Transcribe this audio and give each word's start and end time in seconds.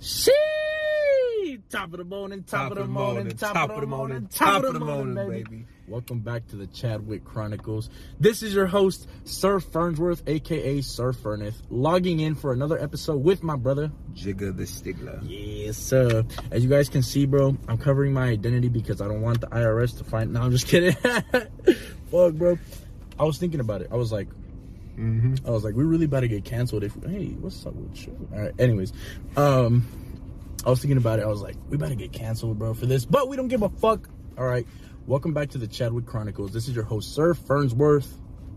She 0.00 0.32
top 1.70 1.92
of 1.92 1.98
the 1.98 2.04
morning, 2.04 2.42
top, 2.42 2.72
of 2.72 2.78
the 2.78 2.84
morning, 2.84 3.30
top, 3.30 3.70
of 3.70 3.80
the 3.80 3.86
morning, 3.86 4.28
top 4.28 4.62
of 4.62 4.74
the 4.74 4.80
morning, 4.80 5.14
baby. 5.14 5.66
Welcome 5.88 6.20
back 6.20 6.46
to 6.48 6.56
the 6.56 6.66
Chadwick 6.66 7.24
Chronicles. 7.24 7.88
This 8.20 8.42
is 8.42 8.54
your 8.54 8.66
host, 8.66 9.08
Sir 9.24 9.58
Fernsworth, 9.58 10.22
aka 10.26 10.80
Sir 10.82 11.12
Ferneth, 11.12 11.56
logging 11.70 12.20
in 12.20 12.34
for 12.34 12.52
another 12.52 12.78
episode 12.78 13.22
with 13.22 13.42
my 13.42 13.56
brother, 13.56 13.90
Jigga 14.12 14.56
the 14.56 14.64
Stigler. 14.64 15.20
Yes, 15.22 15.76
sir. 15.76 16.24
As 16.50 16.62
you 16.62 16.68
guys 16.68 16.88
can 16.88 17.02
see, 17.02 17.24
bro, 17.24 17.56
I'm 17.66 17.78
covering 17.78 18.12
my 18.12 18.28
identity 18.28 18.68
because 18.68 19.00
I 19.00 19.08
don't 19.08 19.22
want 19.22 19.40
the 19.40 19.48
IRS 19.48 19.96
to 19.98 20.04
find. 20.04 20.32
No, 20.32 20.42
I'm 20.42 20.50
just 20.50 20.66
kidding. 20.66 20.92
Fuck, 22.10 22.34
bro. 22.34 22.58
I 23.18 23.24
was 23.24 23.38
thinking 23.38 23.60
about 23.60 23.80
it. 23.80 23.88
I 23.90 23.96
was 23.96 24.12
like, 24.12 24.28
Mm-hmm. 24.96 25.46
I 25.46 25.50
was 25.50 25.62
like, 25.64 25.74
we 25.74 25.84
really 25.84 26.06
about 26.06 26.20
to 26.20 26.28
get 26.28 26.44
canceled 26.44 26.82
if. 26.84 26.94
Hey, 27.04 27.36
what's 27.40 27.64
up 27.66 27.74
with 27.74 28.06
you? 28.06 28.28
All 28.32 28.40
right. 28.40 28.52
Anyways, 28.58 28.92
um, 29.36 29.86
I 30.64 30.70
was 30.70 30.80
thinking 30.80 30.96
about 30.96 31.18
it. 31.18 31.22
I 31.22 31.26
was 31.28 31.42
like, 31.42 31.56
we 31.68 31.76
about 31.76 31.90
to 31.90 31.96
get 31.96 32.12
canceled, 32.12 32.58
bro, 32.58 32.72
for 32.74 32.86
this, 32.86 33.04
but 33.04 33.28
we 33.28 33.36
don't 33.36 33.48
give 33.48 33.62
a 33.62 33.68
fuck. 33.68 34.08
All 34.38 34.44
right. 34.46 34.66
Welcome 35.06 35.34
back 35.34 35.50
to 35.50 35.58
the 35.58 35.66
Chadwick 35.68 36.06
Chronicles. 36.06 36.52
This 36.52 36.66
is 36.68 36.74
your 36.74 36.84
host, 36.84 37.14
Sir 37.14 37.34
Fernsworth. 37.34 38.08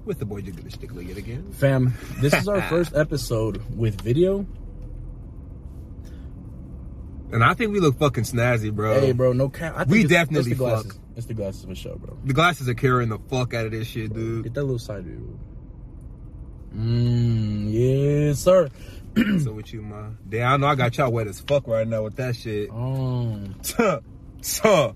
With 0.06 0.18
the 0.18 0.26
boy 0.26 0.42
the 0.42 0.52
Stigler 0.52 1.06
yet 1.08 1.18
again. 1.18 1.52
Fam, 1.52 1.94
this 2.20 2.34
is 2.34 2.48
our 2.48 2.62
first 2.70 2.96
episode 2.96 3.62
with 3.78 4.02
video. 4.02 4.48
And 7.32 7.44
I 7.44 7.54
think 7.54 7.72
we 7.74 7.80
look 7.80 8.00
fucking 8.00 8.24
snazzy, 8.24 8.74
bro. 8.74 9.00
Hey, 9.00 9.12
bro, 9.12 9.34
no 9.34 9.50
cap. 9.50 9.74
I 9.76 9.80
think 9.80 9.90
We 9.92 10.00
it's- 10.06 10.10
definitely 10.10 10.52
it's 10.52 10.60
the 10.60 10.66
glasses. 10.66 10.92
fuck. 10.94 11.02
It's 11.16 11.26
the 11.28 11.34
glasses 11.34 11.66
for 11.66 11.76
sure, 11.76 11.96
bro. 11.98 12.18
The 12.24 12.34
glasses 12.34 12.70
are 12.70 12.74
carrying 12.74 13.10
the 13.10 13.20
fuck 13.20 13.54
out 13.54 13.66
of 13.66 13.72
this 13.72 13.88
shit, 13.88 14.14
dude. 14.14 14.46
Get 14.46 14.54
that 14.56 14.64
little 14.64 14.80
side 14.80 15.04
view. 15.04 15.38
Mmm, 16.76 17.72
yes, 17.72 18.40
sir. 18.40 18.70
so 19.44 19.54
with 19.54 19.74
you, 19.74 19.82
ma. 19.82 20.10
Damn, 20.28 20.54
I 20.54 20.58
know 20.58 20.68
I 20.68 20.76
got 20.76 20.98
y'all 20.98 21.12
wet 21.12 21.28
as 21.28 21.40
fuck 21.42 21.68
right 21.68 21.88
now 21.88 22.04
with 22.04 22.16
that 22.18 22.36
shit. 22.36 22.70
Oh, 22.72 23.40
Tuh, 23.64 24.02
tuh. 24.42 24.94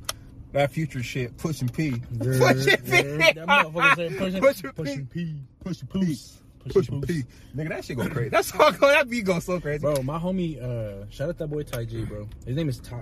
That 0.51 0.71
future 0.71 1.01
shit, 1.01 1.35
pushing 1.37 1.67
P. 1.67 1.91
Pushing 2.19 2.77
P. 2.77 2.99
that 2.99 3.35
motherfucker 3.47 3.95
said 3.95 4.17
pushing, 4.19 4.41
Pushing 4.41 4.71
pushing 4.71 5.05
P, 5.07 5.35
pushing 5.63 5.87
P. 5.87 5.99
poos, 5.99 6.33
Pushing 6.69 7.01
P. 7.01 7.23
Nigga, 7.55 7.69
that 7.69 7.83
shit 7.85 7.97
go 7.97 8.07
crazy. 8.07 8.29
That's 8.29 8.51
how 8.51 8.69
go. 8.69 8.87
That 8.87 9.09
beat 9.09 9.25
go 9.25 9.39
so 9.39 9.59
crazy. 9.59 9.79
Bro, 9.79 10.03
my 10.03 10.19
homie, 10.19 10.61
uh, 10.61 11.09
shout 11.09 11.29
out 11.29 11.37
that 11.39 11.47
boy 11.47 11.63
Ty 11.63 11.85
G, 11.85 12.05
bro. 12.05 12.29
His 12.45 12.55
name 12.55 12.69
is 12.69 12.77
Ty. 12.79 13.01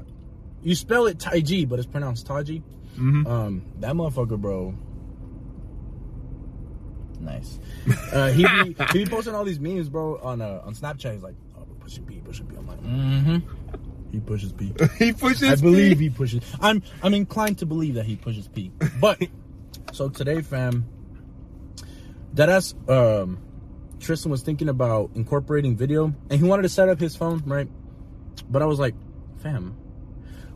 You 0.63 0.75
spell 0.75 1.07
it 1.07 1.19
Ty 1.19 1.41
G, 1.41 1.65
but 1.65 1.77
it's 1.77 1.87
pronounced 1.87 2.25
Taji. 2.25 2.63
Mhm. 2.97 3.27
Um, 3.27 3.61
that 3.81 3.93
motherfucker, 3.95 4.39
bro. 4.39 4.73
Nice. 7.21 7.59
Uh, 8.11 8.29
he 8.31 8.45
be, 8.45 8.75
he 8.91 9.03
be 9.03 9.05
posting 9.05 9.35
all 9.35 9.43
these 9.43 9.59
memes, 9.59 9.89
bro, 9.89 10.19
on 10.21 10.41
uh, 10.41 10.61
on 10.65 10.73
Snapchat. 10.73 11.13
He's 11.13 11.23
like, 11.23 11.35
oh, 11.57 11.65
pushing 11.79 12.05
P, 12.05 12.19
pushing 12.23 12.47
P. 12.47 12.55
I'm 12.55 12.67
like, 12.67 12.81
mm-hmm. 12.81 13.37
He 14.11 14.19
pushes 14.19 14.51
P. 14.51 14.73
he 14.97 15.13
pushes 15.13 15.43
I 15.43 15.55
believe 15.55 15.99
P. 15.99 16.05
he 16.05 16.09
pushes. 16.09 16.43
I'm 16.59 16.83
I'm 17.01 17.13
inclined 17.13 17.59
to 17.59 17.65
believe 17.65 17.95
that 17.95 18.05
he 18.05 18.15
pushes 18.15 18.47
P. 18.47 18.71
But 18.99 19.21
so 19.93 20.09
today, 20.09 20.41
fam, 20.41 20.85
that 22.33 22.49
ass 22.49 22.73
um 22.89 23.39
Tristan 24.01 24.31
was 24.31 24.41
thinking 24.41 24.67
about 24.67 25.11
incorporating 25.15 25.77
video 25.77 26.05
and 26.29 26.39
he 26.39 26.43
wanted 26.43 26.63
to 26.63 26.69
set 26.69 26.89
up 26.89 26.99
his 26.99 27.15
phone, 27.15 27.43
right? 27.45 27.69
But 28.49 28.61
I 28.61 28.65
was 28.65 28.79
like, 28.79 28.95
fam, 29.41 29.77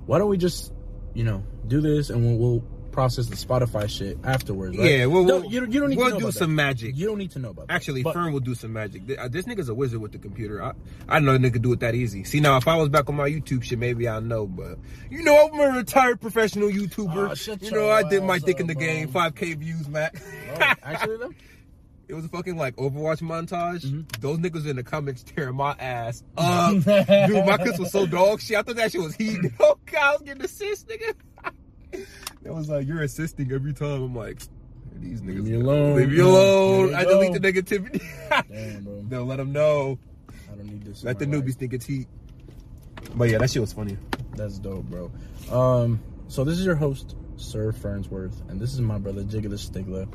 why 0.05 0.17
don't 0.17 0.29
we 0.29 0.37
just, 0.37 0.73
you 1.13 1.23
know, 1.23 1.43
do 1.67 1.79
this 1.79 2.09
and 2.09 2.25
we'll, 2.25 2.37
we'll 2.37 2.63
process 2.95 3.27
the 3.27 3.35
Spotify 3.35 3.89
shit 3.89 4.17
afterwards, 4.23 4.77
right? 4.77 4.89
Yeah, 4.89 5.05
well, 5.07 5.25
we'll, 5.25 5.45
you, 5.45 5.59
don't- 5.59 5.71
you 5.71 5.79
don't 5.81 5.89
need 5.89 5.97
we'll 5.97 6.07
to 6.07 6.13
know 6.13 6.19
do 6.27 6.31
some 6.31 6.55
that. 6.55 6.63
magic. 6.63 6.95
You 6.95 7.05
don't 7.07 7.17
need 7.17 7.31
to 7.31 7.39
know 7.39 7.49
about 7.49 7.67
that. 7.67 7.73
Actually, 7.73 8.03
But- 8.03 8.13
Fern 8.13 8.31
will 8.33 8.39
do 8.39 8.55
some 8.55 8.71
magic. 8.73 9.03
Uh, 9.19 9.27
This 9.27 9.45
nigga's 9.45 9.69
a 9.69 9.75
wizard 9.75 9.99
with 10.01 10.13
the 10.13 10.17
computer. 10.17 10.63
I, 10.63 10.71
I 11.09 11.19
know 11.19 11.35
a 11.35 11.37
nigga 11.37 11.61
do 11.61 11.73
it 11.73 11.81
that 11.81 11.93
easy. 11.93 12.23
See, 12.23 12.39
now 12.39 12.55
if 12.57 12.67
I 12.67 12.75
was 12.77 12.89
back 12.89 13.09
on 13.09 13.15
my 13.15 13.29
YouTube 13.29 13.61
shit, 13.63 13.77
maybe 13.77 14.07
I 14.09 14.19
know, 14.21 14.47
but 14.47 14.79
you 15.11 15.23
know, 15.23 15.49
I'm 15.53 15.59
a 15.59 15.77
retired 15.77 16.21
professional 16.21 16.69
YouTuber. 16.69 17.61
You 17.61 17.71
know, 17.71 17.89
I 17.91 18.03
did 18.03 18.23
my 18.23 18.39
dick 18.39 18.59
in 18.59 18.63
up, 18.63 18.67
the 18.69 18.75
game, 18.75 19.09
5K 19.09 19.57
views. 19.57 19.87
Oh, 19.93 20.73
actually, 20.81 21.17
though? 21.17 21.33
it 22.07 22.13
was 22.13 22.23
a 22.23 22.29
fucking 22.29 22.55
like 22.55 22.75
Overwatch 22.77 23.21
montage. 23.21 23.83
Mm-hmm. 23.83 24.01
Those 24.21 24.37
niggas 24.37 24.65
in 24.67 24.75
the 24.77 24.83
comments 24.83 25.23
tearing 25.23 25.55
my 25.55 25.75
ass 25.79 26.23
up. 26.37 26.71
Dude, 26.73 26.85
my 27.45 27.57
clips 27.57 27.79
was 27.79 27.91
so 27.91 28.05
dog 28.05 28.39
shit. 28.39 28.57
I 28.57 28.61
thought 28.61 28.75
that 28.77 28.91
shit 28.91 29.01
was 29.01 29.15
heat. 29.15 29.39
Oh, 29.59 29.77
God, 29.85 30.01
I 30.01 30.11
was 30.13 30.21
getting 30.21 30.43
assist, 30.43 30.87
nigga. 30.87 32.05
That 32.45 32.53
was 32.53 32.69
like, 32.69 32.85
you're 32.87 33.01
assisting 33.01 33.51
every 33.51 33.73
time. 33.73 34.03
I'm 34.03 34.15
like, 34.15 34.39
these 34.97 35.21
niggas. 35.21 35.43
Leave 35.43 35.43
me 35.45 35.53
alone. 35.55 35.95
Leave 35.95 36.11
me 36.11 36.19
alone. 36.19 36.93
I 36.93 37.03
delete 37.03 37.33
the 37.33 37.39
negativity. 37.39 37.99
Damn, 38.29 38.83
bro. 38.83 39.01
They'll 39.07 39.25
let 39.25 39.37
them 39.37 39.51
know. 39.51 39.97
I 40.29 40.55
don't 40.55 40.67
need 40.67 40.85
this. 40.85 41.03
Let 41.03 41.17
the 41.17 41.25
life. 41.25 41.43
newbies 41.43 41.55
think 41.55 41.73
it's 41.73 41.87
heat. 41.87 42.07
But 43.15 43.31
yeah, 43.31 43.39
that 43.39 43.49
shit 43.49 43.61
was 43.61 43.73
funny. 43.73 43.97
That's 44.35 44.59
dope, 44.59 44.85
bro. 44.85 45.11
Um, 45.51 45.99
so 46.27 46.43
this 46.43 46.59
is 46.59 46.65
your 46.67 46.75
host, 46.75 47.15
Sir 47.35 47.71
Fernsworth, 47.71 48.47
and 48.47 48.61
this 48.61 48.75
is 48.75 48.81
my 48.81 48.99
brother 48.99 49.23
Jigga 49.23 49.49
the 49.49 49.55
Stigler. 49.55 50.07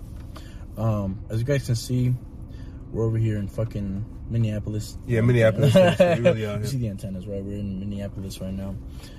Um, 0.78 1.24
as 1.30 1.40
you 1.40 1.44
guys 1.44 1.66
can 1.66 1.74
see, 1.74 2.14
we're 2.92 3.04
over 3.06 3.18
here 3.18 3.38
in 3.38 3.48
fucking 3.48 4.04
Minneapolis. 4.30 4.98
Yeah, 5.04 5.22
Minneapolis. 5.22 5.74
We 5.98 6.22
really 6.22 6.46
are 6.46 6.58
You 6.58 6.66
see 6.66 6.78
the 6.78 6.88
antennas, 6.90 7.26
right? 7.26 7.42
We're 7.42 7.58
in 7.58 7.80
Minneapolis 7.80 8.40
right 8.40 8.54
now. 8.54 8.76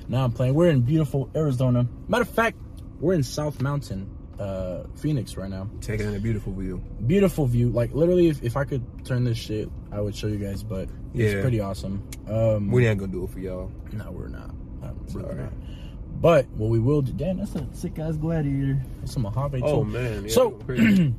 Now 0.08 0.24
I'm 0.24 0.32
playing. 0.32 0.54
We're 0.54 0.70
in 0.70 0.82
beautiful 0.82 1.30
Arizona. 1.36 1.86
Matter 2.08 2.24
of 2.24 2.30
fact, 2.30 2.58
we're 3.02 3.14
in 3.14 3.24
South 3.24 3.62
Mountain, 3.62 4.10
uh, 4.40 4.84
Phoenix 4.96 5.36
right 5.36 5.50
now. 5.50 5.70
Taking 5.82 6.08
in 6.08 6.16
a 6.16 6.20
beautiful 6.20 6.54
view. 6.54 6.78
Beautiful 7.06 7.46
view. 7.48 7.70
Like 7.70 7.94
literally, 7.94 8.28
if, 8.30 8.42
if 8.44 8.56
I 8.56 8.64
could 8.64 8.84
turn 9.06 9.24
this 9.26 9.38
shit, 9.38 9.70
I 9.92 10.00
would 10.00 10.16
show 10.16 10.28
you 10.28 10.38
guys. 10.38 10.64
But 10.64 10.90
it's 11.14 11.34
Yeah. 11.34 11.42
pretty 11.42 11.60
awesome. 11.60 12.08
Um, 12.30 12.72
We 12.72 12.88
ain't 12.88 13.00
gonna 13.00 13.12
do 13.12 13.24
it 13.26 13.30
for 13.32 13.40
y'all. 13.40 13.72
no, 13.92 14.12
we're 14.12 14.28
not. 14.30 14.52
I'm 14.84 15.08
Sorry. 15.10 15.36
not. 15.36 15.52
But 16.22 16.48
what 16.50 16.70
we 16.70 16.80
will 16.80 17.02
do, 17.02 17.14
damn, 17.14 17.38
that's 17.38 17.56
a 17.56 17.68
sick 17.74 17.98
ass 18.00 18.16
gladiator. 18.16 18.82
That's 19.00 19.14
some 19.14 19.24
Mojave 19.24 19.62
Oh 19.64 19.84
too. 19.84 19.90
man. 19.90 20.24
Yeah, 20.24 20.30
So- 20.30 20.60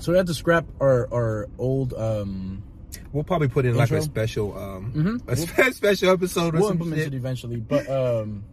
So 0.00 0.10
we 0.12 0.16
had 0.18 0.26
to 0.28 0.34
scrap 0.34 0.64
our 0.80 1.06
our 1.12 1.48
old. 1.58 1.92
um 1.94 2.62
we'll 3.12 3.24
probably 3.24 3.48
put 3.48 3.64
in 3.66 3.74
like 3.76 3.90
a 3.90 4.00
special, 4.02 4.56
um, 4.58 4.92
Mhm. 4.94 5.28
a 5.28 5.36
spe- 5.70 5.74
special 5.74 6.10
episode 6.10 6.54
or 6.54 6.58
We'll 6.58 6.68
some 6.68 6.76
implement 6.78 7.02
shit. 7.02 7.14
it 7.14 7.16
eventually. 7.16 7.56
But 7.58 7.88
um 7.90 8.44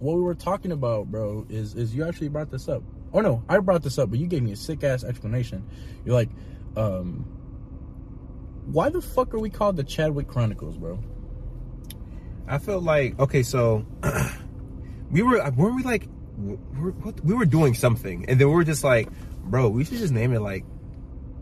what 0.00 0.16
we 0.16 0.22
were 0.22 0.34
talking 0.34 0.72
about, 0.72 1.06
bro, 1.10 1.46
is 1.48 1.74
is 1.74 1.94
you 1.94 2.04
actually 2.06 2.28
brought 2.28 2.50
this 2.50 2.68
up. 2.68 2.82
Oh 3.12 3.20
no, 3.20 3.42
I 3.48 3.58
brought 3.58 3.82
this 3.82 3.98
up, 3.98 4.10
but 4.10 4.18
you 4.18 4.26
gave 4.26 4.42
me 4.42 4.52
a 4.52 4.56
sick 4.56 4.82
ass 4.84 5.04
explanation. 5.04 5.64
You're 6.04 6.14
like, 6.14 6.30
um, 6.76 7.24
why 8.66 8.88
the 8.88 9.00
fuck 9.02 9.34
are 9.34 9.38
we 9.38 9.50
called 9.50 9.76
the 9.76 9.84
Chadwick 9.84 10.28
Chronicles, 10.28 10.76
bro? 10.76 10.98
I 12.46 12.58
felt 12.58 12.82
like 12.82 13.18
okay, 13.18 13.42
so 13.42 13.84
we 15.10 15.22
were 15.22 15.38
weren't 15.56 15.76
we 15.76 15.82
like 15.82 16.06
we 16.38 16.56
were, 16.80 16.92
what, 16.92 17.22
we 17.24 17.34
were 17.34 17.44
doing 17.46 17.74
something, 17.74 18.24
and 18.28 18.40
then 18.40 18.48
we 18.48 18.54
were 18.54 18.64
just 18.64 18.82
like, 18.84 19.08
bro, 19.44 19.68
we 19.68 19.84
should 19.84 19.98
just 19.98 20.12
name 20.12 20.32
it 20.32 20.40
like 20.40 20.64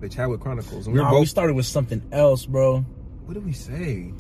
the 0.01 0.09
Chadwick 0.09 0.41
Chronicles. 0.41 0.87
And 0.87 0.95
we 0.95 1.01
Nah, 1.01 1.11
were 1.11 1.17
we 1.17 1.23
both. 1.23 1.29
started 1.29 1.55
with 1.55 1.67
something 1.67 2.03
else, 2.13 2.47
bro. 2.47 2.81
what 3.27 3.35
did 3.35 3.45
we 3.45 3.53
say? 3.53 4.13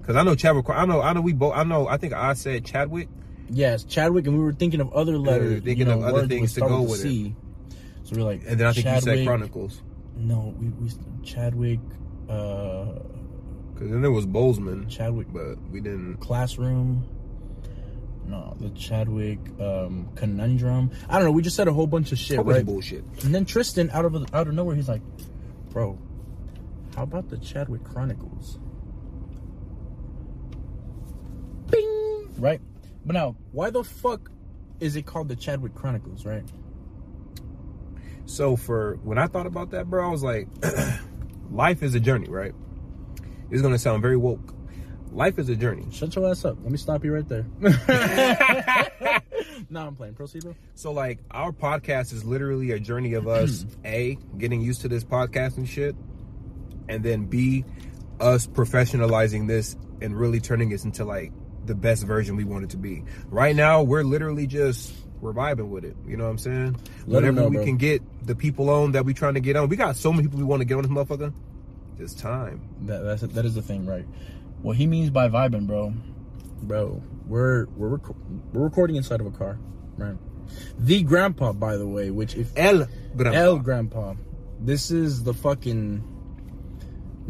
Because 0.00 0.16
I 0.16 0.22
know 0.22 0.34
Chadwick. 0.34 0.68
I 0.70 0.84
know. 0.84 1.00
I 1.00 1.12
know. 1.12 1.20
We 1.20 1.32
both. 1.32 1.54
I 1.54 1.64
know. 1.64 1.86
I 1.88 1.96
think 1.96 2.12
I 2.12 2.32
said 2.34 2.64
Chadwick. 2.64 3.08
Yes, 3.54 3.84
Chadwick, 3.84 4.26
and 4.26 4.36
we 4.36 4.42
were 4.42 4.52
thinking 4.54 4.80
of 4.80 4.92
other 4.94 5.18
letters, 5.18 5.62
thinking 5.62 5.86
you 5.86 5.94
know, 5.94 6.02
of 6.02 6.14
other 6.14 6.26
things 6.26 6.54
to 6.54 6.60
go 6.60 6.82
with 6.82 7.04
a 7.04 7.26
it. 7.26 7.32
So 8.04 8.16
we're 8.16 8.22
like, 8.24 8.42
And 8.46 8.58
then 8.58 8.66
I 8.66 8.72
think 8.72 8.86
you 8.86 9.00
said 9.00 9.26
Chronicles. 9.26 9.82
No, 10.16 10.54
we, 10.58 10.68
we 10.68 10.90
Chadwick, 11.22 11.80
uh, 12.30 12.84
Because 13.74 13.90
then 13.90 14.00
there 14.00 14.10
was 14.10 14.26
Boseman, 14.26 14.88
Chadwick 14.88 15.26
but 15.32 15.56
we 15.70 15.80
didn't. 15.80 16.16
classroom. 16.16 17.06
No, 18.26 18.56
the 18.58 18.70
Chadwick 18.70 19.38
um, 19.60 20.08
conundrum. 20.14 20.90
I 21.08 21.16
don't 21.16 21.24
know. 21.24 21.32
We 21.32 21.42
just 21.42 21.56
said 21.56 21.68
a 21.68 21.72
whole 21.72 21.86
bunch 21.88 22.12
of 22.12 22.18
shit, 22.18 22.40
right? 22.42 22.64
bullshit? 22.64 23.04
And 23.24 23.34
then 23.34 23.44
Tristan, 23.44 23.90
out 23.90 24.04
of 24.04 24.14
out 24.32 24.46
of 24.48 24.54
nowhere, 24.54 24.76
he's 24.76 24.88
like, 24.88 25.02
"Bro, 25.70 25.98
how 26.94 27.02
about 27.02 27.28
the 27.28 27.36
Chadwick 27.38 27.82
Chronicles?" 27.84 28.58
Bing, 31.68 32.28
right? 32.38 32.60
But 33.04 33.14
now, 33.14 33.36
why 33.50 33.70
the 33.70 33.82
fuck 33.82 34.30
is 34.80 34.96
it 34.96 35.06
called 35.06 35.28
the 35.28 35.36
Chadwick 35.36 35.74
Chronicles, 35.74 36.24
right? 36.24 36.44
So 38.26 38.56
for 38.56 38.98
when 39.02 39.18
I 39.18 39.26
thought 39.26 39.46
about 39.46 39.70
that, 39.70 39.90
bro, 39.90 40.06
I 40.06 40.10
was 40.10 40.22
like, 40.22 40.48
life 41.50 41.82
is 41.82 41.94
a 41.94 42.00
journey, 42.00 42.28
right? 42.28 42.54
It's 43.50 43.62
gonna 43.62 43.78
sound 43.78 44.02
very 44.02 44.16
woke. 44.16 44.54
Life 45.10 45.38
is 45.38 45.48
a 45.50 45.56
journey. 45.56 45.86
Shut 45.90 46.14
your 46.16 46.30
ass 46.30 46.44
up. 46.44 46.56
Let 46.62 46.70
me 46.72 46.78
stop 46.78 47.04
you 47.04 47.12
right 47.12 47.28
there. 47.28 47.44
no, 49.68 49.86
I'm 49.86 49.94
playing. 49.94 50.14
Proceed, 50.14 50.42
bro. 50.42 50.54
So 50.74 50.92
like 50.92 51.18
our 51.30 51.52
podcast 51.52 52.12
is 52.12 52.24
literally 52.24 52.70
a 52.70 52.80
journey 52.80 53.14
of 53.14 53.28
us 53.28 53.66
a 53.84 54.16
getting 54.38 54.62
used 54.62 54.80
to 54.82 54.88
this 54.88 55.04
podcasting 55.04 55.68
shit, 55.68 55.94
and 56.88 57.04
then 57.04 57.26
b 57.26 57.64
us 58.20 58.46
professionalizing 58.46 59.48
this 59.48 59.76
and 60.00 60.18
really 60.18 60.40
turning 60.40 60.70
this 60.70 60.84
into 60.84 61.04
like 61.04 61.32
the 61.66 61.74
best 61.74 62.04
version 62.04 62.36
we 62.36 62.44
want 62.44 62.64
it 62.64 62.70
to 62.70 62.76
be. 62.76 63.04
Right 63.28 63.54
now, 63.54 63.82
we're 63.82 64.02
literally 64.04 64.46
just 64.46 64.92
we're 65.20 65.32
vibing 65.32 65.68
with 65.68 65.84
it. 65.84 65.96
You 66.06 66.16
know 66.16 66.24
what 66.24 66.30
I'm 66.30 66.38
saying? 66.38 66.76
Let 67.06 67.24
'em 67.24 67.34
Whenever 67.36 67.40
know, 67.42 67.48
we 67.48 67.56
bro. 67.56 67.64
can 67.64 67.76
get 67.76 68.02
the 68.26 68.34
people 68.34 68.68
on 68.70 68.92
that 68.92 69.04
we 69.04 69.14
trying 69.14 69.34
to 69.34 69.40
get 69.40 69.54
on, 69.56 69.68
we 69.68 69.76
got 69.76 69.96
so 69.96 70.12
many 70.12 70.24
people 70.26 70.38
we 70.40 70.44
want 70.44 70.60
to 70.60 70.64
get 70.64 70.76
on 70.76 70.82
this 70.82 70.90
motherfucker. 70.90 71.32
It's 71.98 72.14
time. 72.14 72.62
That 72.86 73.02
that's 73.04 73.22
that 73.22 73.44
is 73.44 73.54
the 73.54 73.62
thing, 73.62 73.86
right? 73.86 74.04
What 74.62 74.76
he 74.76 74.86
means 74.86 75.10
by 75.10 75.28
vibing, 75.28 75.66
bro, 75.68 75.92
bro, 76.62 77.00
we're 77.26 77.66
we're 77.76 77.88
rec- 77.88 78.16
we're 78.52 78.62
recording 78.64 78.96
inside 78.96 79.20
of 79.20 79.26
a 79.26 79.30
car, 79.30 79.58
right? 79.96 80.16
The 80.78 81.02
grandpa, 81.04 81.52
by 81.52 81.76
the 81.76 81.86
way, 81.86 82.10
which 82.10 82.34
if 82.34 82.52
El 82.56 82.86
Grandpa. 83.16 83.38
El 83.38 83.58
grandpa, 83.60 84.14
this 84.60 84.90
is 84.90 85.22
the 85.22 85.32
fucking. 85.34 86.02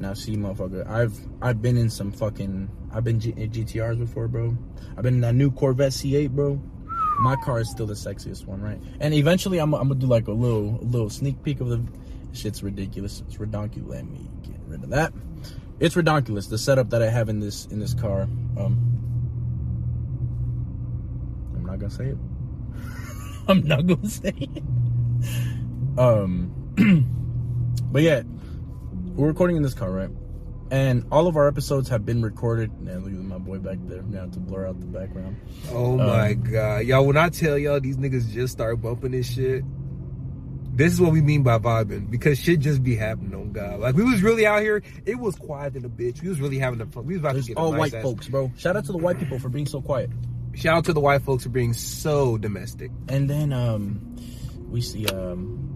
Now 0.03 0.15
see, 0.15 0.37
motherfucker, 0.37 0.85
I've 0.91 1.17
I've 1.41 1.63
been 1.63 1.77
in 1.77 1.89
some 1.89 2.11
fucking 2.11 2.69
I've 2.93 3.05
been 3.05 3.21
G- 3.21 3.35
in 3.37 3.53
GTRs 3.53 3.97
before, 3.97 4.27
bro. 4.27 4.59
I've 4.97 5.05
been 5.05 5.15
in 5.15 5.21
that 5.21 5.37
new 5.37 5.49
Corvette 5.53 5.93
C8, 5.93 6.31
bro. 6.31 6.61
My 7.21 7.37
car 7.37 7.61
is 7.61 7.71
still 7.71 7.87
the 7.87 7.95
sexiest 7.95 8.45
one, 8.45 8.61
right? 8.61 8.81
And 8.99 9.15
eventually, 9.15 9.59
I'm, 9.59 9.73
I'm 9.75 9.87
gonna 9.87 10.01
do 10.01 10.09
like 10.09 10.27
a 10.27 10.33
little 10.33 10.81
a 10.83 10.85
little 10.85 11.09
sneak 11.09 11.41
peek 11.45 11.61
of 11.61 11.69
the. 11.69 11.81
Shit's 12.33 12.65
ridiculous. 12.65 13.23
It's 13.29 13.37
redonkulous. 13.37 13.87
Let 13.87 14.07
me 14.07 14.29
get 14.43 14.57
rid 14.67 14.83
of 14.83 14.91
that. 14.91 15.13
It's 15.79 15.95
redonkulous. 15.95 16.49
The 16.49 16.59
setup 16.59 16.91
that 16.91 17.01
I 17.01 17.09
have 17.09 17.29
in 17.29 17.39
this 17.39 17.67
in 17.67 17.79
this 17.79 17.95
car. 17.95 18.23
Um, 18.59 18.77
I'm 21.55 21.65
not 21.65 21.79
gonna 21.79 21.91
say 21.93 22.07
it. 22.09 22.19
I'm 23.49 23.63
not 23.69 23.87
gonna 23.87 24.09
say 24.09 24.35
it. 24.37 24.65
Um, 25.97 26.51
but 27.93 28.03
yeah, 28.03 28.23
we're 29.15 29.29
recording 29.29 29.57
in 29.57 29.63
this 29.63 29.75
car, 29.75 29.91
right? 29.91 30.11
And 30.71 31.05
all 31.13 31.27
of 31.27 31.37
our 31.37 31.49
episodes 31.49 31.91
have 31.91 32.07
been 32.07 32.23
recorded. 32.23 32.71
And 32.71 33.05
look 33.05 33.13
at 33.13 33.19
my 33.19 33.37
boy 33.37 33.59
back 33.59 33.77
there. 33.83 34.01
Now 34.03 34.27
to 34.27 34.41
blur 34.41 34.67
out 34.67 34.81
the 34.81 34.87
background. 34.87 35.37
Oh 35.71 35.99
my 35.99 36.33
god. 36.33 36.87
Y'all, 36.87 37.05
when 37.05 37.19
I 37.19 37.29
tell 37.29 37.59
y'all 37.59 37.79
these 37.79 37.99
niggas 37.99 38.31
just 38.33 38.55
start 38.55 38.81
bumping 38.81 39.13
this 39.13 39.31
shit, 39.31 39.65
this 40.75 40.95
is 40.95 40.99
what 40.99 41.13
we 41.13 41.21
mean 41.21 41.43
by 41.43 41.59
vibing. 41.59 42.11
Because 42.11 42.39
shit 42.39 42.61
just 42.61 42.83
be 42.83 42.97
happening 42.97 43.35
on 43.35 43.53
God. 43.53 43.81
Like 43.81 43.95
we 43.95 44.03
was 44.03 44.23
really 44.23 44.47
out 44.47 44.63
here, 44.63 44.83
it 45.05 45.19
was 45.19 45.37
quiet 45.37 45.75
than 45.75 45.85
a 45.85 45.91
bitch. 45.91 46.23
We 46.23 46.31
was 46.31 46.41
really 46.41 46.59
having 46.59 46.81
a 46.81 46.87
fun. 46.87 47.05
We 47.05 47.15
was 47.15 47.21
about 47.21 47.35
There's 47.35 47.47
to 47.47 47.55
get 47.55 47.59
all 47.59 47.73
nice 47.73 47.79
white 47.79 47.95
ass- 47.95 48.03
folks, 48.03 48.29
bro. 48.29 48.51
Shout 48.57 48.75
out 48.75 48.87
to 48.87 48.93
the 48.93 48.99
white 48.99 49.19
people 49.19 49.39
for 49.39 49.51
being 49.51 49.67
so 49.67 49.83
quiet. 49.83 50.09
Shout 50.55 50.77
out 50.79 50.85
to 50.87 50.95
the 50.95 51.01
white 51.01 51.21
folks 51.21 51.43
for 51.43 51.51
being 51.51 51.75
so 51.75 52.39
domestic. 52.39 52.91
And 53.09 53.29
then 53.29 53.53
um, 53.53 54.17
we 54.71 54.81
see 54.81 55.07
um, 55.07 55.69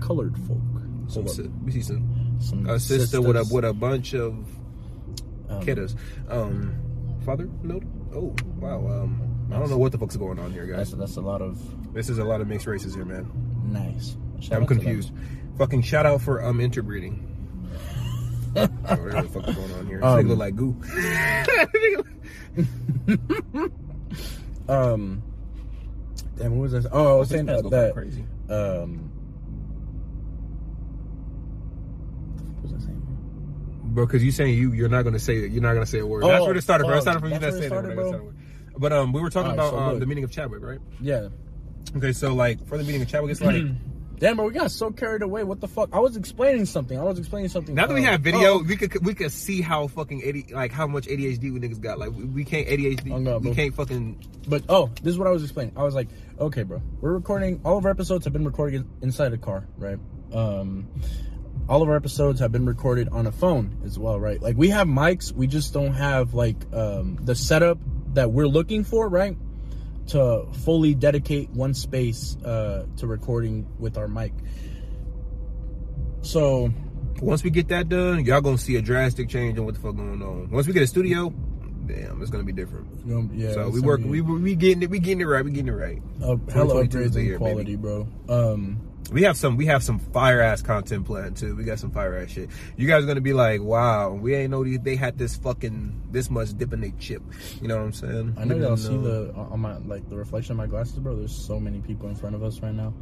colored 0.00 0.36
folk. 0.46 0.60
Some, 1.08 1.24
Hold 1.24 1.36
si- 1.36 1.50
we 1.64 1.72
see 1.72 1.82
some 1.82 2.36
Some 2.40 2.66
a 2.68 2.78
sister 2.80 3.20
with 3.20 3.36
a 3.36 3.48
with 3.52 3.64
a 3.64 3.72
bunch 3.72 4.14
of 4.14 4.34
um, 5.50 5.60
kiddos. 5.62 5.94
Um, 6.28 6.74
father 7.24 7.48
no. 7.62 7.80
Oh 8.14 8.34
wow. 8.58 8.86
Um, 9.02 9.20
I 9.52 9.58
don't 9.58 9.70
know 9.70 9.78
what 9.78 9.92
the 9.92 9.98
fuck's 9.98 10.16
going 10.16 10.38
on 10.38 10.52
here, 10.52 10.66
guys. 10.66 10.90
that's 10.92 11.16
a 11.16 11.20
lot 11.20 11.42
of 11.42 11.58
This 11.94 12.08
is 12.08 12.18
a 12.18 12.24
lot 12.24 12.40
of 12.40 12.48
mixed 12.48 12.66
races 12.66 12.94
here, 12.94 13.04
man. 13.04 13.30
nice. 13.66 14.16
Shout 14.40 14.56
I'm 14.58 14.62
out 14.64 14.68
to 14.68 14.74
them. 14.74 14.84
confused. 14.84 15.12
Fucking 15.58 15.82
shout 15.82 16.06
out 16.06 16.20
for 16.22 16.42
um 16.44 16.60
interbreeding. 16.60 17.30
oh, 18.56 18.66
whatever 18.66 19.22
the 19.22 19.28
fuck 19.28 19.48
is 19.48 19.54
going 19.56 19.72
on 19.74 19.86
here? 19.86 19.98
This 19.98 20.06
Um, 20.06 20.28
look 20.28 20.38
like 20.38 20.56
goo. 20.56 20.76
Um, 24.66 25.22
damn, 26.36 26.56
what 26.56 26.70
was 26.70 26.86
I? 26.86 26.88
Oh, 26.90 27.16
I 27.16 27.18
was 27.18 27.28
saying 27.28 27.44
that, 27.46 27.68
that 27.68 27.92
crazy. 27.92 28.24
um, 28.48 29.10
what 32.62 32.62
was 32.62 32.72
I 32.82 32.86
saying? 32.86 33.02
Bro, 33.82 33.83
because 33.94 34.24
you 34.24 34.30
saying 34.32 34.54
you 34.58 34.72
you're 34.72 34.88
not 34.88 35.02
gonna 35.02 35.18
say 35.18 35.46
you're 35.46 35.62
not 35.62 35.74
gonna 35.74 35.86
say 35.86 36.00
a 36.00 36.06
word. 36.06 36.24
Oh, 36.24 36.28
that's 36.28 36.44
where 36.46 36.56
it 36.56 36.62
started, 36.62 36.86
bro. 36.86 36.98
It 36.98 37.02
started 37.02 37.20
from 37.20 37.30
you 37.30 37.36
it 37.36 37.40
saying 37.42 37.62
it, 37.62 37.66
started, 37.66 37.94
bro. 37.94 37.96
bro. 37.96 38.04
It 38.04 38.08
started 38.08 38.26
with- 38.26 38.80
But 38.80 38.92
um, 38.92 39.12
we 39.12 39.20
were 39.20 39.30
talking 39.30 39.52
Alright, 39.52 39.68
about 39.72 39.78
so 39.88 39.94
um, 39.94 40.00
the 40.00 40.06
meaning 40.06 40.24
of 40.24 40.30
Chadwick, 40.32 40.62
right? 40.62 40.80
Yeah. 41.00 41.28
Okay, 41.96 42.12
so 42.12 42.34
like 42.34 42.66
for 42.66 42.76
the 42.76 42.84
meaning 42.84 43.02
of 43.02 43.08
Chadwick, 43.08 43.30
it's 43.32 43.40
like 43.40 43.62
Damn, 44.18 44.36
bro, 44.36 44.46
we 44.46 44.52
got 44.52 44.70
so 44.70 44.90
carried 44.92 45.22
away. 45.22 45.42
What 45.42 45.60
the 45.60 45.66
fuck? 45.66 45.90
I 45.92 45.98
was 45.98 46.16
explaining 46.16 46.66
something. 46.66 46.98
I 46.98 47.02
was 47.02 47.18
explaining 47.18 47.48
something. 47.48 47.74
now 47.74 47.86
that 47.86 47.94
we 47.94 48.06
uh, 48.06 48.12
have 48.12 48.20
video, 48.20 48.54
oh, 48.60 48.62
we 48.62 48.76
could 48.76 49.04
we 49.04 49.12
could 49.12 49.32
see 49.32 49.60
how 49.60 49.88
fucking 49.88 50.22
AD, 50.22 50.52
like 50.52 50.70
how 50.70 50.86
much 50.86 51.06
ADHD 51.06 51.52
we 51.52 51.58
niggas 51.58 51.80
got. 51.80 51.98
Like 51.98 52.10
we, 52.12 52.24
we 52.24 52.44
can't 52.44 52.66
ADHD, 52.68 53.12
Oh, 53.12 53.18
no, 53.18 53.38
we 53.38 53.46
bro. 53.48 53.54
can't 53.54 53.74
fucking. 53.74 54.24
But 54.48 54.62
oh, 54.68 54.86
this 55.02 55.12
is 55.12 55.18
what 55.18 55.26
I 55.26 55.30
was 55.32 55.42
explaining. 55.42 55.76
I 55.76 55.82
was 55.82 55.94
like, 55.96 56.08
okay, 56.38 56.62
bro, 56.62 56.80
we're 57.00 57.12
recording. 57.12 57.60
All 57.64 57.76
of 57.76 57.84
our 57.84 57.90
episodes 57.90 58.24
have 58.24 58.32
been 58.32 58.44
recorded 58.44 58.86
inside 59.02 59.32
a 59.32 59.36
car, 59.36 59.66
right? 59.76 59.98
Um, 60.32 60.88
all 61.68 61.82
of 61.82 61.88
our 61.88 61.96
episodes 61.96 62.40
have 62.40 62.52
been 62.52 62.66
recorded 62.66 63.08
on 63.08 63.26
a 63.26 63.32
phone 63.32 63.78
as 63.84 63.98
well, 63.98 64.20
right? 64.20 64.40
Like 64.40 64.56
we 64.56 64.68
have 64.70 64.86
mics, 64.86 65.32
we 65.32 65.46
just 65.46 65.72
don't 65.72 65.94
have 65.94 66.34
like 66.34 66.56
um, 66.72 67.18
the 67.22 67.34
setup 67.34 67.78
that 68.14 68.30
we're 68.30 68.48
looking 68.48 68.84
for, 68.84 69.08
right? 69.08 69.36
To 70.08 70.46
fully 70.64 70.94
dedicate 70.94 71.50
one 71.50 71.72
space 71.72 72.36
uh, 72.44 72.86
to 72.98 73.06
recording 73.06 73.66
with 73.78 73.96
our 73.96 74.08
mic. 74.08 74.32
So 76.22 76.70
Once 77.20 77.42
we 77.42 77.50
get 77.50 77.68
that 77.68 77.88
done, 77.88 78.24
y'all 78.24 78.40
gonna 78.40 78.58
see 78.58 78.76
a 78.76 78.82
drastic 78.82 79.28
change 79.28 79.56
in 79.56 79.64
what 79.64 79.74
the 79.74 79.80
fuck 79.80 79.96
going 79.96 80.22
on. 80.22 80.50
Once 80.50 80.66
we 80.66 80.74
get 80.74 80.82
a 80.82 80.86
studio, 80.86 81.32
damn, 81.86 82.20
it's 82.20 82.30
gonna 82.30 82.44
be 82.44 82.52
different. 82.52 82.86
you 83.06 83.14
know, 83.14 83.30
yeah, 83.32 83.52
so 83.52 83.70
we 83.70 83.80
work, 83.80 84.00
we 84.04 84.20
we 84.20 84.54
getting 84.54 84.82
it, 84.82 84.90
we 84.90 84.98
getting 84.98 85.22
it 85.22 85.24
right, 85.24 85.44
we 85.44 85.50
getting 85.50 85.68
it 85.68 85.72
right. 85.72 86.02
a 86.20 86.38
hella 86.52 86.84
2022 86.84 86.98
upgrades 86.98 87.32
in 87.32 87.38
quality, 87.38 87.76
bro. 87.76 88.08
Um, 88.28 88.83
We 89.12 89.22
have 89.22 89.36
some 89.36 89.56
we 89.56 89.66
have 89.66 89.82
some 89.82 89.98
fire 89.98 90.40
ass 90.40 90.62
content 90.62 91.06
planned 91.06 91.36
too. 91.36 91.54
We 91.54 91.64
got 91.64 91.78
some 91.78 91.90
fire 91.90 92.16
ass 92.16 92.30
shit. 92.30 92.50
You 92.76 92.86
guys 92.88 93.04
are 93.04 93.06
gonna 93.06 93.20
be 93.20 93.34
like, 93.34 93.60
wow, 93.60 94.12
we 94.12 94.34
ain't 94.34 94.50
know 94.50 94.64
these, 94.64 94.80
they 94.80 94.96
had 94.96 95.18
this 95.18 95.36
fucking 95.36 96.08
this 96.10 96.30
much 96.30 96.56
dip 96.56 96.72
in 96.72 96.80
their 96.80 96.92
chip. 96.98 97.22
You 97.60 97.68
know 97.68 97.76
what 97.76 97.84
I'm 97.84 97.92
saying? 97.92 98.34
I 98.38 98.44
know 98.44 98.56
We 98.56 98.62
y'all 98.62 98.76
didn't 98.76 98.88
see 98.88 98.96
the 98.96 99.32
uh, 99.36 99.52
on 99.52 99.60
my 99.60 99.76
like 99.78 100.08
the 100.08 100.16
reflection 100.16 100.52
of 100.52 100.56
my 100.58 100.66
glasses, 100.66 100.98
bro. 100.98 101.16
There's 101.16 101.34
so 101.34 101.60
many 101.60 101.80
people 101.80 102.08
in 102.08 102.14
front 102.14 102.34
of 102.34 102.42
us 102.42 102.60
right 102.60 102.74
now. 102.74 102.94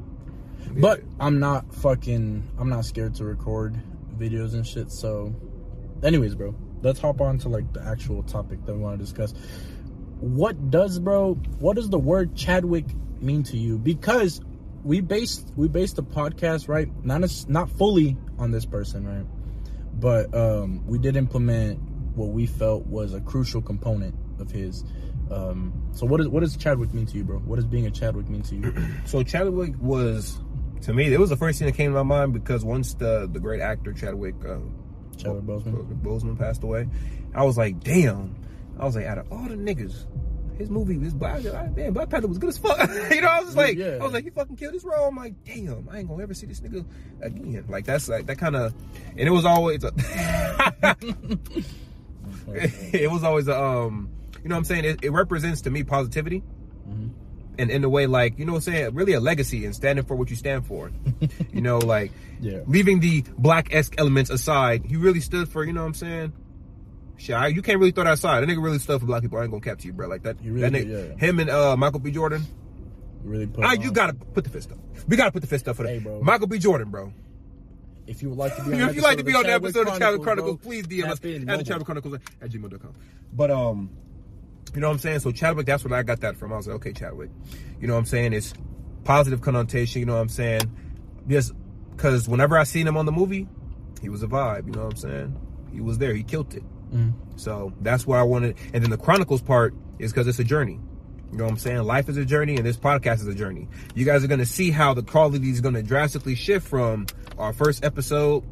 Yeah. 0.64 0.72
But 0.80 1.02
I'm 1.20 1.38
not 1.38 1.72
fucking. 1.74 2.50
I'm 2.58 2.68
not 2.68 2.84
scared 2.84 3.14
to 3.16 3.24
record 3.24 3.80
videos 4.16 4.54
and 4.54 4.66
shit. 4.66 4.90
So, 4.90 5.34
anyways, 6.02 6.34
bro, 6.34 6.54
let's 6.82 7.00
hop 7.00 7.20
on 7.20 7.38
to 7.38 7.48
like 7.48 7.72
the 7.72 7.82
actual 7.82 8.22
topic 8.24 8.64
that 8.66 8.74
we 8.74 8.80
want 8.80 8.98
to 8.98 9.04
discuss. 9.04 9.34
What 10.20 10.70
does, 10.70 10.98
bro? 10.98 11.34
What 11.58 11.76
does 11.76 11.90
the 11.90 11.98
word 11.98 12.36
Chadwick 12.36 12.86
mean 13.20 13.42
to 13.44 13.56
you? 13.56 13.78
Because 13.78 14.40
we 14.84 15.00
based 15.00 15.52
we 15.56 15.68
based 15.68 15.96
the 15.96 16.02
podcast 16.02 16.68
right, 16.68 16.88
not 17.04 17.22
as, 17.22 17.48
not 17.48 17.70
fully 17.70 18.16
on 18.38 18.50
this 18.50 18.64
person, 18.64 19.06
right? 19.06 19.26
But 19.94 20.34
um, 20.34 20.86
we 20.86 20.98
did 20.98 21.16
implement 21.16 21.80
what 22.14 22.30
we 22.30 22.46
felt 22.46 22.86
was 22.86 23.14
a 23.14 23.20
crucial 23.20 23.62
component 23.62 24.14
of 24.40 24.50
his. 24.50 24.84
Um, 25.30 25.90
so 25.92 26.06
what 26.06 26.18
does 26.18 26.28
what 26.28 26.40
does 26.40 26.56
Chadwick 26.56 26.92
mean 26.92 27.06
to 27.06 27.16
you, 27.16 27.24
bro? 27.24 27.38
What 27.38 27.56
does 27.56 27.64
being 27.64 27.86
a 27.86 27.90
Chadwick 27.90 28.28
mean 28.28 28.42
to 28.42 28.56
you? 28.56 28.74
So 29.06 29.22
Chadwick 29.22 29.74
was 29.78 30.40
to 30.82 30.92
me, 30.92 31.12
it 31.12 31.20
was 31.20 31.30
the 31.30 31.36
first 31.36 31.58
thing 31.58 31.66
that 31.66 31.76
came 31.76 31.90
to 31.90 31.94
my 31.94 32.02
mind 32.02 32.32
because 32.32 32.64
once 32.64 32.94
the 32.94 33.28
the 33.30 33.40
great 33.40 33.60
actor 33.60 33.92
Chadwick 33.92 34.34
uh, 34.44 34.58
Chadwick 35.16 35.44
Boseman. 35.44 36.02
Boseman 36.02 36.38
passed 36.38 36.62
away, 36.62 36.88
I 37.34 37.44
was 37.44 37.56
like, 37.56 37.80
damn. 37.80 38.36
I 38.78 38.84
was 38.84 38.96
like, 38.96 39.06
out 39.06 39.18
of 39.18 39.30
all 39.30 39.44
the 39.44 39.54
niggas, 39.54 40.06
his 40.58 40.70
movie, 40.70 40.96
this 40.96 41.12
Black, 41.12 41.42
damn, 41.42 41.92
Black 41.92 42.08
Panther 42.10 42.28
was 42.28 42.38
good 42.38 42.50
as 42.50 42.58
fuck. 42.58 42.78
you 43.10 43.20
know, 43.20 43.28
I 43.28 43.38
was 43.40 43.46
just 43.48 43.56
like, 43.56 43.76
Yeah. 43.76 43.98
I 44.00 44.04
was 44.04 44.12
like, 44.12 44.24
he 44.24 44.30
fucking 44.30 44.56
killed 44.56 44.74
his 44.74 44.84
role. 44.84 45.08
I'm 45.08 45.16
like, 45.16 45.34
damn, 45.44 45.88
I 45.90 45.98
ain't 45.98 46.08
gonna 46.08 46.22
ever 46.22 46.34
see 46.34 46.46
this 46.46 46.60
nigga 46.60 46.84
again. 47.20 47.64
Like 47.68 47.84
that's 47.84 48.08
like 48.08 48.26
that 48.26 48.38
kind 48.38 48.56
of, 48.56 48.74
and 49.16 49.20
it 49.20 49.30
was 49.30 49.44
always, 49.44 49.82
a, 49.84 49.92
it 52.92 53.10
was 53.10 53.24
always 53.24 53.48
a, 53.48 53.60
um, 53.60 54.10
you 54.42 54.48
know 54.48 54.54
what 54.54 54.58
I'm 54.60 54.64
saying? 54.64 54.84
It, 54.84 55.04
it 55.04 55.10
represents 55.10 55.62
to 55.62 55.70
me 55.70 55.82
positivity. 55.84 56.42
Mhm. 56.88 57.10
And 57.58 57.70
in 57.70 57.84
a 57.84 57.88
way, 57.88 58.06
like, 58.06 58.38
you 58.38 58.46
know 58.46 58.52
what 58.52 58.66
I'm 58.66 58.72
saying? 58.72 58.94
Really 58.94 59.12
a 59.12 59.20
legacy 59.20 59.66
and 59.66 59.74
standing 59.74 60.04
for 60.06 60.16
what 60.16 60.30
you 60.30 60.36
stand 60.36 60.66
for. 60.66 60.90
you 61.52 61.60
know, 61.60 61.78
like, 61.78 62.10
Yeah. 62.40 62.60
leaving 62.66 62.98
the 63.00 63.22
black 63.38 63.72
esque 63.74 63.94
elements 63.98 64.30
aside, 64.30 64.84
he 64.86 64.96
really 64.96 65.20
stood 65.20 65.48
for, 65.48 65.62
you 65.64 65.72
know 65.72 65.82
what 65.82 65.88
I'm 65.88 65.94
saying? 65.94 66.32
Shit, 67.22 67.36
I, 67.36 67.46
you 67.46 67.62
can't 67.62 67.78
really 67.78 67.92
throw 67.92 68.02
that 68.02 68.14
aside. 68.14 68.40
That 68.40 68.48
nigga 68.48 68.60
really 68.60 68.80
stuff 68.80 69.00
for 69.00 69.06
black 69.06 69.22
people. 69.22 69.38
I 69.38 69.42
ain't 69.42 69.52
gonna 69.52 69.60
cap 69.60 69.78
to 69.78 69.86
you, 69.86 69.92
bro. 69.92 70.08
Like 70.08 70.24
that. 70.24 70.38
Really 70.42 70.60
that 70.62 70.72
did, 70.72 70.88
nigga, 70.88 71.08
yeah. 71.10 71.24
him 71.24 71.38
and 71.38 71.50
uh, 71.50 71.76
Michael 71.76 72.00
B. 72.00 72.10
Jordan. 72.10 72.44
Really 73.22 73.46
put. 73.46 73.64
Ah, 73.64 73.74
you 73.74 73.92
gotta 73.92 74.12
put 74.12 74.42
the 74.42 74.50
fist 74.50 74.72
up. 74.72 74.78
We 75.06 75.16
gotta 75.16 75.30
put 75.30 75.40
the 75.40 75.46
fist 75.46 75.68
up 75.68 75.76
for 75.76 75.84
that. 75.84 75.90
Hey, 75.90 75.98
bro. 76.00 76.20
Michael 76.20 76.48
B. 76.48 76.58
Jordan, 76.58 76.90
bro. 76.90 77.12
If 78.08 78.22
you 78.22 78.30
would 78.30 78.38
like 78.38 78.56
to 78.56 78.64
be, 78.64 78.74
on 78.74 78.88
if 78.88 78.96
you 78.96 79.02
like 79.02 79.18
to 79.18 79.24
be 79.24 79.36
on 79.36 79.44
the 79.44 79.50
Chadwick 79.50 79.68
episode 79.68 79.86
of 79.86 79.98
Chadwick 80.00 80.22
Chronicles, 80.22 80.56
bro, 80.56 80.68
please 80.68 80.88
DM 80.88 81.04
us 81.04 81.12
at 81.12 81.22
the. 81.22 81.64
Chadwick 81.64 81.86
Chronicles 81.86 82.14
at 82.14 82.50
gmail.com. 82.50 82.92
But 83.32 83.52
um, 83.52 83.90
you 84.74 84.80
know 84.80 84.88
what 84.88 84.94
I'm 84.94 84.98
saying? 84.98 85.20
So 85.20 85.30
Chadwick, 85.30 85.66
that's 85.66 85.84
where 85.84 85.96
I 85.96 86.02
got 86.02 86.22
that 86.22 86.36
from. 86.36 86.52
I 86.52 86.56
was 86.56 86.66
like, 86.66 86.74
okay, 86.76 86.92
Chadwick. 86.92 87.30
You 87.80 87.86
know 87.86 87.94
what 87.94 88.00
I'm 88.00 88.06
saying? 88.06 88.32
It's 88.32 88.52
positive 89.04 89.42
connotation. 89.42 90.00
You 90.00 90.06
know 90.06 90.14
what 90.14 90.22
I'm 90.22 90.28
saying? 90.28 90.62
Just 91.28 91.52
because 91.94 92.28
whenever 92.28 92.58
I 92.58 92.64
seen 92.64 92.88
him 92.88 92.96
on 92.96 93.06
the 93.06 93.12
movie, 93.12 93.46
he 94.00 94.08
was 94.08 94.24
a 94.24 94.26
vibe. 94.26 94.66
You 94.66 94.72
know 94.72 94.86
what 94.86 94.94
I'm 94.94 94.96
saying? 94.96 95.40
He 95.72 95.80
was 95.80 95.98
there. 95.98 96.14
He 96.14 96.24
killed 96.24 96.52
it. 96.54 96.64
Mhm. 96.92 97.12
So 97.36 97.72
that's 97.80 98.06
what 98.06 98.18
I 98.18 98.22
wanted. 98.22 98.56
And 98.72 98.82
then 98.82 98.90
the 98.90 98.96
Chronicles 98.98 99.42
part 99.42 99.74
is 99.98 100.12
because 100.12 100.26
it's 100.26 100.38
a 100.38 100.44
journey. 100.44 100.78
You 101.30 101.38
know 101.38 101.44
what 101.44 101.52
I'm 101.52 101.58
saying? 101.58 101.82
Life 101.84 102.10
is 102.10 102.18
a 102.18 102.26
journey, 102.26 102.56
and 102.56 102.66
this 102.66 102.76
podcast 102.76 103.20
is 103.20 103.26
a 103.26 103.34
journey. 103.34 103.66
You 103.94 104.04
guys 104.04 104.22
are 104.22 104.26
going 104.26 104.40
to 104.40 104.46
see 104.46 104.70
how 104.70 104.92
the 104.92 105.02
quality 105.02 105.48
is 105.50 105.62
going 105.62 105.74
to 105.74 105.82
drastically 105.82 106.34
shift 106.34 106.68
from 106.68 107.06
our 107.38 107.54
first 107.54 107.84
episode 107.84 108.44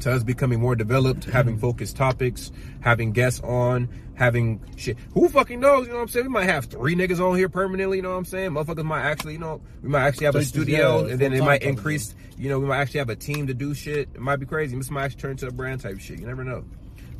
to 0.00 0.12
us 0.12 0.22
becoming 0.22 0.60
more 0.60 0.74
developed, 0.76 1.24
having 1.24 1.56
focused 1.58 1.96
topics, 1.96 2.52
having 2.80 3.12
guests 3.12 3.40
on, 3.40 3.88
having 4.14 4.60
shit. 4.76 4.98
Who 5.14 5.30
fucking 5.30 5.60
knows? 5.60 5.86
You 5.86 5.92
know 5.92 5.98
what 5.98 6.02
I'm 6.02 6.08
saying? 6.08 6.26
We 6.26 6.32
might 6.32 6.44
have 6.44 6.66
three 6.66 6.94
niggas 6.94 7.20
on 7.20 7.38
here 7.38 7.48
permanently. 7.48 7.98
You 7.98 8.02
know 8.02 8.10
what 8.10 8.16
I'm 8.18 8.24
saying? 8.26 8.50
Motherfuckers 8.50 8.84
might 8.84 9.02
actually, 9.02 9.32
you 9.34 9.38
know, 9.38 9.62
we 9.82 9.88
might 9.88 10.02
actually 10.02 10.26
have 10.26 10.34
a 10.34 10.44
studio, 10.44 11.06
and 11.06 11.18
then 11.18 11.32
it 11.32 11.42
might 11.42 11.62
increase. 11.62 12.14
You 12.36 12.50
know, 12.50 12.58
we 12.58 12.66
might 12.66 12.80
actually 12.80 12.98
have 12.98 13.08
a 13.08 13.16
team 13.16 13.46
to 13.46 13.54
do 13.54 13.72
shit. 13.72 14.10
It 14.14 14.20
might 14.20 14.36
be 14.36 14.46
crazy. 14.46 14.76
This 14.76 14.90
might 14.90 15.04
actually 15.04 15.22
turn 15.22 15.30
into 15.32 15.46
a 15.46 15.52
brand 15.52 15.80
type 15.80 16.00
shit. 16.00 16.18
You 16.20 16.26
never 16.26 16.44
know. 16.44 16.64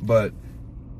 But 0.01 0.33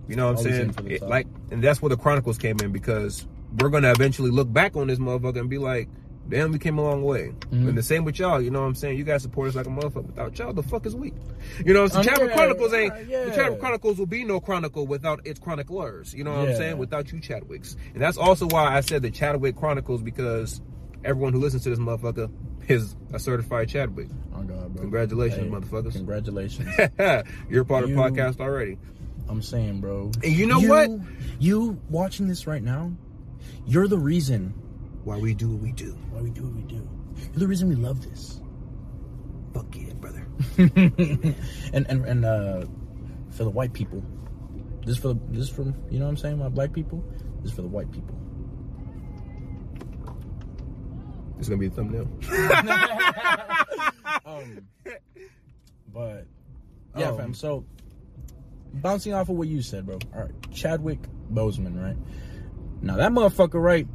You 0.08 0.16
know 0.16 0.26
what 0.32 0.32
I'm 0.34 0.38
Always 0.38 0.56
saying? 0.56 0.72
the 0.74 0.94
It- 0.96 1.02
like, 1.02 1.26
and 1.50 1.64
that's 1.64 1.82
where 1.82 1.90
the 1.90 1.98
Chronicles 1.98 2.38
came 2.38 2.58
in 2.62 2.72
because 2.72 3.26
we're 3.60 3.70
gonna 3.70 3.92
eventually 3.92 4.30
look 4.30 4.52
back 4.54 4.76
on 4.76 4.86
this 4.88 5.00
motherfucker 5.00 5.40
and 5.40 5.50
be 5.50 5.58
like, 5.58 5.90
damn, 6.30 6.52
we 6.52 6.60
came 6.60 6.78
a 6.78 6.82
long 6.84 7.04
way. 7.04 7.32
Mhm. 7.52 7.70
And 7.70 7.78
the 7.78 7.82
same 7.82 8.04
with 8.06 8.20
y'all. 8.20 8.40
You 8.40 8.52
know 8.52 8.62
what 8.62 8.68
I'm 8.68 8.76
saying? 8.76 8.98
You 9.00 9.04
guys 9.04 9.24
support 9.24 9.48
us 9.50 9.56
like 9.56 9.66
a 9.66 9.70
motherfucker. 9.70 10.06
Without 10.06 10.38
y'all, 10.38 10.54
the 10.54 10.62
fuck 10.62 10.86
is 10.86 10.96
we? 10.96 11.12
You 11.66 11.74
know, 11.74 11.84
what 11.84 11.96
I'm 11.96 12.04
saying? 12.04 12.10
Um, 12.10 12.14
Chadwick 12.16 12.30
yeah, 12.30 12.36
Chronicles 12.36 12.74
ain't. 12.74 12.92
uh, 12.94 12.96
The 12.98 13.06
yeah. 13.10 13.36
Chadwick 13.36 13.60
Chronicles 13.60 13.98
will 13.98 14.06
be 14.06 14.24
no 14.24 14.40
chronicle 14.40 14.86
without 14.86 15.26
its 15.26 15.40
chroniclers. 15.40 16.14
You 16.14 16.24
know 16.24 16.32
what 16.38 16.50
I'm 16.50 16.56
saying? 16.56 16.78
Without 16.78 17.12
you 17.12 17.20
Chadwicks, 17.20 17.76
and 17.94 18.02
that's 18.02 18.18
also 18.18 18.48
why 18.48 18.76
I 18.76 18.82
said 18.82 19.02
the 19.02 19.10
Chadwick 19.12 19.56
Chronicles 19.56 20.04
because 20.04 20.62
everyone 21.04 21.34
who 21.34 21.40
listens 21.40 21.64
to 21.64 21.70
this 21.72 21.80
motherfucker 21.80 22.30
is 22.68 22.96
a 23.14 23.20
certified 23.20 23.70
Chadwick. 23.70 24.08
Oh 24.34 24.42
God, 24.44 24.74
bro. 24.74 24.82
Congratulations, 24.82 25.52
motherfuckers. 25.52 25.94
Congratulations. 25.94 26.70
You're 27.50 27.66
part 27.66 27.84
of 27.84 27.90
You- 27.90 27.96
the 27.96 28.02
podcast 28.02 28.40
already. 28.40 28.78
I'm 29.28 29.42
saying, 29.42 29.82
bro. 29.82 30.12
And 30.24 30.34
you 30.34 30.46
know 30.46 30.60
what? 30.62 30.90
You 31.40 31.80
watching 31.90 32.28
this 32.28 32.46
right 32.46 32.62
now, 32.62 32.92
you're 33.66 33.88
the 33.88 33.98
reason 33.98 34.54
Why 35.04 35.18
we 35.18 35.34
do 35.34 35.50
what 35.50 35.62
we 35.64 35.72
do. 35.72 35.94
why 36.12 36.22
we 36.22 36.30
do 36.30 36.44
what 36.44 36.54
we 36.54 36.62
do. 36.64 36.88
You're 37.32 37.40
the 37.40 37.48
reason 37.48 37.68
we 37.70 37.76
love 37.76 38.08
this. 38.08 38.40
Fuck 39.54 39.76
yeah, 39.76 39.94
brother. 39.94 40.28
and 40.60 41.86
and 41.90 42.06
and 42.06 42.26
uh, 42.26 42.66
for 43.32 43.46
the 43.46 43.50
white 43.50 43.74
people, 43.74 44.04
this 44.86 44.98
for 44.98 45.10
the 45.10 45.20
this 45.30 45.50
from 45.50 45.74
you 45.90 45.98
know 45.98 46.06
what 46.06 46.12
I'm 46.12 46.18
saying, 46.18 46.38
my 46.38 46.50
black 46.50 46.72
people. 46.74 47.04
This 47.42 47.52
for 47.52 47.62
the 47.64 47.68
white 47.68 47.92
people. 47.92 48.16
It's 51.40 51.50
gonna 51.50 51.60
be 51.60 51.68
the 51.68 51.76
thumbnail. 51.76 52.08
Um, 54.26 54.68
but 55.94 56.26
yeah, 56.98 57.10
Um, 57.10 57.18
fam. 57.18 57.34
So 57.34 57.66
bouncing 58.74 59.14
off 59.14 59.30
of 59.30 59.36
what 59.36 59.48
you 59.48 59.62
said, 59.62 59.86
bro. 59.86 60.00
All 60.16 60.22
right, 60.24 60.52
Chadwick 60.52 61.00
Boseman, 61.32 61.80
right? 61.82 61.96
Now 62.82 62.96
that 62.98 63.12
motherfucker, 63.12 63.62
right? 63.62 63.88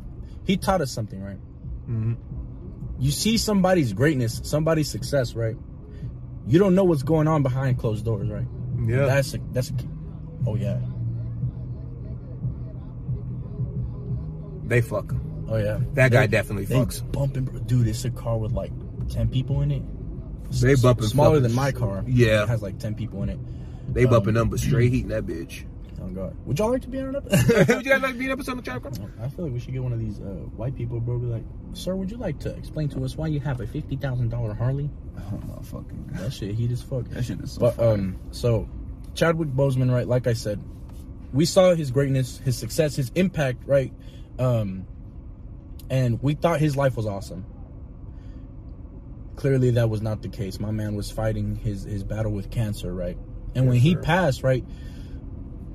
He 0.44 0.56
taught 0.56 0.80
us 0.80 0.90
something, 0.92 1.20
right? 1.22 1.38
Mhm. 1.88 2.16
You 2.98 3.10
see 3.10 3.36
somebody's 3.38 3.92
greatness, 3.92 4.40
somebody's 4.44 4.88
success, 4.88 5.34
right? 5.34 5.56
You 6.46 6.58
don't 6.58 6.74
know 6.74 6.84
what's 6.84 7.02
going 7.02 7.26
on 7.28 7.42
behind 7.42 7.78
closed 7.78 8.04
doors, 8.04 8.28
right? 8.28 8.46
Yeah. 8.86 9.06
That's 9.06 9.34
a, 9.34 9.38
that's 9.52 9.70
a, 9.70 9.74
oh 10.46 10.54
yeah, 10.54 10.78
they 14.64 14.80
fuck. 14.80 15.12
Oh 15.50 15.56
yeah. 15.56 15.78
That 15.94 16.10
guy 16.12 16.26
definitely 16.26 16.64
they 16.64 16.76
fucks. 16.76 17.00
Bumping, 17.12 17.44
bro. 17.44 17.60
dude. 17.60 17.86
It's 17.88 18.04
a 18.04 18.10
car 18.10 18.38
with 18.38 18.52
like 18.52 18.72
ten 19.10 19.28
people 19.28 19.60
in 19.62 19.70
it. 19.70 19.82
They 20.52 20.74
bumping 20.74 21.06
smaller 21.06 21.30
fucking 21.36 21.42
than 21.42 21.52
my 21.54 21.70
car. 21.72 22.02
Yeah. 22.06 22.42
it 22.44 22.48
has 22.48 22.62
like 22.62 22.78
ten 22.78 22.94
people 22.94 23.22
in 23.22 23.28
it. 23.28 23.38
They 23.92 24.04
Um, 24.04 24.10
bumping 24.10 24.34
them, 24.34 24.48
but 24.48 24.60
straight 24.60 24.92
heating 24.92 25.08
that 25.08 25.26
bitch. 25.26 25.64
Oh 26.02 26.06
god, 26.08 26.34
would 26.46 26.58
y'all 26.58 26.70
like 26.70 26.80
to 26.82 26.88
be 26.88 26.98
on 26.98 27.08
an 27.14 27.16
episode? 27.16 27.68
Would 27.76 27.84
you 27.84 27.92
guys 27.92 28.00
like 28.00 28.12
to 28.12 28.18
be 28.18 28.24
an 28.24 28.30
episode 28.32 28.56
of 28.58 28.64
Chadwick 28.64 28.94
Chronicles? 28.94 29.10
I 29.22 29.28
feel 29.28 29.44
like 29.44 29.52
we 29.52 29.60
should 29.60 29.74
get 29.74 29.82
one 29.82 29.92
of 29.92 29.98
these 29.98 30.18
uh, 30.18 30.22
white 30.56 30.74
people, 30.74 30.98
bro. 30.98 31.18
Be 31.18 31.26
like, 31.26 31.44
sir, 31.74 31.94
would 31.94 32.10
you 32.10 32.16
like 32.16 32.38
to 32.40 32.56
explain 32.56 32.88
to 32.90 33.04
us 33.04 33.18
why 33.18 33.26
you 33.26 33.38
have 33.40 33.60
a 33.60 33.66
fifty 33.66 33.96
thousand 33.96 34.30
dollar 34.30 34.54
Harley? 34.54 34.88
Oh 35.18 35.36
motherfucking 35.46 36.18
That 36.18 36.32
shit 36.32 36.54
heat 36.54 36.70
as 36.70 36.80
fuck. 36.80 37.04
That 37.10 37.24
shit 37.26 37.38
is 37.40 37.52
so 37.52 37.60
But 37.60 37.74
fire. 37.74 37.92
um, 37.92 38.16
so 38.30 38.66
Chadwick 39.14 39.50
Boseman, 39.50 39.92
right? 39.92 40.08
Like 40.08 40.26
I 40.26 40.32
said, 40.32 40.58
we 41.34 41.44
saw 41.44 41.74
his 41.74 41.90
greatness, 41.90 42.38
his 42.38 42.56
success, 42.56 42.96
his 42.96 43.10
impact, 43.14 43.64
right? 43.66 43.92
Um, 44.38 44.86
and 45.90 46.22
we 46.22 46.34
thought 46.34 46.60
his 46.60 46.76
life 46.76 46.96
was 46.96 47.06
awesome. 47.06 47.44
Clearly, 49.36 49.70
that 49.72 49.88
was 49.88 50.02
not 50.02 50.22
the 50.22 50.28
case. 50.28 50.60
My 50.60 50.70
man 50.70 50.94
was 50.94 51.10
fighting 51.10 51.54
his 51.56 51.84
his 51.84 52.04
battle 52.04 52.32
with 52.32 52.50
cancer, 52.50 52.92
right? 52.92 53.16
And 53.54 53.66
when 53.68 53.78
he 53.78 53.94
sir. 53.94 54.02
passed, 54.02 54.42
right, 54.42 54.64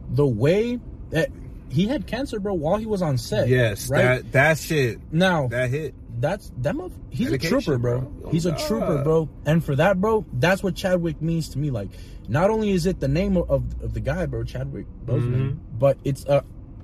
the 0.09 0.25
way 0.25 0.79
that 1.09 1.29
he 1.69 1.87
had 1.87 2.05
cancer, 2.07 2.39
bro, 2.39 2.53
while 2.53 2.77
he 2.77 2.85
was 2.85 3.01
on 3.01 3.17
set. 3.17 3.47
Yes, 3.47 3.89
right 3.89 4.03
that 4.23 4.31
that 4.33 4.57
shit 4.59 4.99
now 5.11 5.47
that 5.47 5.69
hit. 5.71 5.95
that's 6.21 6.51
that 6.59 6.75
mother, 6.75 6.93
he's 7.09 7.27
Dedication, 7.31 7.57
a 7.57 7.61
trooper, 7.61 7.77
bro. 7.79 8.01
bro. 8.01 8.31
He's 8.31 8.45
a 8.45 8.55
trooper, 8.55 9.01
bro. 9.03 9.29
And 9.47 9.63
for 9.63 9.75
that, 9.75 9.99
bro, 9.99 10.25
that's 10.33 10.61
what 10.61 10.75
Chadwick 10.75 11.19
means 11.21 11.49
to 11.49 11.57
me. 11.57 11.71
Like, 11.71 11.89
not 12.27 12.51
only 12.51 12.69
is 12.71 12.85
it 12.85 12.99
the 12.99 13.07
name 13.07 13.35
of, 13.35 13.49
of, 13.49 13.93
the 13.95 13.99
guy, 13.99 14.27
bro, 14.27 14.43
Chadwick 14.43 14.85
Boseman, 15.05 15.53
Mhm. 15.55 15.57
but 15.79 15.97
it's 16.03 16.23
uh, 16.27 16.41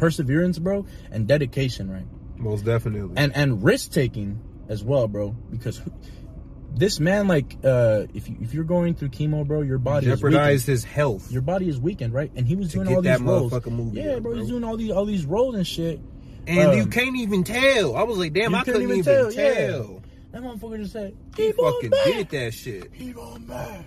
perseverance, 0.00 0.58
bro, 0.58 0.86
and 1.10 1.28
dedication, 1.28 1.90
right? 1.90 2.06
Most 2.36 2.64
definitely. 2.64 3.14
And 3.16 3.36
and 3.36 3.62
risk 3.62 3.92
taking 3.92 4.40
as 4.68 4.82
well, 4.82 5.06
bro. 5.06 5.36
Because 5.50 5.80
this 6.74 6.98
man, 6.98 7.28
like, 7.28 7.56
uh, 7.62 8.06
if 8.14 8.28
you 8.28 8.36
if 8.40 8.54
you're 8.54 8.64
going 8.64 8.94
through 8.94 9.10
chemo, 9.10 9.46
bro, 9.46 9.62
your 9.62 9.78
body 9.78 10.06
is 10.06 10.18
jeopardized 10.18 10.66
weakened. 10.66 10.72
his 10.72 10.84
health. 10.84 11.30
Your 11.30 11.42
body 11.42 11.68
is 11.68 11.78
weakened, 11.78 12.14
right? 12.14 12.32
And 12.34 12.46
he 12.46 12.56
was 12.56 12.72
doing 12.72 12.88
all 12.88 13.02
these 13.02 13.18
that 13.18 13.20
roles. 13.20 13.66
movie 13.66 14.00
yeah, 14.00 14.14
out, 14.14 14.22
bro, 14.22 14.34
he's 14.34 14.48
doing 14.48 14.64
all 14.64 14.76
these 14.76 14.90
all 14.90 15.04
these 15.04 15.26
roles 15.26 15.54
and 15.54 15.66
shit. 15.66 16.00
and 16.46 16.70
um, 16.70 16.76
you 16.78 16.86
can't 16.86 17.16
even 17.16 17.44
tell. 17.44 17.94
I 17.96 18.02
was 18.02 18.18
like, 18.18 18.32
damn, 18.32 18.54
I 18.54 18.64
couldn't 18.64 18.82
even 18.82 18.98
even, 18.98 19.14
tell, 19.14 19.32
yeah. 19.32 19.82
That 20.32 20.42
motherfucker 20.42 20.78
just 20.78 20.92
said, 20.92 21.16
He 21.36 21.48
"Keep 21.48 21.58
on 21.58 21.72
fucking 21.74 21.90
back. 21.90 22.04
did 22.04 22.28
that 22.30 22.54
shit. 22.54 22.94
Keep 22.96 23.18
on 23.18 23.42
back. 23.44 23.84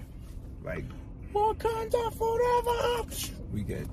Like 0.64 0.86
Wakanda 1.34 2.14
forever. 2.14 3.08
we 3.52 3.64
get, 3.64 3.88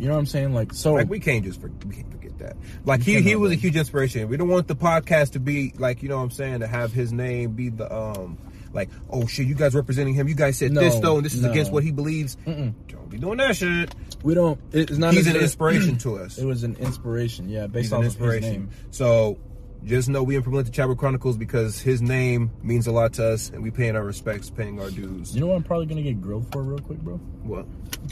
You 0.00 0.06
know 0.08 0.14
what 0.14 0.20
I'm 0.20 0.26
saying? 0.26 0.54
Like 0.54 0.72
so. 0.72 0.94
like 0.94 1.08
we 1.10 1.20
can't 1.20 1.44
just 1.44 1.60
for, 1.60 1.70
we 1.86 1.94
can't 1.94 2.10
forget 2.10 2.38
that. 2.38 2.56
Like 2.84 3.02
he 3.02 3.20
he 3.20 3.36
was 3.36 3.52
a 3.52 3.54
huge 3.54 3.76
inspiration. 3.76 4.28
We 4.28 4.36
don't 4.36 4.48
want 4.48 4.66
the 4.66 4.76
podcast 4.76 5.32
to 5.32 5.40
be 5.40 5.72
like 5.78 6.02
you 6.02 6.08
know 6.08 6.16
what 6.16 6.22
I'm 6.24 6.30
saying 6.30 6.60
to 6.60 6.66
have 6.66 6.92
his 6.92 7.12
name 7.12 7.52
be 7.52 7.68
the 7.68 7.92
um 7.94 8.38
like 8.72 8.88
oh 9.10 9.26
shit 9.26 9.46
you 9.46 9.54
guys 9.54 9.74
representing 9.74 10.14
him. 10.14 10.26
You 10.28 10.34
guys 10.34 10.56
said 10.56 10.72
No, 10.72 10.80
this 10.80 10.98
though 11.00 11.16
and 11.16 11.24
this 11.24 11.34
is 11.34 11.42
no. 11.42 11.50
against 11.50 11.70
what 11.70 11.84
he 11.84 11.92
believes. 11.92 12.36
Mm-mm. 12.46 12.72
Don't 12.88 13.10
be 13.10 13.18
doing 13.18 13.38
that 13.38 13.56
shit. 13.56 13.94
we 14.22 14.34
don't. 14.34 14.58
It's 14.72 14.96
not. 14.96 15.12
He's 15.12 15.26
an 15.26 15.36
inspiration 15.36 15.98
to 15.98 16.16
us. 16.18 16.38
It 16.40 16.46
was 16.46 16.64
an 16.64 16.76
inspiration. 16.76 17.48
Yeah, 17.48 17.66
based 17.66 17.86
He's 17.86 17.92
off 17.92 17.98
an 17.98 18.04
his 18.04 18.14
inspiration. 18.14 18.50
name. 18.52 18.70
So 18.90 19.38
just 19.84 20.08
know 20.08 20.22
we 20.22 20.36
implement 20.36 20.66
the 20.66 20.72
Chadwick 20.72 20.98
Chronicles 20.98 21.36
because 21.36 21.80
his 21.80 22.00
name 22.02 22.50
means 22.62 22.86
a 22.86 22.92
lot 22.92 23.14
to 23.14 23.32
us 23.32 23.50
and 23.50 23.62
we 23.62 23.70
paying 23.70 23.96
our 23.96 24.04
respects, 24.04 24.48
paying 24.50 24.80
our 24.80 24.90
dues. 24.90 25.34
You 25.34 25.40
know 25.40 25.48
what 25.48 25.56
I'm 25.56 25.62
probably 25.62 25.86
gonna 25.86 26.02
get 26.02 26.20
grilled 26.20 26.50
for 26.52 26.62
real 26.62 26.78
quick, 26.78 27.00
bro? 27.00 27.16
What? 27.42 27.66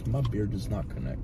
My 0.07 0.21
beard 0.23 0.51
does 0.51 0.69
not 0.69 0.89
connect. 0.91 1.21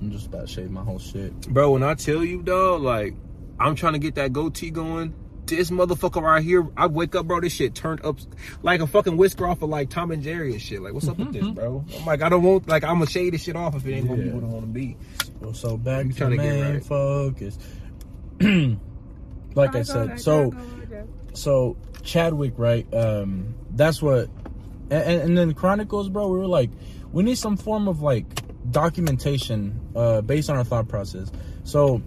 I'm 0.00 0.10
just 0.10 0.26
about 0.26 0.42
to 0.42 0.46
shave 0.46 0.70
my 0.70 0.82
whole 0.82 0.98
shit. 0.98 1.32
Bro, 1.48 1.72
when 1.72 1.82
I 1.82 1.94
tell 1.94 2.24
you, 2.24 2.42
dog, 2.42 2.82
like, 2.82 3.14
I'm 3.58 3.74
trying 3.74 3.94
to 3.94 3.98
get 3.98 4.14
that 4.16 4.32
goatee 4.32 4.70
going. 4.70 5.14
This 5.46 5.70
motherfucker 5.70 6.22
right 6.22 6.42
here, 6.42 6.68
I 6.76 6.86
wake 6.86 7.16
up, 7.16 7.26
bro, 7.26 7.40
this 7.40 7.52
shit 7.52 7.74
turned 7.74 8.04
up 8.04 8.18
like 8.62 8.80
a 8.80 8.86
fucking 8.86 9.16
whisker 9.16 9.46
off 9.48 9.62
of 9.62 9.68
like 9.68 9.90
Tom 9.90 10.12
and 10.12 10.22
Jerry 10.22 10.52
and 10.52 10.62
shit. 10.62 10.80
Like, 10.80 10.92
what's 10.92 11.08
up 11.08 11.18
with 11.18 11.32
this, 11.32 11.46
bro? 11.48 11.84
I'm 11.98 12.06
like, 12.06 12.22
I 12.22 12.28
don't 12.28 12.42
want, 12.44 12.68
like, 12.68 12.84
I'm 12.84 12.98
gonna 12.98 13.10
shade 13.10 13.34
this 13.34 13.42
shit 13.42 13.56
off 13.56 13.74
if 13.74 13.84
it 13.84 13.92
ain't 13.92 14.06
gonna 14.08 14.22
be 14.22 14.30
what 14.30 14.44
I 14.44 14.46
wanna 14.46 14.66
be. 14.68 14.96
Well, 15.40 15.52
so 15.52 15.76
back 15.76 16.06
You 16.06 16.12
to 16.12 16.18
trying 16.18 16.30
to 16.30 16.36
get 16.36 16.54
main 16.54 16.74
right. 16.74 16.84
focus. 16.84 17.58
like 19.54 19.74
I 19.74 19.82
said, 19.82 20.20
so 20.20 20.52
so 21.34 21.76
Chadwick, 22.02 22.54
right? 22.56 22.86
Um, 22.94 23.54
that's 23.72 24.00
what, 24.00 24.28
and, 24.90 25.20
and 25.20 25.38
then 25.38 25.54
Chronicles, 25.54 26.08
bro. 26.08 26.28
We 26.28 26.38
were 26.38 26.46
like, 26.46 26.70
we 27.12 27.22
need 27.24 27.38
some 27.38 27.56
form 27.56 27.88
of 27.88 28.02
like 28.02 28.24
documentation 28.70 29.80
uh, 29.94 30.20
based 30.20 30.50
on 30.50 30.56
our 30.56 30.64
thought 30.64 30.88
process. 30.88 31.30
So 31.64 32.02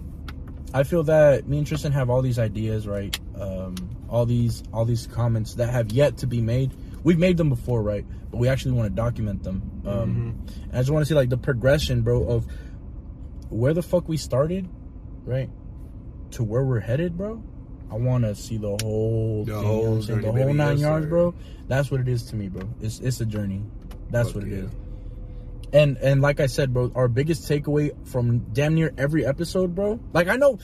I 0.72 0.82
feel 0.82 1.02
that 1.04 1.46
me 1.48 1.58
and 1.58 1.66
Tristan 1.66 1.92
have 1.92 2.10
all 2.10 2.22
these 2.22 2.38
ideas, 2.38 2.86
right? 2.86 3.18
Um, 3.38 3.74
all 4.08 4.26
these 4.26 4.62
all 4.72 4.84
these 4.84 5.06
comments 5.06 5.54
that 5.54 5.70
have 5.70 5.92
yet 5.92 6.18
to 6.18 6.26
be 6.26 6.40
made. 6.40 6.72
We've 7.02 7.18
made 7.18 7.36
them 7.36 7.48
before, 7.50 7.82
right? 7.82 8.04
But 8.30 8.38
we 8.38 8.48
actually 8.48 8.72
want 8.72 8.88
to 8.88 8.94
document 8.94 9.42
them. 9.42 9.82
Um, 9.86 10.44
and 10.64 10.72
I 10.72 10.78
just 10.78 10.90
want 10.90 11.02
to 11.04 11.08
see 11.08 11.14
like 11.14 11.28
the 11.28 11.36
progression, 11.36 12.02
bro, 12.02 12.24
of 12.24 12.46
where 13.50 13.74
the 13.74 13.82
fuck 13.82 14.08
we 14.08 14.16
started, 14.16 14.68
right, 15.24 15.50
to 16.32 16.42
where 16.44 16.64
we're 16.64 16.80
headed, 16.80 17.16
bro. 17.16 17.42
I 17.90 17.96
want 17.96 18.24
to 18.24 18.34
see 18.34 18.56
the 18.56 18.76
whole 18.82 19.44
The 19.44 19.52
thing, 19.52 19.60
you 19.62 19.66
know 19.68 19.72
whole 19.72 20.02
saying? 20.02 20.20
journey, 20.22 20.38
the 20.38 20.44
whole 20.44 20.54
nine 20.54 20.78
yards, 20.78 21.06
bro. 21.06 21.34
That's 21.68 21.90
what 21.90 22.00
it 22.00 22.08
is 22.08 22.24
to 22.24 22.36
me, 22.36 22.48
bro. 22.48 22.68
It's 22.80 22.98
it's 23.00 23.20
a 23.20 23.26
journey. 23.26 23.62
That's 24.10 24.28
Fuck 24.30 24.42
what 24.42 24.44
it 24.44 24.56
yeah. 24.56 24.64
is. 24.64 24.70
And 25.74 25.96
and 25.98 26.22
like 26.22 26.38
I 26.40 26.46
said, 26.46 26.72
bro, 26.72 26.90
our 26.94 27.08
biggest 27.08 27.42
takeaway 27.50 27.90
from 28.06 28.38
damn 28.54 28.74
near 28.76 28.94
every 28.96 29.26
episode, 29.26 29.74
bro. 29.74 29.98
Like 30.12 30.28
I 30.28 30.36
know 30.36 30.58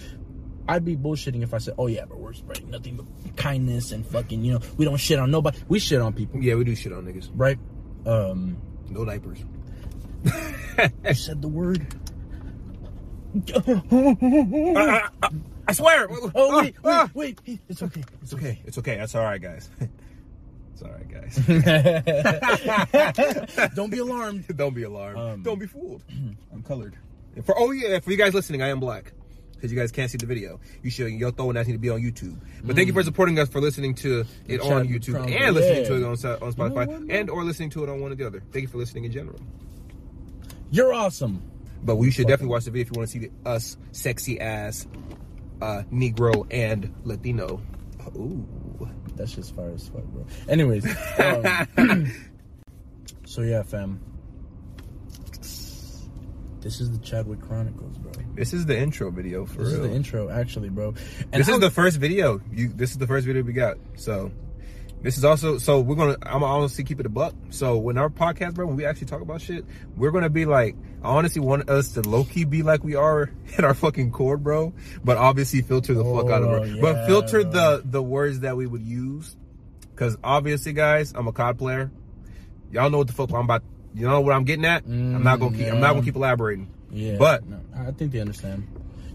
I'd 0.68 0.84
be 0.84 0.96
bullshitting 0.96 1.42
if 1.42 1.52
I 1.52 1.58
said, 1.58 1.74
"Oh 1.78 1.88
yeah, 1.88 2.04
but 2.04 2.18
we're 2.20 2.32
spreading 2.32 2.70
nothing 2.70 2.96
but 2.96 3.36
kindness 3.36 3.90
and 3.90 4.06
fucking, 4.06 4.44
you 4.44 4.52
know, 4.54 4.60
we 4.76 4.84
don't 4.84 4.96
shit 4.98 5.18
on 5.18 5.30
nobody. 5.32 5.58
We 5.68 5.80
shit 5.80 6.00
on 6.00 6.12
people, 6.12 6.40
Yeah, 6.40 6.54
we 6.54 6.62
do 6.64 6.76
shit 6.76 6.92
on 6.92 7.04
niggas. 7.06 7.28
right?" 7.34 7.58
Um, 8.06 8.56
No 8.88 9.04
diapers. 9.04 9.40
I 11.04 11.12
said 11.12 11.42
the 11.42 11.48
word. 11.48 11.84
I 15.68 15.72
swear. 15.72 16.08
Oh 16.34 16.60
wait, 16.60 16.74
Ah, 16.84 17.04
ah. 17.06 17.10
wait, 17.14 17.38
wait! 17.46 17.60
It's 17.68 17.82
okay. 17.82 18.04
It's 18.22 18.34
okay. 18.34 18.60
It's 18.64 18.78
okay. 18.78 18.96
That's 18.96 19.14
all 19.14 19.24
right, 19.24 19.40
guys. 19.42 19.68
it's 20.80 20.88
all 20.88 20.92
right, 20.92 21.08
guys. 23.48 23.70
Don't 23.74 23.90
be 23.90 23.98
alarmed. 23.98 24.46
Don't 24.56 24.74
be 24.74 24.84
alarmed. 24.84 25.18
Um, 25.18 25.42
Don't 25.42 25.58
be 25.58 25.66
fooled. 25.66 26.02
I'm 26.52 26.62
colored. 26.62 26.96
For 27.44 27.54
oh 27.58 27.70
yeah, 27.70 28.00
for 28.00 28.10
you 28.10 28.16
guys 28.16 28.34
listening, 28.34 28.62
I 28.62 28.68
am 28.68 28.80
black. 28.80 29.12
because 29.52 29.70
you 29.72 29.78
guys 29.78 29.92
can't 29.92 30.10
see 30.10 30.18
the 30.18 30.26
video. 30.26 30.60
You 30.82 30.90
should 30.90 31.12
your 31.12 31.30
throwing 31.30 31.54
that 31.54 31.66
need 31.66 31.74
to 31.74 31.78
be 31.78 31.90
on 31.90 32.00
YouTube. 32.00 32.38
But 32.64 32.76
thank 32.76 32.88
you 32.88 32.92
for 32.92 33.02
supporting 33.02 33.38
us 33.38 33.48
for 33.48 33.60
listening 33.60 33.94
to 33.96 34.24
it 34.46 34.60
on 34.60 34.88
YouTube 34.88 35.16
and 35.30 35.54
listening 35.54 35.82
yeah. 35.82 35.88
to 35.88 35.94
it 35.96 36.02
on, 36.02 36.42
on 36.42 36.52
Spotify 36.52 36.88
man? 36.88 37.06
and 37.10 37.30
or 37.30 37.44
listening 37.44 37.70
to 37.70 37.84
it 37.84 37.88
on 37.88 38.00
one 38.00 38.12
or 38.12 38.14
the 38.14 38.26
other. 38.26 38.42
Thank 38.52 38.62
you 38.62 38.68
for 38.68 38.78
listening 38.78 39.04
in 39.04 39.12
general. 39.12 39.38
You're 40.70 40.92
awesome. 40.92 41.42
But 41.82 41.96
we 41.96 42.10
should 42.10 42.26
definitely 42.26 42.52
watch 42.52 42.64
the 42.64 42.70
video 42.70 42.82
if 42.82 42.88
you 42.94 42.98
want 42.98 43.08
to 43.08 43.12
see 43.12 43.18
the, 43.26 43.48
us 43.48 43.78
sexy 43.92 44.38
ass 44.38 44.86
uh, 45.62 45.82
Negro 45.90 46.46
and 46.50 46.94
Latino. 47.04 47.62
Ooh. 48.16 48.59
That's 49.20 49.32
just 49.34 49.54
fire 49.54 49.72
as 49.74 49.86
fuck, 49.86 50.02
bro. 50.04 50.24
Anyways, 50.48 50.86
um, 51.18 52.10
so 53.26 53.42
yeah, 53.42 53.62
fam. 53.62 54.00
This 56.62 56.80
is 56.80 56.90
the 56.90 56.98
Chadwick 57.04 57.40
Chronicles, 57.42 57.98
bro. 57.98 58.12
This 58.34 58.54
is 58.54 58.64
the 58.64 58.78
intro 58.78 59.10
video 59.10 59.44
for 59.44 59.62
This 59.64 59.74
real. 59.74 59.84
is 59.84 59.90
the 59.90 59.94
intro, 59.96 60.30
actually, 60.30 60.70
bro. 60.70 60.94
And 61.32 61.40
this 61.40 61.48
how- 61.48 61.54
is 61.54 61.60
the 61.60 61.70
first 61.70 61.98
video. 61.98 62.40
You 62.50 62.68
this 62.68 62.92
is 62.92 62.98
the 62.98 63.06
first 63.06 63.26
video 63.26 63.42
we 63.42 63.52
got. 63.52 63.76
So 63.96 64.30
this 65.02 65.16
is 65.18 65.24
also 65.24 65.58
so 65.58 65.80
we're 65.80 65.94
gonna 65.96 66.16
I'm 66.22 66.40
gonna 66.40 66.46
honestly 66.46 66.84
keep 66.84 67.00
it 67.00 67.06
a 67.06 67.08
buck. 67.10 67.34
So 67.50 67.78
when 67.78 67.96
our 67.98 68.08
podcast, 68.10 68.54
bro, 68.54 68.66
when 68.66 68.76
we 68.76 68.84
actually 68.84 69.06
talk 69.06 69.20
about 69.22 69.40
shit, 69.40 69.64
we're 69.96 70.10
gonna 70.10 70.28
be 70.30 70.44
like 70.44 70.76
I 71.02 71.08
honestly 71.08 71.40
want 71.40 71.70
us 71.70 71.92
to 71.92 72.02
low 72.02 72.24
key 72.24 72.44
be 72.44 72.62
like 72.62 72.84
we 72.84 72.94
are 72.96 73.30
in 73.58 73.64
our 73.64 73.74
fucking 73.74 74.10
cord, 74.12 74.42
bro. 74.44 74.72
But 75.04 75.16
obviously 75.16 75.62
filter 75.62 75.94
the 75.94 76.04
fuck 76.04 76.30
out 76.30 76.42
of 76.42 76.48
Oh, 76.48 76.62
it. 76.64 76.80
But 76.80 77.06
filter 77.06 77.42
bro. 77.42 77.50
the 77.52 77.82
the 77.84 78.02
words 78.02 78.40
that 78.40 78.56
we 78.56 78.66
would 78.66 78.82
use. 78.82 79.36
Cause 79.96 80.16
obviously 80.24 80.72
guys, 80.72 81.12
I'm 81.14 81.26
a 81.28 81.32
COD 81.32 81.58
player. 81.58 81.90
Y'all 82.72 82.88
know 82.90 82.98
what 82.98 83.06
the 83.06 83.12
fuck 83.12 83.30
I'm 83.32 83.44
about 83.44 83.62
you 83.92 84.06
know 84.06 84.20
what 84.20 84.34
I'm 84.34 84.44
getting 84.44 84.64
at? 84.64 84.84
I'm 84.84 85.22
not 85.24 85.40
gonna 85.40 85.56
keep 85.56 85.66
I'm 85.68 85.80
not 85.80 85.94
gonna 85.94 86.04
keep 86.04 86.14
mm, 86.14 86.18
elaborating. 86.18 86.70
yeah, 86.90 87.16
but- 87.18 87.44
no, 87.46 87.58
I 87.76 87.90
think 87.90 88.12
they 88.12 88.20
understand. 88.20 88.66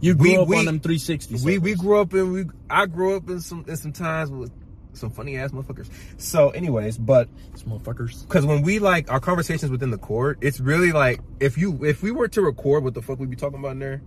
You 0.02 0.14
grew 0.14 0.32
We- 0.32 0.38
up 0.38 0.48
we- 0.50 0.58
on 0.58 0.66
them 0.66 0.80
360. 0.82 1.38
we 1.46 1.58
we 1.60 1.76
grew 1.76 2.00
up 2.02 2.14
in 2.14 2.32
we 2.32 2.46
I 2.70 2.86
grew 2.86 3.16
up 3.16 3.30
in 3.30 3.40
some 3.40 3.64
in 3.68 3.78
some 3.78 3.94
times 3.94 4.30
with 4.30 4.52
some 4.96 5.10
funny 5.10 5.38
ass 5.38 5.52
motherfuckers. 5.52 5.90
So, 6.18 6.50
anyways, 6.50 6.98
but 6.98 7.28
small 7.56 7.80
fuckers. 7.80 8.22
because 8.28 8.46
when 8.46 8.62
we 8.62 8.80
like 8.80 9.12
our 9.12 9.20
conversations 9.20 9.72
within 9.72 9.92
the 9.92 9.98
court, 9.98 10.38
it's 10.42 10.60
really 10.60 10.92
like 10.92 11.20
if 11.40 11.58
you 11.58 11.84
if 11.86 12.02
we 12.04 12.12
were 12.12 12.28
to 12.30 12.42
record 12.42 12.84
what 12.84 12.94
the 12.94 13.02
fuck 13.02 13.20
we 13.20 13.26
be 13.28 13.36
talking 13.36 13.60
about 13.60 13.72
in 13.74 13.80
there, 13.80 14.02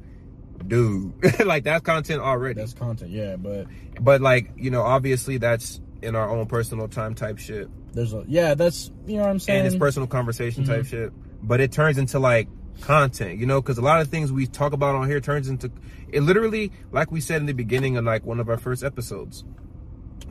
dude, 0.66 1.12
like 1.46 1.64
that's 1.64 1.82
content 1.84 2.20
already. 2.20 2.60
That's 2.60 2.74
content, 2.74 3.10
yeah, 3.10 3.36
but 3.36 3.66
but 4.00 4.20
like 4.20 4.50
you 4.56 4.70
know, 4.70 4.82
obviously 4.82 5.38
that's 5.38 5.80
in 6.02 6.14
our 6.14 6.28
own 6.30 6.46
personal 6.46 6.88
time 6.88 7.14
type 7.14 7.38
shit, 7.38 7.68
there's 7.92 8.12
a 8.14 8.24
yeah, 8.28 8.54
that's 8.54 8.90
you 9.06 9.16
know 9.16 9.22
what 9.22 9.30
I'm 9.30 9.38
saying. 9.38 9.58
and 9.60 9.66
it's 9.66 9.76
personal 9.76 10.06
conversation 10.06 10.64
type 10.64 10.82
Mm-hmm. 10.82 10.88
shit. 10.90 11.12
But 11.42 11.60
it 11.60 11.70
turns 11.72 11.98
into 11.98 12.18
like 12.18 12.48
content, 12.80 13.38
you 13.38 13.46
know, 13.46 13.60
because 13.60 13.78
a 13.78 13.82
lot 13.82 14.00
of 14.00 14.08
things 14.08 14.30
we 14.32 14.46
talk 14.46 14.72
about 14.72 14.94
on 14.94 15.08
here 15.08 15.20
turns 15.20 15.48
into 15.48 15.70
it. 16.10 16.20
Literally, 16.22 16.72
like 16.92 17.10
we 17.12 17.20
said 17.20 17.40
in 17.40 17.46
the 17.46 17.52
beginning 17.52 17.96
of 17.96 18.04
like 18.04 18.24
one 18.24 18.40
of 18.40 18.48
our 18.48 18.56
first 18.56 18.82
episodes, 18.84 19.44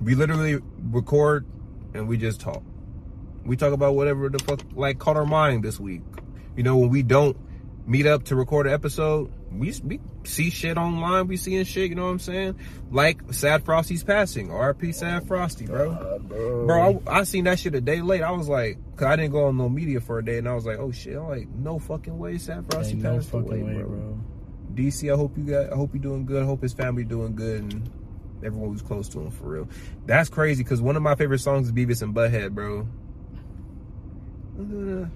we 0.01 0.15
literally 0.15 0.59
record 0.91 1.45
and 1.93 2.07
we 2.07 2.17
just 2.17 2.39
talk. 2.39 2.63
We 3.45 3.55
talk 3.55 3.73
about 3.73 3.95
whatever 3.95 4.29
the 4.29 4.39
fuck 4.39 4.61
like 4.75 4.99
caught 4.99 5.17
our 5.17 5.25
mind 5.25 5.63
this 5.63 5.79
week. 5.79 6.01
You 6.55 6.63
know, 6.63 6.77
when 6.77 6.89
we 6.89 7.03
don't 7.03 7.37
meet 7.85 8.05
up 8.05 8.23
to 8.25 8.35
record 8.35 8.67
an 8.67 8.73
episode, 8.73 9.31
we 9.51 9.73
we 9.83 9.99
see 10.23 10.49
shit 10.49 10.77
online. 10.77 11.27
We 11.27 11.37
seeing 11.37 11.63
shit. 11.63 11.89
You 11.89 11.95
know 11.95 12.05
what 12.05 12.11
I'm 12.11 12.19
saying? 12.19 12.59
Like 12.91 13.21
Sad 13.31 13.63
Frosty's 13.63 14.03
passing. 14.03 14.51
R.P. 14.51 14.91
Sad 14.91 15.27
Frosty, 15.27 15.65
bro. 15.65 15.91
Uh, 15.91 16.17
bro. 16.19 16.65
Bro, 16.65 17.03
I, 17.07 17.19
I 17.19 17.23
seen 17.23 17.45
that 17.45 17.59
shit 17.59 17.73
a 17.75 17.81
day 17.81 18.01
late. 18.01 18.21
I 18.21 18.31
was 18.31 18.49
like, 18.49 18.77
cause 18.95 19.07
I 19.07 19.15
didn't 19.15 19.31
go 19.31 19.45
on 19.45 19.57
no 19.57 19.69
media 19.69 20.01
for 20.01 20.19
a 20.19 20.25
day, 20.25 20.37
and 20.37 20.47
I 20.47 20.53
was 20.53 20.65
like, 20.65 20.77
oh 20.77 20.91
shit, 20.91 21.15
I'm 21.15 21.27
like, 21.27 21.47
no 21.49 21.79
fucking 21.79 22.17
way, 22.17 22.37
Sad 22.37 22.65
Frosty 22.69 22.93
Ain't 22.93 23.03
passed 23.03 23.29
fucking 23.29 23.47
away, 23.47 23.63
way, 23.63 23.81
bro. 23.81 23.87
bro. 23.87 24.19
DC, 24.73 25.11
I 25.11 25.15
hope 25.15 25.37
you 25.37 25.43
got, 25.43 25.71
I 25.71 25.75
hope 25.75 25.93
you 25.93 25.99
doing 25.99 26.25
good. 26.25 26.43
I 26.43 26.45
hope 26.45 26.61
his 26.61 26.73
family 26.73 27.03
doing 27.03 27.35
good, 27.35 27.61
and 27.61 27.89
everyone 28.43 28.69
who's 28.69 28.81
close 28.81 29.09
to 29.09 29.19
him 29.19 29.31
for 29.31 29.49
real. 29.49 29.69
That's 30.05 30.29
crazy, 30.29 30.63
cause 30.63 30.81
one 30.81 30.95
of 30.95 31.01
my 31.03 31.15
favorite 31.15 31.39
songs 31.39 31.67
is 31.67 31.73
Beavis 31.73 32.01
and 32.01 32.13
Butthead, 32.13 32.51
bro. 32.51 32.87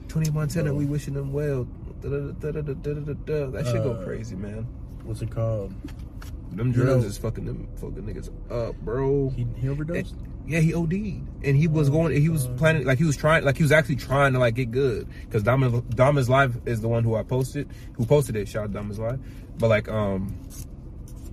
Tony 0.07 0.29
Montana, 0.29 0.73
we 0.73 0.85
wishing 0.85 1.15
him 1.15 1.33
well. 1.33 1.67
That 2.01 3.67
shit 3.71 3.83
go 3.83 3.91
Uh, 3.93 4.03
crazy, 4.03 4.35
man. 4.35 4.67
What's 5.03 5.21
it 5.21 5.31
called? 5.31 5.74
Them 6.51 6.72
drugs 6.72 7.05
is 7.05 7.17
fucking 7.17 7.46
them 7.46 7.67
fucking 7.75 8.03
niggas 8.03 8.29
up, 8.51 8.75
bro. 8.81 9.29
He, 9.29 9.48
he 9.57 9.69
overdosed. 9.69 10.15
Yeah, 10.46 10.59
he 10.59 10.74
OD'd, 10.74 10.93
and 10.93 11.55
he 11.55 11.67
was 11.67 11.89
going. 11.89 12.19
He 12.19 12.27
was 12.27 12.48
planning, 12.57 12.85
like 12.85 12.98
he 12.98 13.03
was 13.03 13.15
trying, 13.15 13.46
like 13.46 13.57
he 13.57 13.63
was 13.63 13.72
actually 13.72 13.96
trying 13.96 14.33
to 14.33 14.39
like 14.39 14.55
get 14.55 14.72
good. 14.72 15.07
Because 15.22 15.43
Dom 15.43 16.17
is 16.17 16.29
live 16.29 16.59
is 16.65 16.81
the 16.81 16.87
one 16.87 17.03
who 17.03 17.15
I 17.15 17.24
posted, 17.24 17.69
who 17.93 18.05
posted 18.05 18.35
it. 18.35 18.48
Shout 18.48 18.65
out 18.65 18.74
Dom 18.74 18.91
is 18.91 19.00
live, 19.00 19.19
but 19.57 19.69
like 19.69 19.87
um, 19.87 20.35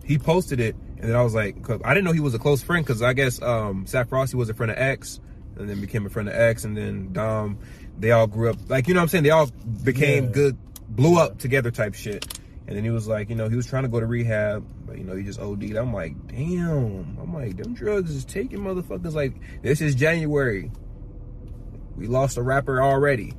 he 0.04 0.18
posted 0.18 0.60
it, 0.60 0.76
and 1.00 1.08
then 1.10 1.16
I 1.16 1.22
was 1.22 1.34
like, 1.34 1.56
I 1.84 1.94
didn't 1.94 2.04
know 2.04 2.12
he 2.12 2.20
was 2.20 2.34
a 2.34 2.38
close 2.38 2.62
friend 2.62 2.84
because 2.84 3.02
I 3.02 3.12
guess 3.12 3.40
um, 3.42 3.86
Sad 3.86 4.08
Frosty 4.08 4.36
was 4.36 4.48
a 4.48 4.54
friend 4.54 4.70
of 4.72 4.78
X, 4.78 5.20
and 5.56 5.68
then 5.68 5.80
became 5.80 6.06
a 6.06 6.10
friend 6.10 6.28
of 6.28 6.34
X, 6.34 6.64
and 6.64 6.76
then 6.76 7.12
Dom, 7.12 7.58
they 7.98 8.10
all 8.12 8.26
grew 8.26 8.50
up 8.50 8.56
like 8.68 8.88
you 8.88 8.94
know 8.94 9.00
what 9.00 9.04
I'm 9.04 9.08
saying. 9.08 9.24
They 9.24 9.30
all 9.30 9.46
became 9.82 10.24
Yeah. 10.26 10.30
good, 10.30 10.58
blew 10.88 11.18
up 11.18 11.38
together 11.38 11.70
type 11.70 11.94
shit. 11.94 12.38
And 12.66 12.76
then 12.76 12.84
he 12.84 12.90
was 12.90 13.08
like, 13.08 13.30
you 13.30 13.34
know, 13.34 13.48
he 13.48 13.56
was 13.56 13.66
trying 13.66 13.84
to 13.84 13.88
go 13.88 13.98
to 13.98 14.04
rehab, 14.04 14.62
but 14.86 14.98
you 14.98 15.04
know, 15.04 15.16
he 15.16 15.22
just 15.22 15.40
OD'd. 15.40 15.74
I'm 15.74 15.94
like, 15.94 16.14
damn. 16.26 17.16
I'm 17.18 17.32
like, 17.32 17.56
them 17.56 17.72
drugs 17.72 18.10
is 18.14 18.26
taking 18.26 18.58
motherfuckers. 18.58 19.14
Like, 19.14 19.32
this 19.62 19.80
is 19.80 19.94
January. 19.94 20.70
We 21.96 22.08
lost 22.08 22.36
a 22.36 22.42
rapper 22.42 22.82
already. 22.82 23.32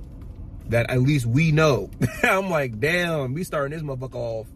That 0.69 0.89
at 0.89 1.01
least 1.01 1.27
we 1.27 1.51
know. 1.51 1.91
I'm 2.23 2.49
like, 2.49 2.79
damn, 2.79 3.33
we 3.33 3.43
starting 3.43 3.71
this 3.77 3.83
motherfucker 3.83 4.15
off. 4.15 4.47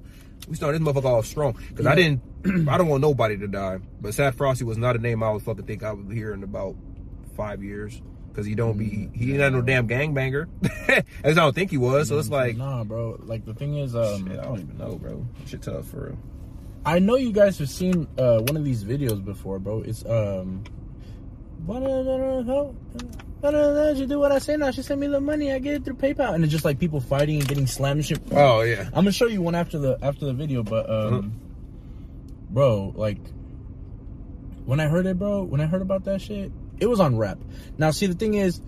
We 0.54 0.58
starting 0.58 0.84
this 0.84 0.94
motherfucker 0.94 1.06
off 1.06 1.26
strong. 1.26 1.54
Cause 1.76 1.88
I 1.88 1.96
didn't, 1.96 2.22
I 2.70 2.78
don't 2.78 2.88
want 2.88 3.02
nobody 3.02 3.38
to 3.38 3.48
die. 3.48 3.80
But 4.00 4.14
Sad 4.14 4.36
Frosty 4.36 4.64
was 4.64 4.78
not 4.78 4.96
a 4.96 5.00
name 5.00 5.24
I 5.24 5.32
would 5.32 5.42
fucking 5.42 5.66
think 5.66 5.82
I 5.82 5.92
would 5.92 6.14
hear 6.14 6.32
in 6.32 6.44
about 6.44 6.76
five 7.36 7.64
years. 7.64 8.00
Cause 8.36 8.46
he 8.46 8.54
don't 8.54 8.78
be, 8.78 9.10
he 9.16 9.36
ain't 9.36 9.52
no 9.52 9.64
damn 9.64 9.88
gangbanger. 9.88 10.48
Least 10.62 11.08
I 11.24 11.34
don't 11.34 11.56
think 11.56 11.72
he 11.72 11.78
was. 11.78 12.10
So 12.10 12.20
it's 12.20 12.30
like, 12.30 12.56
nah, 12.56 12.84
bro. 12.84 13.20
Like 13.24 13.46
the 13.46 13.56
thing 13.56 13.78
is, 13.78 13.96
um, 13.96 14.28
Shit, 14.28 14.40
I 14.40 14.44
don't 14.44 14.60
even 14.60 14.78
know, 14.78 14.96
bro. 14.96 15.26
Shit 15.48 15.64
tough 15.64 15.88
for 15.88 16.10
real. 16.10 16.18
I 16.86 17.00
know 17.00 17.16
you 17.16 17.32
guys 17.32 17.58
have 17.58 17.70
seen 17.70 18.08
uh, 18.20 18.42
one 18.42 18.56
of 18.56 18.64
these 18.64 18.84
videos 18.84 19.26
before, 19.26 19.58
bro. 19.58 19.82
It's 19.82 20.06
um. 20.06 20.64
You 21.68 22.76
do 24.08 24.20
what 24.20 24.32
I 24.32 24.40
say 24.40 24.58
now. 24.58 24.72
She 24.72 24.82
send 24.82 25.00
me 25.00 25.08
the 25.08 25.22
money. 25.22 25.52
I 25.52 25.60
get 25.60 25.76
it 25.76 25.86
through 25.86 25.96
PayPal, 25.96 26.34
and 26.34 26.44
it's 26.44 26.52
just 26.52 26.66
like 26.66 26.80
people 26.80 27.00
fighting 27.00 27.40
and 27.40 27.48
getting 27.48 27.68
slammed 27.68 28.00
and 28.00 28.06
shit. 28.06 28.20
Oh 28.32 28.62
yeah. 28.62 28.84
I'm 28.88 28.92
gonna 28.94 29.12
show 29.12 29.28
you 29.28 29.42
one 29.42 29.56
after 29.56 29.78
the 29.78 29.98
after 30.02 30.26
the 30.26 30.34
video, 30.34 30.64
but 30.64 30.90
um, 30.90 31.14
Uh-huh. 31.14 31.22
bro, 32.50 32.94
like 32.96 33.18
when 34.66 34.80
I 34.80 34.88
heard 34.88 35.06
it, 35.06 35.20
bro, 35.20 35.44
when 35.44 35.62
I 35.62 35.66
heard 35.66 35.82
about 35.82 36.06
that 36.06 36.22
shit, 36.22 36.52
it 36.80 36.88
was 36.88 37.00
on 37.00 37.18
rap. 37.18 37.38
Now, 37.78 37.92
see, 37.92 38.08
the 38.08 38.16
thing 38.16 38.34
is, 38.36 38.62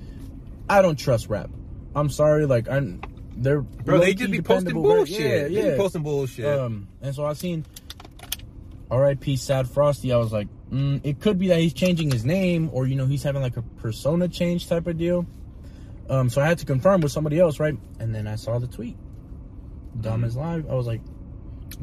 I 0.69 0.81
don't 0.81 0.97
trust 0.99 1.29
rap. 1.29 1.49
I'm 1.95 2.09
sorry, 2.09 2.45
like 2.45 2.69
I'm, 2.69 3.01
they're 3.37 3.61
Bro, 3.61 3.99
they 3.99 4.13
just 4.13 4.31
be 4.31 4.41
posting 4.41 4.73
bullshit. 4.73 5.19
Yeah, 5.19 5.43
They 5.43 5.49
yeah. 5.49 5.71
be 5.71 5.77
posting 5.77 6.03
bullshit. 6.03 6.45
Um, 6.45 6.87
and 7.01 7.15
so 7.15 7.25
I 7.25 7.33
seen 7.33 7.65
R.I.P. 8.91 9.37
Sad 9.37 9.69
Frosty. 9.69 10.11
I 10.11 10.17
was 10.17 10.33
like, 10.33 10.47
mm, 10.71 11.01
it 11.03 11.19
could 11.19 11.37
be 11.39 11.47
that 11.49 11.59
he's 11.59 11.73
changing 11.73 12.11
his 12.11 12.25
name, 12.25 12.69
or 12.73 12.87
you 12.87 12.95
know, 12.95 13.05
he's 13.05 13.23
having 13.23 13.41
like 13.41 13.57
a 13.57 13.61
persona 13.61 14.27
change 14.27 14.67
type 14.67 14.87
of 14.87 14.97
deal. 14.97 15.25
Um, 16.09 16.29
so 16.29 16.41
I 16.41 16.45
had 16.47 16.59
to 16.59 16.65
confirm 16.65 17.01
with 17.01 17.11
somebody 17.11 17.39
else, 17.39 17.59
right? 17.59 17.75
And 17.99 18.13
then 18.13 18.27
I 18.27 18.35
saw 18.35 18.59
the 18.59 18.67
tweet. 18.67 18.95
Dom 19.99 20.19
Mm-hmm. 20.19 20.23
is 20.25 20.35
live. 20.35 20.69
I 20.69 20.73
was 20.75 20.85
like, 20.87 21.01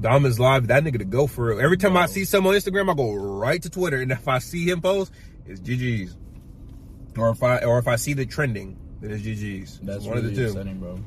Dom 0.01 0.25
is 0.27 0.38
live. 0.38 0.68
That 0.68 0.85
nigga 0.85 0.99
to 0.99 1.05
go 1.05 1.27
for 1.27 1.47
real. 1.47 1.61
Every 1.61 1.77
time 1.77 1.97
I 1.97 2.07
see 2.07 2.25
some 2.25 2.47
on 2.47 2.55
Instagram, 2.55 2.90
I 2.90 2.95
go 2.95 3.12
right 3.14 3.61
to 3.62 3.68
Twitter, 3.71 4.01
and 4.01 4.12
if 4.12 4.29
I 4.29 4.38
see 4.38 4.68
him 4.68 4.81
post, 4.81 5.12
it's 5.47 5.61
GG's. 5.61 6.16
Or 7.16 7.31
if 7.31 7.42
I 7.42 7.59
or 7.59 7.79
if 7.79 7.88
I 7.88 7.97
see 7.97 8.12
the 8.14 8.25
trending, 8.25 8.79
then 9.01 9.11
it's 9.11 9.23
GG's. 9.23 9.81
that's 9.81 10.05
one 10.05 10.16
really 10.16 10.29
of 10.29 10.37
the 10.37 10.42
two. 10.42 10.49
upsetting, 10.51 10.79
bro. 10.79 11.01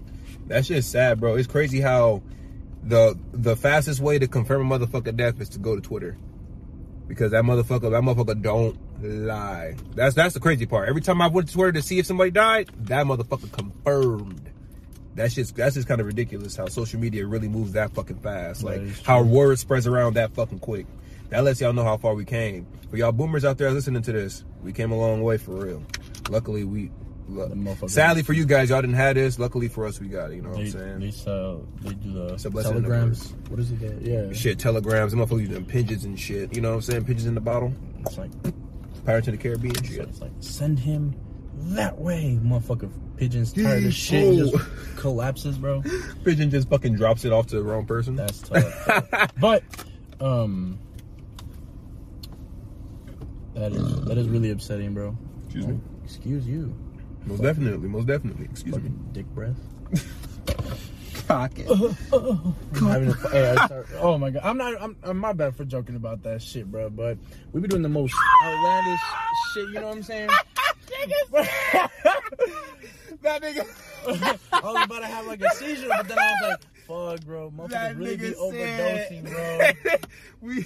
That's 0.48 0.68
just 0.68 0.92
sad, 0.92 1.20
bro. 1.20 1.36
It's 1.36 1.48
crazy 1.48 1.80
how 1.80 2.22
the 2.84 3.18
the 3.32 3.56
fastest 3.56 4.02
way 4.02 4.20
to 4.20 4.28
confirm 4.28 4.70
a 4.72 4.78
motherfucker 4.80 5.16
death 5.16 5.40
is 5.42 5.50
to 5.50 5.60
go 5.60 5.76
to 5.76 5.82
Twitter. 5.82 6.18
Because 7.08 7.32
that 7.32 7.44
motherfucker, 7.44 7.92
that 7.92 8.02
motherfucker 8.02 8.42
don't 8.42 8.78
lie. 9.02 9.76
That's 9.94 10.16
that's 10.16 10.34
the 10.34 10.40
crazy 10.40 10.66
part. 10.66 10.90
Every 10.90 11.02
time 11.02 11.22
I 11.22 11.28
went 11.28 11.48
to 11.48 11.54
Twitter 11.54 11.74
to 11.74 11.82
see 11.82 12.00
if 12.00 12.06
somebody 12.06 12.32
died, 12.32 12.70
that 12.86 13.06
motherfucker 13.06 13.52
confirmed. 13.52 14.50
That's 15.14 15.34
just 15.34 15.56
that's 15.56 15.76
just 15.76 15.88
kind 15.88 16.02
of 16.02 16.08
ridiculous 16.08 16.56
how 16.56 16.68
social 16.68 17.00
media 17.00 17.26
really 17.26 17.48
moves 17.48 17.74
that 17.74 17.94
fucking 17.94 18.20
fast. 18.20 18.64
Like 18.64 19.04
how 19.04 19.22
word 19.22 19.60
spreads 19.60 19.88
around 19.88 20.16
that 20.16 20.32
fucking 20.34 20.60
quick. 20.60 20.88
That 21.30 21.44
lets 21.44 21.62
y'all 21.62 21.74
know 21.74 21.84
how 21.84 21.98
far 21.98 22.14
we 22.14 22.26
came. 22.26 22.68
For 22.90 22.98
y'all 22.98 23.12
boomers 23.12 23.46
out 23.46 23.58
there 23.58 23.72
listening 23.72 24.02
to 24.04 24.12
this, 24.12 24.44
we 24.64 24.74
came 24.74 24.92
a 24.92 24.98
long 24.98 25.22
way 25.22 25.38
for 25.38 25.52
real. 25.52 25.84
Luckily, 26.30 26.64
we. 26.64 26.92
Look- 27.28 27.90
Sadly 27.90 28.22
for 28.24 28.34
you 28.34 28.46
guys, 28.46 28.70
y'all 28.70 28.82
didn't 28.82 28.96
have 28.96 29.16
this. 29.16 29.40
Luckily 29.40 29.68
for 29.68 29.86
us, 29.86 30.00
we 30.00 30.08
got 30.08 30.32
it. 30.32 30.36
You 30.36 30.42
know 30.42 30.50
what 30.50 30.58
They, 30.60 30.64
I'm 30.66 30.72
saying? 30.72 31.00
they 31.00 31.12
sell, 31.12 31.68
they 31.82 31.94
do 31.94 32.14
the 32.14 32.34
It's 32.36 32.46
a 32.46 32.50
blessing 32.50 32.74
telegrams. 32.74 33.34
What 33.50 33.60
is 33.60 33.72
it? 33.72 33.80
The, 33.80 34.10
yeah, 34.28 34.34
shit, 34.34 34.60
telegrams, 34.60 35.12
them 35.12 35.22
motherfuckers 35.22 35.48
using 35.48 35.66
pigeons 35.66 36.04
and 36.06 36.20
shit. 36.20 36.54
You 36.56 36.62
know 36.62 36.70
what 36.70 36.76
I'm 36.76 36.82
saying? 36.82 37.06
Pigeons 37.06 37.26
in 37.28 37.36
the 37.36 37.42
bottle. 37.42 37.74
It's 38.06 38.18
like, 38.18 38.32
Pirates 39.06 39.28
of 39.28 39.34
the 39.34 39.38
Caribbean 39.38 39.76
it's 39.76 39.88
shit. 39.88 40.00
like, 40.00 40.08
it's 40.10 40.22
like 40.22 40.32
send 40.40 40.80
him 40.80 41.16
that 41.76 41.98
way, 41.98 42.40
motherfucker. 42.44 42.92
Pigeons 43.18 43.54
tired 43.54 43.86
of 43.86 43.94
shit, 43.94 44.24
and 44.28 44.50
Oh. 44.50 44.58
just 44.58 44.98
collapses, 44.98 45.58
bro. 45.58 45.82
Pigeon 46.26 46.50
just 46.52 46.68
fucking 46.70 46.96
drops 46.96 47.24
it 47.24 47.32
off 47.32 47.48
to 47.48 47.56
the 47.56 47.64
wrong 47.64 47.86
person. 47.86 48.16
That's 48.18 48.42
tough. 48.42 49.32
but 49.40 49.64
Um, 50.20 50.78
that 53.54 53.72
is 53.72 54.02
that 54.06 54.18
is 54.18 54.28
really 54.28 54.52
upsetting, 54.52 54.94
bro. 54.94 55.16
Excuse 55.46 55.68
me. 55.68 55.80
Excuse 56.04 56.46
you. 56.48 56.76
Most 57.26 57.42
definitely, 57.42 57.88
most 57.90 58.08
definitely. 58.08 58.46
Excuse 58.46 58.76
me. 58.78 58.92
Dick 59.12 59.26
breath. 59.28 59.56
Pocket. 61.28 61.66
having 62.80 63.10
a- 63.10 63.30
hey, 63.32 63.50
I 63.58 63.66
start- 63.66 63.88
oh 64.00 64.18
my 64.18 64.30
god, 64.30 64.42
I'm 64.44 64.58
not. 64.58 64.80
I'm, 64.80 64.96
I'm 65.04 65.18
my 65.18 65.34
bad 65.34 65.56
for 65.56 65.66
joking 65.66 65.96
about 65.96 66.22
that 66.24 66.42
shit, 66.42 66.70
bro. 66.72 66.90
But 66.90 67.18
we 67.52 67.62
be 67.62 67.68
doing 67.68 67.82
the 67.82 67.90
most 67.90 68.14
outlandish 68.44 69.00
shit. 69.54 69.68
You 69.70 69.74
know 69.76 69.88
what 69.88 69.96
I'm 69.98 70.04
saying? 70.04 70.30
that 73.22 73.42
nigga. 73.42 73.66
I 74.54 74.72
was 74.72 74.86
about 74.86 75.00
to 75.00 75.08
have 75.08 75.26
like 75.26 75.42
a 75.42 75.50
seizure, 75.56 75.88
but 75.90 76.08
then 76.08 76.20
I 76.20 76.32
was 76.32 76.50
like, 76.50 76.62
"Fuck, 77.20 77.26
bro, 77.26 77.50
That 77.50 77.96
motherfuckers 77.98 77.98
really 78.00 78.18
be 78.18 78.32
nigga 78.32 79.24
overdosing, 79.24 79.24
bro." 79.32 80.00
we, 80.42 80.64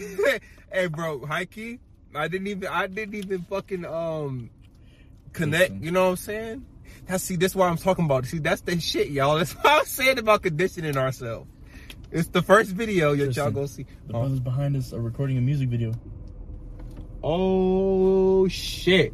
hey, 0.71 0.87
bro, 0.87 1.25
high 1.25 1.45
key. 1.45 1.79
I 2.13 2.27
didn't 2.27 2.47
even. 2.47 2.67
I 2.67 2.87
didn't 2.87 3.15
even 3.15 3.43
fucking 3.43 3.85
um 3.85 4.49
connect. 5.33 5.73
You 5.73 5.91
know 5.91 6.03
what 6.05 6.09
I'm 6.11 6.15
saying? 6.17 6.65
Now, 7.07 7.17
see, 7.17 7.35
that's 7.37 7.55
why 7.55 7.67
I'm 7.69 7.77
talking 7.77 8.05
about. 8.05 8.25
See, 8.25 8.39
that's 8.39 8.61
the 8.61 8.79
shit, 8.79 9.09
y'all. 9.09 9.37
That's 9.39 9.53
what 9.55 9.65
I'm 9.65 9.85
saying 9.85 10.19
about 10.19 10.43
conditioning 10.43 10.95
ourselves. 10.97 11.49
It's 12.11 12.27
the 12.27 12.41
first 12.41 12.71
video 12.71 13.15
that 13.15 13.35
y'all 13.35 13.49
go 13.51 13.65
see. 13.65 13.83
The 14.07 14.13
Oh, 14.15 14.19
brothers 14.21 14.39
behind 14.39 14.75
us 14.75 14.93
are 14.93 15.01
recording 15.01 15.37
a 15.37 15.41
music 15.41 15.69
video. 15.69 15.93
oh 17.23 18.47
shit! 18.47 19.13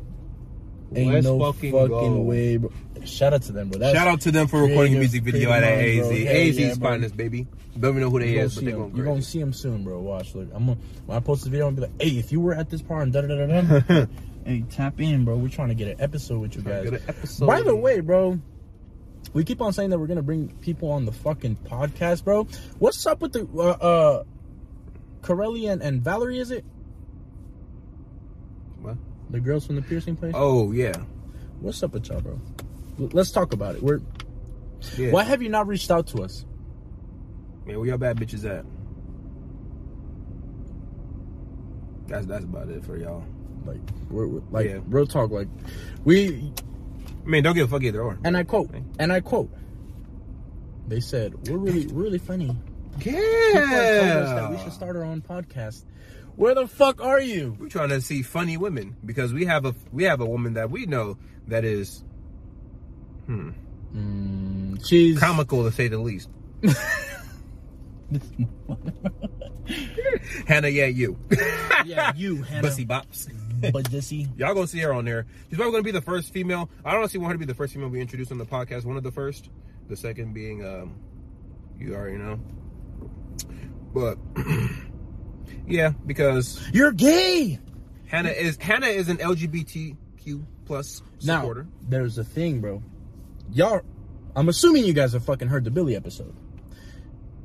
Ain't 0.96 1.12
Let's 1.14 1.26
no 1.26 1.40
fucking 1.40 1.72
fucking, 1.72 2.26
way, 2.26 2.58
bro. 2.58 2.72
Shout 3.06 3.34
out 3.34 3.42
to 3.44 3.52
them, 3.52 3.70
bro. 3.70 3.80
That's, 3.80 3.98
Shout 3.98 4.08
out 4.08 4.22
to 4.22 4.32
them 4.32 4.48
for 4.48 4.62
recording 4.62 4.96
a 4.96 5.00
music 5.00 5.24
video 5.24 5.52
at 5.52 5.64
AZ. 5.64 6.00
bro. 6.00 6.10
Hell 6.10 6.28
AZ's 6.38 6.60
yeah, 6.60 6.74
bro. 6.76 6.90
finest, 6.90 7.18
baby. 7.18 7.48
Don't 7.78 7.92
even 7.92 8.02
know 8.04 8.10
who 8.10 8.20
they 8.20 8.34
You're 8.34 8.44
is, 8.46 8.56
but 8.56 8.66
they 8.66 8.72
going 8.72 8.96
You're 8.96 9.06
gonna 9.06 9.22
see 9.22 9.40
him 9.40 9.52
soon, 9.54 9.84
bro. 9.84 10.00
Watch. 10.00 10.34
Look, 10.36 10.48
I'm 10.54 10.68
gonna, 10.68 10.78
when 11.06 11.18
I 11.18 11.20
post 11.20 11.44
the 11.44 11.50
video, 11.50 11.68
I'm 11.68 11.76
gonna 11.76 11.88
be 11.88 11.94
like, 11.94 12.02
"Hey, 12.14 12.18
if 12.20 12.32
you 12.32 12.40
were 12.40 12.54
at 12.54 12.70
this 12.70 12.82
part 12.82 13.04
and 13.04 13.12
da 13.14 13.22
da 13.22 13.28
da 13.28 13.46
da 13.62 13.80
da, 13.80 14.06
hey, 14.46 14.64
tap 14.70 15.00
in, 15.02 15.26
bro. 15.26 15.36
We're 15.38 15.50
trying 15.50 15.70
to 15.70 15.76
get 15.76 15.88
an 15.88 16.02
episode 16.02 16.40
with 16.40 16.56
you 16.56 16.62
guys." 16.62 16.92
episode. 17.08 17.48
By 17.48 17.62
the 17.62 17.76
way, 17.76 18.00
bro, 18.00 18.40
we 19.34 19.44
keep 19.44 19.62
on 19.62 19.74
saying 19.74 19.90
that 19.90 20.00
we're 20.00 20.08
gonna 20.08 20.22
bring 20.22 20.50
people 20.62 20.92
on 20.92 21.06
the 21.06 21.12
fucking 21.12 21.58
podcast, 21.66 22.24
bro. 22.24 22.48
What's 22.80 23.06
up 23.06 23.22
with 23.22 23.34
the 23.34 23.48
uh, 23.58 23.62
uh 23.62 24.24
Corelli 25.22 25.68
and, 25.68 25.82
and 25.82 26.02
Valerie? 26.02 26.40
Is 26.40 26.52
it 26.52 26.64
What? 28.82 28.98
the 29.30 29.40
girls 29.40 29.66
from 29.66 29.76
the 29.76 29.82
piercing 29.82 30.16
place? 30.16 30.34
Oh 30.36 30.72
yeah, 30.72 30.94
What's 31.60 31.82
up 31.84 31.94
with 31.94 32.08
y'all, 32.08 32.22
bro? 32.22 32.40
L- 33.00 33.10
Let's 33.12 33.32
talk 33.32 33.54
about 33.54 33.76
it. 33.76 33.84
We're 33.84 34.02
yeah. 34.98 35.12
why 35.12 35.24
have 35.24 35.42
you 35.42 35.50
not 35.50 35.68
reached 35.68 35.90
out 35.90 36.08
to 36.08 36.24
us? 36.24 36.46
Man, 37.66 37.80
where 37.80 37.88
y'all 37.88 37.98
bad 37.98 38.18
bitches 38.18 38.46
at? 38.46 38.66
That's 42.08 42.28
that's 42.28 42.44
about 42.44 42.70
it 42.70 42.86
for 42.86 42.98
y'all. 42.98 43.24
Like, 43.66 43.80
we're, 44.10 44.28
we're- 44.28 44.44
like 44.52 44.68
Yeah. 44.68 44.80
real 44.88 45.06
talk. 45.08 45.32
Like, 45.32 45.48
we 46.04 46.52
I 47.26 47.28
mean, 47.28 47.44
don't 47.44 47.56
give 47.56 47.68
a 47.68 47.72
fuck 47.72 47.84
either 47.84 48.02
or. 48.02 48.18
and 48.24 48.38
I 48.38 48.44
quote 48.44 48.70
and 49.00 49.12
I 49.12 49.20
quote. 49.22 49.50
They 50.88 51.00
said 51.00 51.48
we're 51.50 51.58
really 51.58 51.88
we're 51.88 52.04
really 52.04 52.20
funny. 52.20 52.56
People 53.00 53.20
have 53.20 53.54
told 53.64 54.12
us 54.24 54.30
that 54.40 54.52
we 54.52 54.58
should 54.60 54.72
start 54.74 54.96
our 54.96 55.04
own 55.04 55.22
podcast. 55.22 55.84
Where 56.36 56.54
the 56.54 56.68
fuck 56.68 57.02
are 57.02 57.20
you? 57.20 57.56
We're 57.60 57.70
trying 57.70 57.90
to 57.90 58.00
see 58.02 58.22
funny 58.22 58.58
women 58.58 58.96
because 59.04 59.34
we 59.34 59.46
have 59.46 59.66
a 59.66 59.74
we 59.92 60.04
have 60.04 60.22
a 60.22 60.26
woman 60.26 60.54
that 60.54 60.70
we 60.70 60.86
know 60.86 61.18
that 61.48 61.66
is 61.66 62.04
hmm, 63.26 63.50
Mm, 63.96 64.86
she's 64.88 65.18
comical 65.20 65.64
to 65.64 65.72
say 65.72 65.88
the 65.88 65.98
least. 65.98 66.30
Hannah, 70.48 70.68
yeah, 70.68 70.86
you. 70.86 71.18
yeah, 71.86 72.14
you 72.16 72.44
Hannah. 72.44 72.62
Bussy 72.62 72.86
bops. 72.86 73.28
but 73.74 73.90
Jesse. 73.90 74.28
Y'all 74.38 74.54
gonna 74.54 74.68
see 74.68 74.80
her 74.80 74.94
on 74.94 75.06
there. 75.06 75.26
She's 75.50 75.58
probably 75.58 75.72
gonna 75.74 75.84
be 75.84 75.92
the 75.92 76.02
first 76.02 76.32
female. 76.34 76.70
I 76.84 76.92
don't 76.92 77.00
honestly 77.00 77.20
want 77.20 77.32
her 77.32 77.36
to 77.36 77.40
be 77.40 77.46
the 77.46 77.54
first 77.56 77.74
female 77.74 77.90
we 77.90 78.02
introduce 78.02 78.32
on 78.32 78.38
the 78.38 78.46
podcast. 78.46 78.86
One 78.86 78.98
of 78.98 79.04
the 79.04 79.12
first. 79.12 79.50
The 79.88 79.96
second 79.96 80.34
being, 80.34 80.66
um, 80.66 80.96
you 81.80 81.94
already 81.94 82.18
know. 82.18 82.40
But 83.94 84.18
yeah, 85.68 85.92
because 86.06 86.62
You're 86.74 86.92
gay. 86.92 87.60
Hannah 88.08 88.30
is 88.30 88.58
Hannah 88.58 88.88
is 88.88 89.10
an 89.10 89.18
LGBTQ 89.18 90.44
plus 90.66 91.02
Now, 91.24 91.42
supporter. 91.42 91.68
there's 91.88 92.18
a 92.18 92.24
thing, 92.24 92.62
bro. 92.62 92.82
Y'all, 93.52 93.82
I'm 94.36 94.50
assuming 94.50 94.86
you 94.86 94.94
guys 94.94 95.14
have 95.14 95.24
fucking 95.24 95.48
heard 95.48 95.64
the 95.64 95.72
Billy 95.72 95.96
episode. 95.96 96.36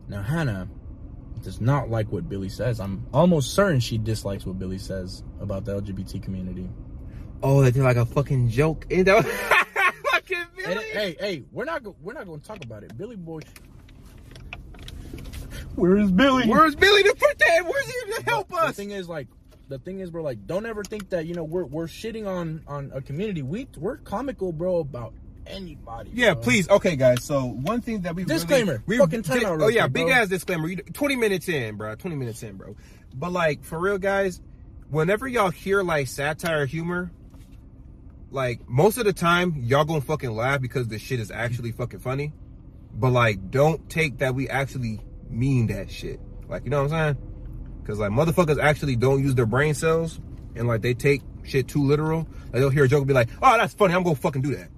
Now, 0.09 0.23
Hannah 0.23 0.69
does 1.43 1.61
not 1.61 1.91
like 1.91 2.11
what 2.13 2.29
Billy 2.29 2.49
says. 2.49 2.81
I'm 2.81 3.07
almost 3.13 3.55
certain 3.55 3.81
she 3.81 3.99
dislikes 3.99 4.45
what 4.47 4.59
Billy 4.59 4.79
says 4.79 5.23
about 5.41 5.65
the 5.65 5.81
LGBT 5.81 6.23
community. 6.23 6.69
Oh, 7.43 7.63
they 7.63 7.71
did 7.71 7.83
like 7.83 7.97
a 7.97 8.07
fucking 8.07 8.49
joke. 8.51 8.87
And 8.91 9.07
that 9.07 9.25
fucking 10.13 10.37
And, 10.39 10.75
Billy. 10.75 10.85
hey, 10.91 11.17
hey, 11.19 11.45
we're 11.53 11.65
not 11.65 11.83
go- 11.83 11.97
we're 12.03 12.13
not 12.13 12.27
going 12.27 12.41
to 12.41 12.47
talk 12.47 12.63
about 12.65 12.83
it. 12.85 12.97
Billy 12.99 13.17
boy. 13.17 13.41
Where 15.77 15.97
is 15.99 16.11
Billy? 16.11 16.47
Where's 16.49 16.75
Billy 16.75 17.03
to 17.05 17.15
put 17.19 17.39
that? 17.39 17.65
Where's 17.65 17.87
he 17.87 18.13
to 18.15 18.23
help 18.25 18.53
us? 18.53 18.61
The 18.61 18.67
us? 18.69 18.77
thing 18.77 18.91
is, 18.91 19.09
like, 19.09 19.29
the 19.69 19.79
thing 19.79 20.01
is, 20.01 20.11
bro, 20.11 20.23
like, 20.23 20.47
don't 20.47 20.67
ever 20.67 20.83
think 20.85 21.11
that 21.11 21.27
you 21.27 21.35
know 21.35 21.45
we're 21.45 21.65
we're 21.65 21.87
shitting 21.87 22.27
on 22.27 22.63
on 22.67 22.91
a 22.93 23.01
community. 23.01 23.43
We 23.43 23.69
we're 23.79 23.99
comical, 23.99 24.53
bro, 24.53 24.79
about 24.81 25.15
anybody. 25.47 26.11
Yeah, 26.15 26.35
bro. 26.35 26.43
please. 26.43 26.69
Okay, 26.69 26.97
guys. 26.97 27.25
So 27.25 27.45
one 27.47 27.81
thing 27.81 28.03
that 28.03 28.15
we 28.15 28.25
Disclaimer. 28.25 28.83
really, 28.87 28.99
we 28.99 28.99
Fucking 28.99 29.23
time 29.23 29.45
out 29.45 29.61
Oh 29.61 29.69
yeah, 29.69 29.87
big 29.89 30.07
bro. 30.07 30.15
ass 30.15 30.29
disclaimer. 30.29 30.75
Twenty 30.93 31.17
minutes 31.17 31.49
in, 31.49 31.77
bro. 31.77 31.95
Twenty 31.97 32.17
minutes 32.17 32.43
in, 32.43 32.57
bro. 32.57 32.77
But 33.15 33.33
like 33.33 33.65
for 33.65 33.79
real, 33.79 33.99
guys, 33.99 34.41
whenever 34.89 35.27
y'all 35.27 35.51
hear 35.51 35.83
like 35.83 36.07
satire 36.09 36.67
humor, 36.67 37.11
like 38.31 38.69
most 38.69 38.99
of 38.99 39.05
the 39.05 39.13
time 39.13 39.55
y'all 39.59 39.85
gonna 39.85 40.01
fucking 40.01 40.31
laugh 40.31 40.61
because 40.61 40.89
the 40.89 40.99
shit 40.99 41.21
is 41.21 41.31
actually 41.31 41.73
fucking 41.73 42.01
funny. 42.01 42.33
But 42.93 43.11
like, 43.11 43.51
don't 43.51 43.89
take 43.89 44.19
that 44.19 44.35
we 44.35 44.49
actually 44.49 45.01
mean 45.29 45.69
that 45.69 45.91
shit. 45.91 46.21
Like, 46.49 46.65
you 46.65 46.71
know 46.71 46.83
what 46.83 46.93
I'm 46.93 47.15
saying? 47.17 47.27
Because 47.83 47.99
like 47.99 48.11
motherfuckers 48.11 48.61
actually 48.63 48.97
don't 48.97 49.23
use 49.23 49.35
their 49.35 49.47
brain 49.47 49.75
cells 49.75 50.21
and 50.57 50.67
like 50.69 50.83
they 50.83 50.95
take 50.95 51.23
shit 51.45 51.69
too 51.69 51.85
literal. 51.85 52.27
Like 52.45 52.55
they'll 52.55 52.71
hear 52.71 52.85
a 52.85 52.89
joke 52.89 52.99
and 53.01 53.09
be 53.09 53.15
like, 53.15 53.29
"Oh, 53.43 53.57
that's 53.57 53.75
funny. 53.75 53.95
I'm 53.95 54.03
gonna 54.03 54.17
fucking 54.17 54.43
do 54.43 54.55
that." 54.57 54.69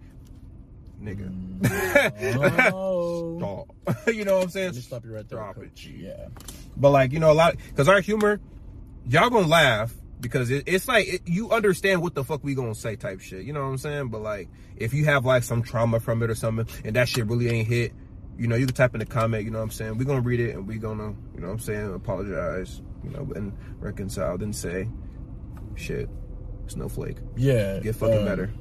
Nigga. 1.02 2.72
Oh. 2.72 3.66
You 4.12 4.24
know 4.24 4.36
what 4.36 4.44
I'm 4.44 4.50
saying? 4.50 4.74
Me 4.74 4.80
stop 4.80 5.04
you 5.04 5.14
right 5.14 5.28
there, 5.28 5.40
it. 5.62 5.84
Yeah. 5.84 6.28
But 6.76 6.90
like, 6.90 7.12
you 7.12 7.18
know, 7.18 7.32
a 7.32 7.34
lot 7.34 7.56
because 7.68 7.88
our 7.88 8.00
humor, 8.00 8.40
y'all 9.06 9.30
gonna 9.30 9.46
laugh 9.46 9.92
because 10.20 10.50
it, 10.50 10.64
it's 10.66 10.86
like 10.86 11.08
it, 11.08 11.22
you 11.26 11.50
understand 11.50 12.00
what 12.00 12.14
the 12.14 12.22
fuck 12.24 12.44
we 12.44 12.54
gonna 12.54 12.74
say 12.74 12.96
type 12.96 13.20
shit. 13.20 13.44
You 13.44 13.52
know 13.52 13.60
what 13.60 13.66
I'm 13.66 13.78
saying? 13.78 14.08
But 14.08 14.22
like, 14.22 14.48
if 14.76 14.94
you 14.94 15.04
have 15.06 15.24
like 15.24 15.42
some 15.42 15.62
trauma 15.62 15.98
from 16.00 16.22
it 16.22 16.30
or 16.30 16.34
something, 16.34 16.66
and 16.84 16.94
that 16.96 17.08
shit 17.08 17.26
really 17.26 17.48
ain't 17.48 17.66
hit, 17.68 17.92
you 18.38 18.46
know, 18.46 18.56
you 18.56 18.66
can 18.66 18.74
type 18.74 18.94
in 18.94 19.00
the 19.00 19.06
comment. 19.06 19.44
You 19.44 19.50
know 19.50 19.58
what 19.58 19.64
I'm 19.64 19.70
saying? 19.70 19.98
We 19.98 20.04
gonna 20.04 20.20
read 20.20 20.40
it 20.40 20.54
and 20.54 20.66
we 20.66 20.78
gonna, 20.78 21.14
you 21.34 21.40
know 21.40 21.48
what 21.48 21.54
I'm 21.54 21.58
saying, 21.58 21.92
apologize, 21.94 22.80
you 23.02 23.10
know, 23.10 23.30
and 23.34 23.52
reconcile. 23.80 24.38
Then 24.38 24.52
say, 24.52 24.88
shit, 25.74 26.08
snowflake, 26.68 27.16
Yeah. 27.36 27.80
get 27.80 27.96
fucking 27.96 28.18
um, 28.18 28.24
better. 28.24 28.52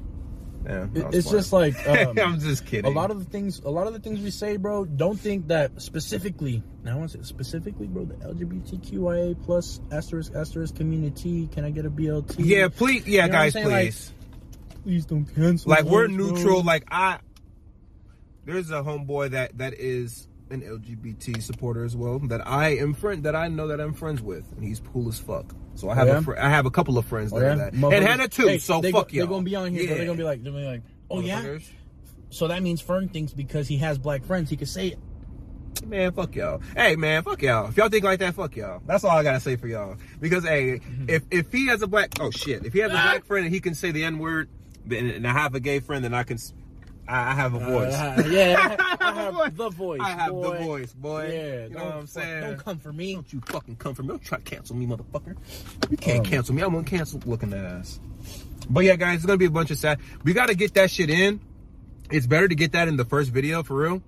Yeah, 0.64 0.84
it- 0.84 0.94
that 0.94 1.06
was 1.06 1.14
it's 1.16 1.30
just 1.30 1.52
like 1.52 1.74
um, 1.88 2.18
I'm 2.22 2.38
just 2.40 2.66
kidding. 2.66 2.84
a 2.90 2.94
lot 2.94 3.10
of 3.10 3.18
the 3.18 3.24
things 3.30 3.60
a 3.60 3.70
lot 3.70 3.86
of 3.86 3.92
the 3.92 3.98
things 3.98 4.20
we 4.20 4.30
say 4.30 4.56
bro 4.56 4.84
don't 4.84 5.18
think 5.18 5.48
that 5.48 5.80
specifically 5.82 6.62
now 6.84 6.92
i 6.92 6.98
want 6.98 7.10
to 7.10 7.18
say 7.18 7.24
specifically 7.24 7.86
bro 7.88 8.04
the 8.04 8.14
lgbtqia 8.14 9.42
plus 9.44 9.80
asterisk 9.90 10.32
asterisk 10.34 10.76
community 10.76 11.48
can 11.48 11.64
i 11.64 11.70
get 11.70 11.84
a 11.86 11.90
blt 11.90 12.34
yeah, 12.38 12.68
please, 12.68 13.06
You 13.06 13.18
know 13.18 13.24
yeah, 13.24 13.28
guys, 13.28 13.52
saying? 13.54 13.66
Like, 13.68 13.86
please. 13.86 14.12
please 14.84 15.04
don't 15.06 15.24
cancel 15.34 15.70
like 15.70 15.84
we're 15.84 16.04
us, 16.06 16.12
bro. 16.16 16.26
neutral 16.30 16.62
like 16.62 16.84
i 16.90 17.18
there's 18.44 18.70
a 18.70 18.82
homeboy 18.82 19.30
that 19.30 19.56
that 19.58 19.74
is 19.74 20.28
an 20.52 20.60
lgbt 20.62 21.42
supporter 21.42 21.84
as 21.84 21.96
well 21.96 22.18
that 22.20 22.46
i 22.46 22.68
am 22.76 22.92
friend 22.94 23.24
that 23.24 23.34
i 23.34 23.48
know 23.48 23.66
that 23.68 23.80
i'm 23.80 23.92
friends 23.94 24.20
with 24.22 24.44
and 24.52 24.62
he's 24.64 24.80
cool 24.92 25.08
as 25.08 25.18
fuck. 25.18 25.54
So 25.74 25.88
i 25.90 25.94
have 25.94 26.06
yeah? 26.08 26.18
a 26.18 26.22
fr- 26.22 26.38
i 26.38 26.48
have 26.48 26.66
a 26.66 26.70
couple 26.70 26.98
of 26.98 27.06
friends 27.06 27.32
Oh, 27.32 27.40
that 27.40 27.44
yeah? 27.46 27.52
are 27.52 27.56
that. 27.70 27.72
Motherfuckers- 27.74 27.94
and 27.96 28.04
hannah 28.06 28.28
too 28.28 28.46
Hey, 28.48 28.58
so 28.58 28.80
they 28.80 28.92
fuck 28.92 29.08
go, 29.08 29.14
y'all. 29.16 29.26
they're 29.26 29.30
gonna 29.34 29.44
be 29.44 29.56
on 29.56 29.72
here 29.72 29.82
yeah. 29.82 29.94
they're 29.94 30.06
gonna 30.06 30.18
be 30.18 30.24
like 30.24 30.42
they're 30.42 30.52
gonna 30.52 30.64
be 30.64 30.68
like 30.70 30.82
oh 31.10 31.20
yeah? 31.20 31.58
so 32.30 32.48
that 32.48 32.62
means 32.62 32.80
fern 32.80 33.08
thinks 33.08 33.32
because 33.32 33.66
he 33.68 33.78
has 33.78 33.98
black 33.98 34.24
friends 34.24 34.50
he 34.50 34.56
can 34.56 34.66
say 34.66 34.88
it. 34.88 34.98
Man 35.86 36.12
fuck 36.12 36.36
y'all. 36.36 36.60
Hey 36.76 36.94
man 36.96 37.22
fuck 37.24 37.42
y'all. 37.42 37.68
If 37.68 37.76
y'all 37.76 37.88
think 37.88 38.04
like 38.04 38.20
that 38.20 38.34
fuck 38.34 38.54
y'all. 38.56 38.80
That's 38.86 39.02
all 39.04 39.10
i 39.18 39.22
gotta 39.22 39.40
say 39.40 39.56
for 39.56 39.66
y'all. 39.66 39.96
Because 40.20 40.44
hey 40.44 40.78
Mm-hmm. 40.80 41.08
if 41.08 41.22
if 41.30 41.50
he 41.50 41.66
has 41.68 41.82
a 41.82 41.86
black 41.86 42.10
oh 42.20 42.30
shit. 42.30 42.64
If 42.66 42.72
he 42.72 42.80
has 42.80 42.90
a 42.90 42.94
black 42.94 43.24
friend 43.24 43.46
and 43.46 43.54
he 43.54 43.60
can 43.60 43.74
say 43.74 43.90
the 43.90 44.04
n-word 44.04 44.48
and 44.90 45.26
i 45.26 45.32
have 45.32 45.54
a 45.54 45.60
gay 45.60 45.80
friend 45.80 46.04
then 46.04 46.12
i 46.14 46.22
can 46.24 46.36
s- 46.36 46.52
i 47.08 47.34
have 47.34 47.54
a 47.54 47.58
voice 47.58 47.92
Uh, 47.94 48.22
yeah 48.30 48.76
i 48.78 48.96
I 49.12 49.14
have 49.14 49.56
the 49.56 49.68
voice 49.70 50.00
I 50.02 50.10
have 50.10 50.30
boy. 50.32 50.58
the 50.58 50.64
voice, 50.64 50.92
boy. 50.92 51.28
yeah 51.32 51.64
you 51.66 51.70
know 51.74 51.84
what 51.84 51.94
I'm 51.94 52.06
saying? 52.06 52.40
don't 52.42 52.58
come 52.58 52.78
for 52.78 52.92
me 52.92 53.14
Don't 53.14 53.32
you 53.32 53.40
fucking 53.46 53.76
come 53.76 53.94
for 53.94 54.02
me. 54.02 54.08
Don't 54.08 54.22
try 54.24 54.38
to 54.38 54.44
cancel 54.44 54.76
me, 54.76 54.86
motherfucker. 54.86 55.36
You 55.90 55.96
can't 55.96 56.20
Um, 56.20 56.24
cancel 56.24 56.54
me. 56.54 56.62
I'm 56.62 56.72
gonna 56.72 56.84
cancel 56.84 57.20
looking 57.26 57.52
ass. 57.52 57.98
But 58.70 58.84
yeah, 58.84 58.96
guys, 58.96 59.16
it's 59.16 59.26
gonna 59.26 59.36
be 59.38 59.46
a 59.46 59.50
bunch 59.50 59.70
of 59.70 59.78
sad. 59.78 59.98
We 60.24 60.32
gotta 60.32 60.54
get 60.54 60.74
that 60.74 60.90
shit 60.90 61.10
in. 61.10 61.40
It's 62.10 62.26
better 62.26 62.46
to 62.48 62.54
get 62.54 62.72
that 62.72 62.88
in 62.88 62.96
the 62.96 63.04
first 63.04 63.30
video 63.30 63.62
for 63.62 63.74
real. 63.76 64.02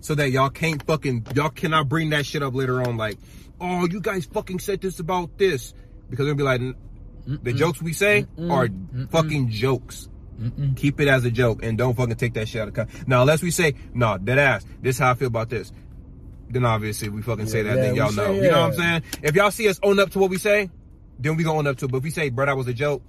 so 0.00 0.14
that 0.14 0.30
y'all 0.30 0.48
can't 0.50 0.82
fucking 0.86 1.26
y'all 1.34 1.50
cannot 1.50 1.88
bring 1.88 2.10
that 2.10 2.24
shit 2.26 2.42
up 2.42 2.54
later 2.54 2.80
on. 2.82 2.96
Like, 2.96 3.18
oh, 3.60 3.86
you 3.86 4.00
guys 4.00 4.24
fucking 4.24 4.58
said 4.60 4.80
this 4.80 4.98
about 4.98 5.36
this 5.38 5.74
because 6.08 6.24
they'll 6.26 6.34
be 6.34 6.42
like, 6.42 6.62
the 7.26 7.52
jokes 7.52 7.82
we 7.82 7.92
say 7.92 8.26
are 8.48 8.68
fucking 9.10 9.50
jokes. 9.50 10.08
Keep 10.76 11.00
it 11.00 11.08
as 11.08 11.24
a 11.24 11.30
joke 11.30 11.62
and 11.62 11.76
don't 11.76 11.94
fucking 11.96 12.16
take 12.16 12.34
that 12.34 12.48
shit 12.48 12.62
out 12.62 12.68
of 12.68 12.74
context. 12.74 13.08
Now, 13.08 13.22
unless 13.22 13.42
we 13.42 13.50
say, 13.50 13.74
no, 13.92 14.18
dead 14.18 14.38
ass, 14.38 14.64
this 14.80 14.96
is 14.96 15.00
how 15.00 15.10
I 15.10 15.14
feel 15.14 15.28
about 15.28 15.50
this. 15.50 15.72
Then 16.50 16.64
obviously 16.64 17.08
we 17.08 17.22
fucking 17.22 17.46
say 17.46 17.62
that, 17.62 17.76
Yeah, 17.76 17.82
then 17.82 17.94
y'all 17.96 18.10
say, 18.10 18.16
know. 18.16 18.32
You 18.32 18.50
know 18.50 18.60
what 18.60 18.66
I'm 18.68 18.72
saying? 18.74 19.02
If 19.22 19.34
y'all 19.34 19.50
see 19.50 19.68
us 19.68 19.78
own 19.82 19.98
up 19.98 20.10
to 20.10 20.18
what 20.18 20.30
we 20.30 20.38
say, 20.38 20.70
then 21.18 21.36
we 21.36 21.42
gonna 21.44 21.58
own 21.58 21.66
up 21.66 21.76
to 21.78 21.86
it. 21.86 21.90
But 21.90 21.98
if 21.98 22.04
we 22.04 22.10
say, 22.10 22.30
bro, 22.30 22.46
that 22.46 22.56
was 22.56 22.68
a 22.68 22.72
joke, 22.72 23.02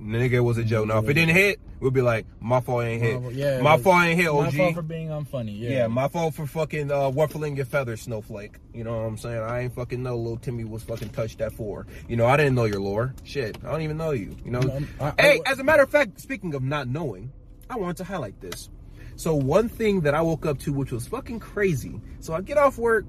nigga, 0.00 0.32
it 0.32 0.40
was 0.40 0.58
a 0.58 0.64
joke. 0.64 0.86
Now, 0.88 0.98
if 0.98 1.08
it 1.08 1.14
didn't 1.14 1.34
hit, 1.34 1.58
we'll 1.80 1.90
be 1.90 2.02
like, 2.02 2.26
my 2.40 2.60
fault 2.60 2.84
ain't 2.84 3.02
hit. 3.02 3.20
My- 3.22 3.30
yeah, 3.30 3.60
my 3.60 3.78
fault 3.78 4.02
ain't 4.04 4.20
hit, 4.20 4.28
OG. 4.28 4.44
My 4.44 4.50
fault 4.50 4.74
for 4.74 4.82
being 4.82 5.08
unfunny. 5.08 5.58
Yeah. 5.58 5.70
Yeah, 5.70 5.86
my 5.88 6.08
fault 6.08 6.34
for 6.34 6.46
fucking 6.46 6.90
uh, 6.90 7.10
ruffling 7.10 7.56
your 7.56 7.64
feathers, 7.66 8.02
Snowflake. 8.02 8.56
You 8.74 8.84
know 8.84 8.92
what 8.96 9.04
I'm 9.06 9.16
saying? 9.16 9.38
I 9.42 9.60
ain't 9.60 9.74
fucking 9.74 10.02
know 10.02 10.16
little 10.16 10.36
Timmy 10.36 10.64
was 10.64 10.82
fucking 10.82 11.10
touched 11.10 11.40
at 11.40 11.52
four. 11.52 11.86
You 12.08 12.16
know, 12.16 12.26
I 12.26 12.36
didn't 12.36 12.54
know 12.54 12.64
your 12.64 12.80
lore. 12.80 13.14
Shit, 13.24 13.56
I 13.64 13.70
don't 13.70 13.82
even 13.82 13.96
know 13.96 14.10
you. 14.12 14.36
You 14.44 14.50
know? 14.52 14.60
Um, 14.60 14.88
I- 15.00 15.12
I- 15.18 15.22
hey, 15.22 15.40
as 15.46 15.58
a 15.58 15.64
matter 15.64 15.82
of 15.82 15.90
fact, 15.90 16.20
speaking 16.20 16.54
of 16.54 16.62
not 16.62 16.88
knowing, 16.88 17.32
I 17.70 17.76
wanted 17.76 17.96
to 17.98 18.04
highlight 18.04 18.40
this. 18.40 18.70
So 19.16 19.34
one 19.34 19.68
thing 19.70 20.02
that 20.02 20.14
I 20.14 20.20
woke 20.20 20.44
up 20.44 20.58
to, 20.60 20.72
which 20.72 20.92
was 20.92 21.06
fucking 21.08 21.40
crazy. 21.40 22.00
So 22.20 22.34
I 22.34 22.42
get 22.42 22.58
off 22.58 22.76
work, 22.78 23.06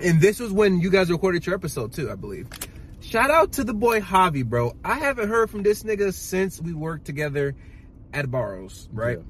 and 0.00 0.20
this 0.20 0.38
was 0.38 0.52
when 0.52 0.78
you 0.80 0.88
guys 0.90 1.10
recorded 1.10 1.44
your 1.46 1.54
episode 1.56 1.92
too, 1.92 2.10
I 2.10 2.14
believe. 2.14 2.48
Shout 3.06 3.30
out 3.30 3.52
to 3.52 3.62
the 3.62 3.72
boy 3.72 4.00
Javi, 4.00 4.44
bro. 4.44 4.74
I 4.84 4.94
haven't 4.94 5.28
heard 5.28 5.48
from 5.48 5.62
this 5.62 5.84
nigga 5.84 6.12
since 6.12 6.60
we 6.60 6.72
worked 6.72 7.04
together 7.04 7.54
at 8.12 8.28
Barrows, 8.28 8.88
right? 8.92 9.20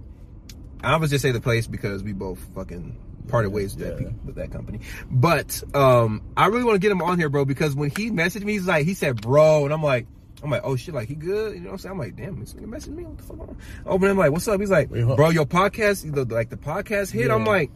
I 0.83 0.97
was 0.97 1.11
just 1.11 1.21
say 1.21 1.31
the 1.31 1.43
place 1.43 1.67
because 1.67 2.03
we 2.03 2.15
both 2.15 2.39
fucking 2.55 2.99
parted 3.29 3.51
ways 3.51 3.77
with, 3.77 3.87
that, 3.87 4.01
yeah. 4.01 4.09
pe- 4.09 4.15
with 4.25 4.37
that 4.37 4.51
company. 4.51 4.81
But 5.11 5.63
um, 5.75 6.23
I 6.39 6.47
really 6.47 6.65
want 6.65 6.77
to 6.77 6.79
get 6.79 6.91
him 6.91 7.03
on 7.03 7.19
here, 7.19 7.29
bro, 7.29 7.45
because 7.45 7.75
when 7.75 7.91
he 7.91 8.11
messaged 8.11 8.45
me, 8.45 8.55
he's 8.55 8.67
like, 8.67 8.87
he 8.87 8.95
said, 8.95 9.21
bro, 9.21 9.67
and 9.67 9.75
I'm 9.75 9.83
like, 9.83 10.07
I'm 10.43 10.51
like, 10.51 10.63
oh 10.65 10.77
shit, 10.77 10.95
like 10.95 11.09
he 11.09 11.15
good, 11.15 11.55
you 11.55 11.61
know 11.61 11.67
what 11.67 11.73
I'm 11.73 11.79
saying? 11.79 11.93
I'm 11.93 11.99
like, 11.99 12.17
damn, 12.17 12.41
this 12.41 12.55
nigga 12.55 12.67
messaged 12.67 12.97
me, 12.97 13.05
what 13.05 13.19
the 13.19 13.25
fuck? 13.25 13.57
Open 13.85 14.09
him 14.09 14.17
like, 14.17 14.33
what's 14.33 14.49
up? 14.49 14.59
He's 14.59 14.71
like, 14.71 14.89
bro, 14.89 15.29
your 15.29 15.45
podcast, 15.45 16.15
the, 16.15 16.25
like 16.35 16.49
the 16.49 16.57
podcast 16.57 17.11
hit. 17.11 17.31
I'm 17.31 17.45
like, 17.45 17.71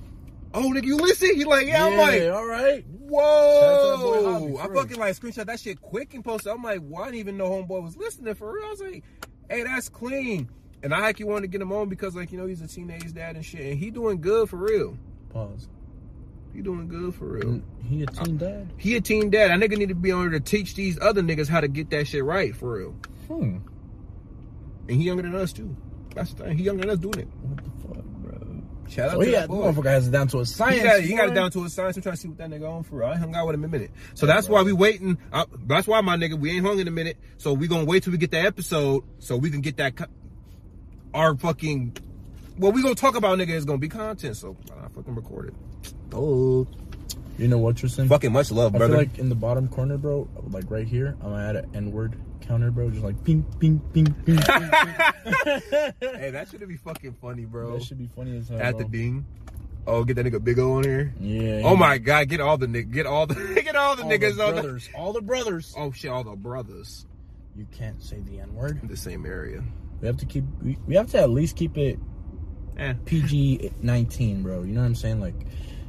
oh 0.54 0.70
nigga, 0.70 0.84
you 0.84 0.96
listen? 0.96 1.34
He 1.34 1.44
like, 1.44 1.66
yeah. 1.66 1.86
I'm 1.86 1.96
like, 1.96 2.22
all 2.30 2.46
right. 2.46 2.84
Whoa! 2.86 3.60
Shout 3.60 3.74
out 3.74 4.38
to 4.38 4.48
boy 4.48 4.60
I 4.60 4.74
fucking 4.74 4.98
like 4.98 5.16
screenshot 5.16 5.46
that 5.46 5.60
shit 5.60 5.80
quick 5.80 6.14
and 6.14 6.24
posted. 6.24 6.52
I'm 6.52 6.62
like, 6.62 6.80
well, 6.82 7.02
I 7.02 7.06
didn't 7.06 7.20
even 7.20 7.36
know 7.36 7.50
homeboy 7.50 7.82
was 7.82 7.96
listening 7.96 8.34
for 8.34 8.52
real. 8.52 8.66
I 8.66 8.70
was 8.70 8.80
like, 8.80 9.04
hey, 9.48 9.64
that's 9.64 9.88
clean. 9.88 10.48
And 10.82 10.94
I 10.94 11.08
actually 11.08 11.26
wanted 11.26 11.42
to 11.42 11.48
get 11.48 11.60
him 11.60 11.72
on 11.72 11.88
because 11.88 12.14
like 12.14 12.32
you 12.32 12.38
know 12.38 12.46
he's 12.46 12.62
a 12.62 12.68
teenage 12.68 13.12
dad 13.12 13.36
and 13.36 13.44
shit, 13.44 13.60
and 13.60 13.78
he 13.78 13.90
doing 13.90 14.20
good 14.20 14.48
for 14.48 14.56
real. 14.56 14.96
Pause. 15.30 15.68
He 16.54 16.62
doing 16.62 16.88
good 16.88 17.14
for 17.14 17.26
real. 17.26 17.62
He 17.88 18.02
a 18.02 18.06
teen 18.06 18.36
dad. 18.36 18.72
He 18.76 18.96
a 18.96 19.00
teen 19.00 19.30
dad. 19.30 19.50
I 19.50 19.54
nigga 19.54 19.76
need 19.76 19.90
to 19.90 19.94
be 19.94 20.10
on 20.10 20.30
to 20.30 20.40
teach 20.40 20.74
these 20.74 20.98
other 21.00 21.22
niggas 21.22 21.48
how 21.48 21.60
to 21.60 21.68
get 21.68 21.90
that 21.90 22.06
shit 22.06 22.24
right 22.24 22.54
for 22.56 22.72
real. 22.72 22.94
Hmm. 23.28 23.58
And 24.88 24.96
he 24.96 25.04
younger 25.04 25.22
than 25.22 25.34
us 25.34 25.52
too. 25.52 25.76
That's 26.14 26.32
the 26.32 26.44
thing. 26.44 26.58
He 26.58 26.64
younger 26.64 26.82
than 26.82 26.90
us 26.90 26.98
doing 26.98 27.20
it. 27.20 27.28
What 27.42 27.64
the? 27.64 27.79
Shout 28.90 29.06
out 29.06 29.12
So 29.12 29.20
to 29.20 29.24
he 29.26 29.30
that 29.32 29.40
had, 29.42 29.48
boy. 29.48 29.72
motherfucker 29.72 29.84
has 29.90 30.08
it 30.08 30.10
down 30.10 30.28
to 30.28 30.40
a 30.40 30.46
science. 30.46 30.76
He 30.78 30.82
got, 30.82 30.98
it, 30.98 31.04
he 31.04 31.14
got 31.16 31.28
it 31.28 31.34
down 31.34 31.50
to 31.52 31.64
a 31.64 31.68
science. 31.68 31.96
I'm 31.96 32.02
trying 32.02 32.14
to 32.16 32.20
see 32.20 32.28
what 32.28 32.38
that 32.38 32.50
nigga 32.50 32.68
on 32.70 32.82
for. 32.82 32.96
real. 32.96 33.08
I 33.08 33.16
hung 33.16 33.34
out 33.34 33.46
with 33.46 33.54
him 33.54 33.64
a 33.64 33.68
minute. 33.68 33.90
So 34.14 34.26
that's 34.26 34.48
why 34.48 34.62
we 34.62 34.72
waiting. 34.72 35.16
Uh, 35.32 35.46
that's 35.66 35.86
why 35.86 36.00
my 36.00 36.16
nigga, 36.16 36.38
we 36.38 36.50
ain't 36.56 36.66
hung 36.66 36.78
in 36.80 36.88
a 36.88 36.90
minute. 36.90 37.16
So 37.38 37.52
we 37.52 37.68
gonna 37.68 37.84
wait 37.84 38.02
till 38.02 38.10
we 38.12 38.18
get 38.18 38.32
that 38.32 38.44
episode 38.44 39.04
so 39.20 39.36
we 39.36 39.50
can 39.50 39.60
get 39.60 39.76
that 39.78 39.94
our 41.14 41.36
fucking. 41.36 41.96
What 42.56 42.74
we 42.74 42.82
gonna 42.82 42.94
talk 42.94 43.14
about, 43.16 43.38
nigga, 43.38 43.50
is 43.50 43.64
gonna 43.64 43.78
be 43.78 43.88
content. 43.88 44.36
So 44.36 44.56
I 44.70 44.88
fucking 44.88 45.14
record 45.14 45.48
it. 45.48 45.54
Oh, 46.12 46.66
You 47.38 47.48
know 47.48 47.58
what, 47.58 47.76
Tristan? 47.76 48.08
fucking 48.08 48.32
much 48.32 48.50
love, 48.50 48.74
I 48.74 48.78
brother. 48.78 48.92
feel 48.94 48.98
like 49.06 49.18
in 49.18 49.28
the 49.28 49.34
bottom 49.34 49.68
corner, 49.68 49.96
bro, 49.96 50.28
like 50.50 50.70
right 50.70 50.86
here, 50.86 51.16
I'm 51.22 51.30
gonna 51.30 51.48
add 51.48 51.56
an 51.56 51.70
N-word 51.74 52.16
counter, 52.40 52.70
bro. 52.70 52.90
Just 52.90 53.02
like 53.02 53.22
ping, 53.24 53.42
ping, 53.58 53.80
ping, 53.92 54.12
ping. 54.24 54.36
ping, 54.36 54.42
ping. 54.42 54.70
hey, 56.00 56.30
that 56.30 56.48
should 56.50 56.66
be 56.68 56.76
fucking 56.76 57.14
funny, 57.20 57.44
bro. 57.44 57.72
that 57.78 57.82
should 57.84 57.98
be 57.98 58.08
funny 58.14 58.36
as 58.36 58.48
hell. 58.48 58.60
At 58.60 58.76
the 58.78 58.84
ding. 58.84 59.26
Oh, 59.86 60.04
get 60.04 60.16
that 60.16 60.26
nigga 60.26 60.42
Big 60.44 60.58
O 60.58 60.74
on 60.74 60.84
here. 60.84 61.14
Yeah. 61.18 61.62
Oh 61.64 61.74
my 61.74 61.96
god, 61.98 62.28
get 62.28 62.40
all 62.40 62.58
the 62.58 62.66
nigg, 62.66 62.92
get 62.92 63.06
all 63.06 63.26
the, 63.26 63.34
get 63.64 63.74
all 63.74 63.96
the 63.96 64.02
all 64.02 64.10
niggas 64.10 64.36
the 64.36 64.46
on. 64.46 64.54
The, 64.56 64.62
brothers, 64.62 64.88
all 64.94 65.12
the 65.12 65.22
brothers. 65.22 65.74
oh 65.78 65.90
shit, 65.92 66.10
all 66.10 66.22
the 66.24 66.36
brothers 66.36 67.06
You 67.56 67.66
can't 67.72 68.02
say 68.02 68.20
the 68.20 68.40
N-word. 68.40 68.82
in 68.82 68.88
the 68.88 68.96
same 68.96 69.24
area. 69.24 69.62
We 70.00 70.06
have 70.06 70.18
to 70.18 70.26
keep. 70.26 70.44
We, 70.62 70.76
we 70.86 70.94
have 70.96 71.10
to 71.12 71.18
at 71.20 71.30
least 71.30 71.56
keep 71.56 71.76
it 71.78 71.98
Eh, 72.76 72.94
PG 73.04 73.72
19, 73.82 74.42
bro. 74.42 74.62
You 74.62 74.72
know 74.72 74.80
what 74.80 74.86
I'm 74.86 74.94
saying? 74.94 75.20
Like 75.20 75.34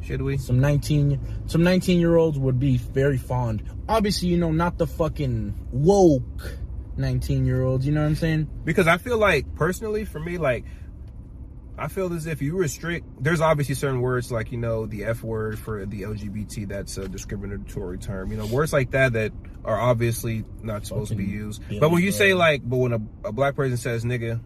should 0.01 0.21
we? 0.21 0.37
some 0.37 0.59
19, 0.59 1.47
some 1.47 1.63
19 1.63 1.99
year 1.99 2.15
olds 2.15 2.37
would 2.39 2.59
be 2.59 2.77
very 2.77 3.17
fond. 3.17 3.63
Obviously, 3.87 4.29
you 4.29 4.37
know, 4.37 4.51
not 4.51 4.77
the 4.77 4.87
fucking 4.87 5.53
woke 5.71 6.57
19 6.97 7.45
year 7.45 7.63
olds. 7.63 7.85
You 7.85 7.91
know 7.93 8.01
what 8.01 8.07
I'm 8.07 8.15
saying? 8.15 8.49
because 8.63 8.87
I 8.87 8.97
feel 8.97 9.17
like 9.17 9.55
personally 9.55 10.05
for 10.05 10.19
me 10.19 10.37
like 10.37 10.65
I 11.77 11.87
feel 11.87 12.13
as 12.13 12.27
if 12.27 12.41
you 12.43 12.55
restrict 12.57 13.07
there's 13.19 13.41
obviously 13.41 13.73
certain 13.75 14.01
words 14.01 14.31
like 14.31 14.51
you 14.51 14.57
know 14.57 14.85
the 14.85 15.05
F 15.05 15.23
word 15.23 15.57
for 15.57 15.85
the 15.85 16.03
LGBT 16.03 16.67
that's 16.67 16.97
a 16.97 17.07
discriminatory 17.07 17.97
term 17.97 18.31
you 18.31 18.37
know 18.37 18.45
words 18.45 18.71
like 18.71 18.91
that 18.91 19.13
that 19.13 19.31
are 19.65 19.79
obviously 19.79 20.45
not 20.61 20.85
supposed 20.85 21.09
to 21.09 21.17
be 21.17 21.25
used 21.25 21.61
but 21.79 21.89
when 21.89 22.03
you 22.03 22.11
say 22.11 22.33
like 22.35 22.61
but 22.63 22.77
when 22.77 22.93
a, 22.93 22.99
a 23.25 23.31
black 23.31 23.55
person 23.55 23.77
says 23.77 24.05
nigga 24.05 24.39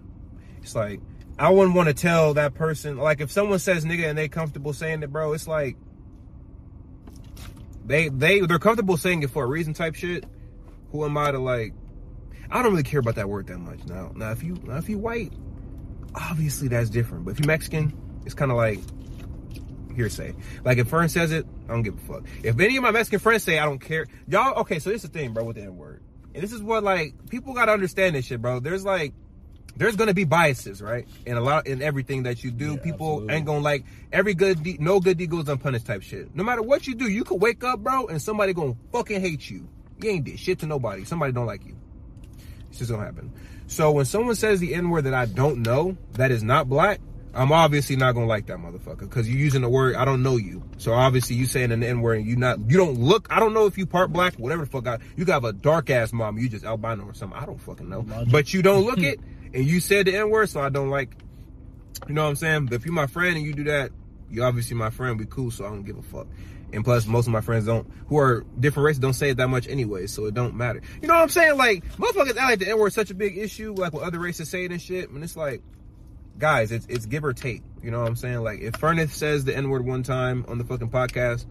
it's 0.61 0.75
like 0.75 1.01
I 1.37 1.49
wouldn't 1.49 1.75
want 1.75 1.89
to 1.89 1.93
tell 1.93 2.33
that 2.35 2.53
person 2.53 2.97
like 2.97 3.21
if 3.21 3.31
someone 3.31 3.59
says 3.59 3.85
nigga 3.85 4.09
and 4.09 4.17
they 4.17 4.29
comfortable 4.29 4.73
saying 4.73 5.03
it 5.03 5.11
bro 5.11 5.33
it's 5.33 5.47
like 5.47 5.75
they 7.85 8.09
they 8.09 8.39
they're 8.41 8.59
comfortable 8.59 8.97
saying 8.97 9.23
it 9.23 9.29
for 9.29 9.43
a 9.43 9.47
reason 9.47 9.73
type 9.73 9.95
shit 9.95 10.25
who 10.91 11.03
am 11.05 11.17
I 11.17 11.31
to 11.31 11.39
like 11.39 11.73
I 12.49 12.61
don't 12.61 12.71
really 12.71 12.83
care 12.83 12.99
about 12.99 13.15
that 13.15 13.29
word 13.29 13.47
that 13.47 13.57
much 13.57 13.85
now. 13.85 14.11
Now, 14.15 14.31
if 14.31 14.43
you 14.43 14.57
now 14.63 14.77
if 14.77 14.89
you 14.89 14.97
white, 14.97 15.33
obviously 16.13 16.67
that's 16.67 16.89
different. 16.89 17.25
But 17.25 17.31
if 17.31 17.39
you 17.39 17.47
Mexican, 17.47 17.93
it's 18.25 18.33
kind 18.33 18.51
of 18.51 18.57
like 18.57 18.79
hearsay. 19.95 20.35
Like 20.63 20.77
if 20.77 20.87
Fern 20.87 21.09
says 21.09 21.31
it, 21.31 21.45
I 21.65 21.71
don't 21.71 21.83
give 21.83 21.95
a 21.95 22.13
fuck. 22.13 22.23
If 22.43 22.59
any 22.59 22.77
of 22.77 22.83
my 22.83 22.91
Mexican 22.91 23.19
friends 23.19 23.43
say 23.43 23.59
I 23.59 23.65
don't 23.65 23.79
care, 23.79 24.05
y'all 24.27 24.59
okay. 24.61 24.79
So 24.79 24.89
this 24.89 25.03
is 25.03 25.09
the 25.09 25.17
thing, 25.17 25.33
bro, 25.33 25.43
with 25.43 25.55
the 25.55 25.63
N 25.63 25.77
word, 25.77 26.03
and 26.33 26.43
this 26.43 26.51
is 26.51 26.61
what 26.61 26.83
like 26.83 27.29
people 27.29 27.53
gotta 27.53 27.71
understand 27.71 28.15
this 28.15 28.25
shit, 28.25 28.41
bro. 28.41 28.59
There's 28.59 28.85
like 28.85 29.13
there's 29.77 29.95
gonna 29.95 30.13
be 30.13 30.23
biases, 30.23 30.81
right? 30.81 31.07
In 31.25 31.37
a 31.37 31.41
lot 31.41 31.67
in 31.67 31.81
everything 31.81 32.23
that 32.23 32.43
you 32.43 32.51
do, 32.51 32.73
Yeah, 32.73 32.77
people 32.79 33.07
absolutely. 33.13 33.35
ain't 33.35 33.45
gonna 33.45 33.59
like 33.59 33.83
every 34.11 34.33
good 34.33 34.63
deed, 34.63 34.79
no 34.81 34.99
good 34.99 35.17
deed 35.17 35.29
goes 35.29 35.47
unpunished 35.49 35.85
type 35.85 36.01
shit. 36.01 36.35
No 36.35 36.43
matter 36.43 36.61
what 36.61 36.87
you 36.87 36.95
do, 36.95 37.09
you 37.09 37.23
could 37.23 37.41
wake 37.41 37.63
up, 37.63 37.79
bro, 37.79 38.07
and 38.07 38.21
somebody 38.21 38.53
gonna 38.53 38.75
fucking 38.91 39.21
hate 39.21 39.49
you. 39.49 39.67
You 40.01 40.09
ain't 40.11 40.25
did 40.25 40.39
shit 40.39 40.59
to 40.59 40.65
nobody. 40.67 41.03
Somebody 41.05 41.31
don't 41.31 41.45
like 41.45 41.65
you. 41.65 41.75
It's 42.69 42.79
just 42.79 42.91
gonna 42.91 43.05
happen. 43.05 43.31
So 43.67 43.91
when 43.91 44.05
someone 44.05 44.35
says 44.35 44.59
the 44.59 44.73
N 44.75 44.89
word 44.89 45.05
that 45.05 45.13
I 45.13 45.25
don't 45.25 45.59
know, 45.61 45.97
that 46.13 46.31
is 46.31 46.43
not 46.43 46.69
black, 46.69 46.99
I'm 47.33 47.51
obviously 47.51 47.95
not 47.97 48.13
gonna 48.13 48.27
like 48.27 48.45
that 48.47 48.57
motherfucker 48.59 48.99
because 49.01 49.27
you're 49.29 49.37
using 49.39 49.61
the 49.61 49.69
word 49.69 49.95
I 49.95 50.05
don't 50.05 50.23
know 50.23 50.37
you. 50.37 50.63
So 50.77 50.93
obviously 50.93 51.35
you 51.35 51.45
saying 51.47 51.71
an 51.71 51.83
N 51.83 52.01
word 52.01 52.19
and 52.19 52.25
you 52.27 52.35
not 52.37 52.59
you 52.69 52.77
don't 52.77 52.97
look. 52.99 53.27
I 53.29 53.39
don't 53.39 53.53
know 53.53 53.65
if 53.65 53.77
you 53.77 53.85
part 53.85 54.13
black, 54.13 54.35
whatever 54.35 54.63
the 54.65 54.69
fuck. 54.71 54.87
I, 54.87 54.99
you 55.17 55.25
got 55.25 55.43
a 55.43 55.51
dark 55.51 55.89
ass 55.89 56.13
mom. 56.13 56.37
You 56.37 56.47
just 56.47 56.63
albino 56.63 57.03
or 57.05 57.13
something. 57.13 57.37
I 57.37 57.45
don't 57.45 57.59
fucking 57.59 57.89
know. 57.89 58.05
Logic. 58.07 58.31
But 58.31 58.53
you 58.53 58.61
don't 58.61 58.85
look 58.85 58.99
it, 58.99 59.19
and 59.55 59.65
you 59.65 59.79
said 59.79 60.05
the 60.05 60.15
N 60.15 60.29
word, 60.29 60.49
so 60.49 60.59
I 60.59 60.69
don't 60.69 60.89
like. 60.89 61.15
You 62.07 62.13
know 62.13 62.23
what 62.23 62.29
I'm 62.29 62.35
saying? 62.35 62.65
But 62.65 62.75
if 62.75 62.85
you're 62.85 62.93
my 62.93 63.07
friend 63.07 63.37
and 63.37 63.45
you 63.45 63.53
do 63.53 63.63
that, 63.63 63.91
you 64.29 64.43
obviously 64.43 64.75
my 64.75 64.89
friend. 64.89 65.17
We 65.17 65.25
cool, 65.25 65.49
so 65.49 65.65
I 65.65 65.69
don't 65.69 65.83
give 65.83 65.97
a 65.97 66.01
fuck. 66.01 66.27
And 66.73 66.83
plus, 66.83 67.05
most 67.05 67.25
of 67.25 67.31
my 67.31 67.39
friends 67.39 67.65
don't, 67.65 67.89
who 68.07 68.17
are 68.17 68.45
different 68.59 68.85
races, 68.85 68.99
don't 68.99 69.13
say 69.13 69.29
it 69.29 69.37
that 69.37 69.47
much 69.47 69.67
anyway, 69.69 70.07
so 70.07 70.25
it 70.25 70.33
don't 70.33 70.55
matter. 70.55 70.81
You 71.01 71.07
know 71.07 71.13
what 71.13 71.23
I'm 71.23 71.29
saying? 71.29 71.57
Like, 71.57 71.85
motherfuckers 71.95 72.29
act 72.31 72.37
like 72.37 72.59
the 72.59 72.69
N 72.69 72.77
word 72.77 72.91
such 72.91 73.11
a 73.11 73.15
big 73.15 73.37
issue, 73.37 73.73
like 73.73 73.93
when 73.93 74.03
other 74.03 74.19
races 74.19 74.49
say 74.49 74.65
it 74.65 74.71
and 74.71 74.81
shit. 74.81 75.09
And 75.09 75.23
it's 75.23 75.37
like, 75.37 75.61
guys, 76.37 76.73
it's 76.73 76.85
it's 76.87 77.05
give 77.05 77.23
or 77.23 77.33
take. 77.33 77.63
You 77.81 77.91
know 77.91 78.01
what 78.01 78.09
I'm 78.09 78.17
saying? 78.17 78.39
Like, 78.39 78.59
if 78.59 78.75
Furnace 78.75 79.13
says 79.13 79.45
the 79.45 79.55
N 79.55 79.69
word 79.69 79.85
one 79.85 80.03
time 80.03 80.43
on 80.49 80.57
the 80.57 80.65
fucking 80.65 80.89
podcast, 80.89 81.45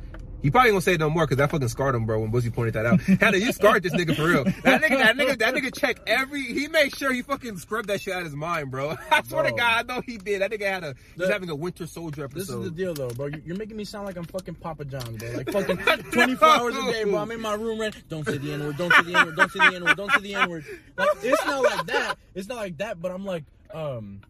he 0.44 0.50
probably 0.50 0.72
gonna 0.72 0.83
say 0.83 0.92
it 0.92 1.00
no 1.00 1.09
more 1.09 1.24
because 1.24 1.38
that 1.38 1.50
fucking 1.50 1.68
scarred 1.68 1.94
him, 1.94 2.04
bro. 2.04 2.20
When 2.20 2.30
Buzzy 2.30 2.50
pointed 2.50 2.74
that 2.74 2.85
out, 2.85 3.00
Hannah, 3.20 3.38
you 3.38 3.50
scarred 3.50 3.83
this 3.83 3.94
nigga 3.94 4.14
for 4.14 4.24
real. 4.28 4.44
That 4.44 4.83
nigga, 4.83 4.98
that 4.98 5.16
nigga, 5.16 5.38
that 5.38 5.54
nigga 5.54 5.74
check 5.74 6.00
every. 6.07 6.42
He 6.42 6.68
made 6.68 6.94
sure 6.94 7.11
he 7.14 7.22
fucking 7.22 7.57
scrubbed 7.57 7.88
that 7.88 8.02
shit 8.02 8.12
out 8.12 8.20
of 8.20 8.26
his 8.26 8.37
mind, 8.37 8.70
bro. 8.70 8.94
I 9.11 9.22
swear 9.22 9.44
to 9.44 9.52
God, 9.52 9.90
I 9.90 9.94
know 9.94 10.02
he 10.02 10.18
did. 10.18 10.42
That 10.42 10.50
nigga 10.50 10.66
had 10.70 10.85
a. 10.85 10.94
He's 11.16 11.26
The- 11.26 11.33
having 11.33 11.48
a 11.48 11.54
Winter 11.54 11.87
Soldier 11.87 12.24
episode. 12.24 12.38
This 12.40 12.50
is 12.50 12.64
the 12.64 12.70
deal, 12.70 12.92
though, 12.92 13.09
bro. 13.09 13.28
You- 13.28 13.42
You're 13.46 13.57
making 13.57 13.78
me 13.78 13.85
sound 13.87 14.04
like 14.04 14.18
I'm 14.18 14.24
fucking 14.26 14.57
Papa 14.57 14.85
John, 14.85 15.16
bro. 15.16 15.30
Like 15.30 15.50
fucking 15.50 15.78
24 15.78 16.46
hours 16.48 16.76
a 16.76 16.92
day, 16.92 17.04
bro. 17.04 17.16
I'm 17.16 17.30
in 17.30 17.40
my 17.40 17.54
room, 17.54 17.80
right? 17.80 17.94
Don't 18.11 18.26
say 18.26 18.37
the 18.37 18.52
N 18.52 18.61
word. 18.64 18.76
Don't 18.76 18.92
say 18.92 19.02
the 19.02 19.18
N 19.18 19.24
word. 19.26 19.37
Don't 19.37 19.50
say 19.50 19.59
the 19.70 19.76
N 19.76 19.85
word. 19.85 19.96
Don't 19.96 20.12
say 20.12 20.20
the 20.20 20.35
N 20.35 20.50
word. 20.50 20.64
Like 20.98 21.09
it's 21.22 21.46
not 21.46 21.62
like 21.62 21.87
that. 21.87 22.18
It's 22.35 22.48
not 22.48 22.57
like 22.59 22.76
that. 22.78 23.00
But 23.00 23.12
I'm 23.12 23.24
like, 23.24 23.44
um, 23.72 24.20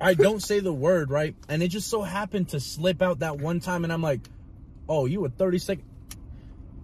I 0.00 0.14
don't 0.14 0.42
say 0.42 0.60
the 0.60 0.72
word 0.72 1.10
right, 1.10 1.34
and 1.48 1.62
it 1.62 1.68
just 1.68 1.88
so 1.88 2.02
happened 2.02 2.50
to 2.50 2.60
slip 2.60 3.00
out 3.02 3.20
that 3.20 3.38
one 3.38 3.60
time, 3.60 3.82
and 3.84 3.92
I'm 3.92 4.02
like, 4.02 4.20
oh, 4.88 5.06
you 5.06 5.20
were 5.20 5.28
30 5.28 5.58
seconds. 5.58 5.88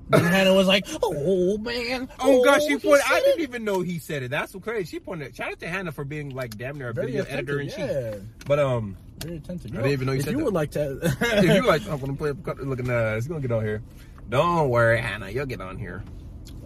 Then 0.09 0.25
Hannah 0.25 0.53
was 0.53 0.67
like, 0.67 0.87
oh 1.03 1.57
man. 1.59 2.09
Oh 2.21 2.45
gosh, 2.45 2.63
she 2.63 2.71
he 2.71 2.77
pointed. 2.79 3.05
I 3.09 3.21
didn't 3.21 3.41
it." 3.41 3.45
even 3.45 3.65
know 3.65 3.81
he 3.81 3.99
said 3.99 4.23
it. 4.23 4.31
That's 4.31 4.53
so 4.53 4.61
crazy. 4.61 4.85
She 4.85 5.01
pointed. 5.01 5.35
Shout 5.35 5.53
out 5.53 5.61
to 5.61 5.69
Hannah 5.69 5.93
for 5.93 6.05
being 6.05 6.31
like 6.31 6.57
damn 6.59 6.77
near 6.77 6.91
a 6.91 6.95
Very 6.95 7.07
video 7.13 7.25
editor 7.25 7.61
in 7.61 7.69
chief. 7.69 7.79
yeah. 7.79 8.17
But 8.47 8.59
um, 8.59 8.97
Very 9.21 9.37
attentive. 9.37 9.73
I 9.73 9.77
didn't 9.77 9.93
even 9.93 10.07
know 10.07 10.13
you 10.13 10.19
if 10.19 10.25
said 10.25 10.33
you 10.33 10.39
that. 10.39 10.45
would 10.45 10.55
like 10.55 10.71
to. 10.73 10.99
if 11.21 11.45
you 11.45 11.67
like, 11.67 11.89
I'm 11.89 11.99
gonna 11.99 12.15
play 12.15 12.31
up 12.31 12.59
looking 12.59 12.91
at 12.91 13.17
it's 13.17 13.27
gonna 13.27 13.41
get 13.41 13.53
on 13.53 13.65
here. 13.65 13.83
Don't 14.29 14.69
worry, 14.69 15.01
Hannah, 15.01 15.31
you'll 15.31 15.47
get 15.47 15.61
on 15.61 15.79
here. 15.79 16.03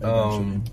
Um, 0.03 0.65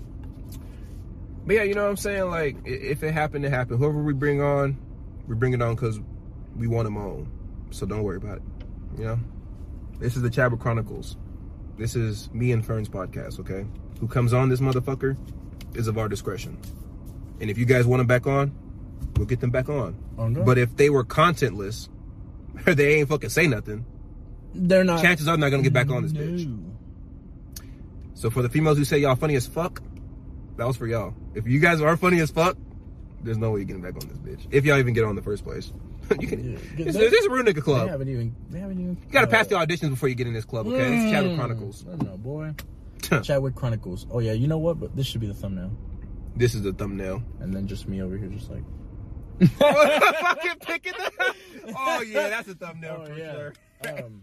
but 1.46 1.56
yeah, 1.56 1.62
you 1.62 1.74
know 1.74 1.84
what 1.84 1.90
I'm 1.90 1.96
saying? 1.96 2.30
Like, 2.30 2.56
if 2.64 3.02
it 3.02 3.12
happened, 3.12 3.44
it 3.44 3.50
happened. 3.50 3.78
Whoever 3.78 4.02
we 4.02 4.12
bring 4.14 4.40
on, 4.40 4.76
we 5.28 5.34
bring 5.34 5.52
it 5.52 5.62
on 5.62 5.74
because 5.74 6.00
we 6.56 6.66
want 6.66 6.84
them 6.84 6.96
on. 6.96 7.30
So 7.70 7.86
don't 7.86 8.02
worry 8.02 8.16
about 8.16 8.38
it. 8.38 8.42
You 8.98 9.04
know? 9.04 9.18
This 9.98 10.16
is 10.16 10.22
the 10.22 10.30
Chabot 10.30 10.58
Chronicles. 10.58 11.16
This 11.76 11.96
is 11.96 12.30
me 12.32 12.52
and 12.52 12.64
Fern's 12.64 12.88
podcast, 12.88 13.40
okay? 13.40 13.66
Who 14.00 14.06
comes 14.08 14.32
on 14.32 14.48
this 14.48 14.60
motherfucker 14.60 15.16
is 15.74 15.86
of 15.88 15.98
our 15.98 16.08
discretion. 16.08 16.58
And 17.40 17.50
if 17.50 17.58
you 17.58 17.64
guys 17.64 17.86
want 17.86 18.00
them 18.00 18.06
back 18.06 18.26
on, 18.26 18.52
we'll 19.16 19.26
get 19.26 19.40
them 19.40 19.50
back 19.50 19.68
on. 19.68 19.96
Oh, 20.18 20.24
okay. 20.24 20.40
But 20.42 20.58
if 20.58 20.76
they 20.76 20.90
were 20.90 21.04
contentless, 21.04 21.88
or 22.66 22.74
they 22.74 22.94
ain't 22.96 23.08
fucking 23.08 23.30
say 23.30 23.46
nothing, 23.46 23.84
they're 24.54 24.84
not. 24.84 25.02
chances 25.02 25.26
are 25.26 25.32
they're 25.36 25.38
not 25.38 25.50
gonna 25.50 25.62
get 25.64 25.72
back 25.72 25.90
on 25.90 26.02
this 26.04 26.12
No. 26.12 26.20
bitch. 26.20 26.70
So 28.14 28.30
for 28.30 28.42
the 28.42 28.48
females 28.48 28.78
who 28.78 28.84
say 28.84 28.98
y'all 28.98 29.16
funny 29.16 29.34
as 29.34 29.46
fuck, 29.46 29.82
that 30.56 30.66
was 30.66 30.76
for 30.76 30.86
y'all. 30.86 31.12
If 31.34 31.48
you 31.48 31.58
guys 31.58 31.80
are 31.80 31.96
funny 31.96 32.20
as 32.20 32.30
fuck, 32.30 32.56
there's 33.22 33.38
no 33.38 33.50
way 33.50 33.60
you're 33.60 33.66
getting 33.66 33.82
back 33.82 33.94
on 34.00 34.08
this 34.08 34.18
bitch. 34.18 34.46
If 34.52 34.64
y'all 34.64 34.78
even 34.78 34.94
get 34.94 35.02
on 35.04 35.10
in 35.10 35.16
the 35.16 35.22
first 35.22 35.44
place. 35.44 35.72
you 36.20 36.26
can. 36.28 36.52
Yeah. 36.52 36.58
This, 36.84 36.94
They- 36.94 37.00
this 37.10 37.12
is 37.12 37.26
a 37.26 37.30
real 37.30 37.42
nigga 37.44 37.54
They 37.56 37.60
club. 37.60 37.88
haven't 37.88 38.08
even. 38.08 38.34
They 38.50 38.58
haven't 38.60 38.80
even. 38.80 38.96
You 39.06 39.12
gotta 39.12 39.26
pass 39.26 39.46
the 39.46 39.54
auditions 39.56 39.90
before 39.90 40.08
you 40.08 40.14
get 40.14 40.26
in 40.26 40.32
this 40.34 40.44
club, 40.44 40.66
okay? 40.66 40.96
It's 41.04 41.12
Chabot 41.12 41.36
Chronicles. 41.36 41.84
No, 41.84 41.94
no, 41.96 42.16
boy. 42.16 42.54
Chadwick 43.22 43.54
Chronicles. 43.54 44.06
Oh 44.10 44.18
yeah, 44.20 44.32
you 44.32 44.46
know 44.48 44.58
what? 44.58 44.80
But 44.80 44.96
this 44.96 45.06
should 45.06 45.20
be 45.20 45.26
the 45.26 45.34
thumbnail, 45.34 45.70
this 46.36 46.54
is 46.54 46.62
the 46.62 46.72
thumbnail. 46.72 47.22
and 47.40 47.54
then 47.54 47.66
just 47.66 47.86
me 47.86 48.02
over 48.02 48.16
here, 48.16 48.28
just 48.28 48.50
like. 48.50 48.62
fucking 49.58 50.58
picking 50.66 50.92
the. 50.96 51.34
Oh 51.76 52.02
yeah, 52.02 52.28
that's 52.28 52.48
a 52.48 52.54
thumbnail 52.54 53.00
Oh 53.02 53.06
for 53.06 53.14
yeah. 53.18 53.32
sure. 53.32 53.52
Um, 53.88 54.22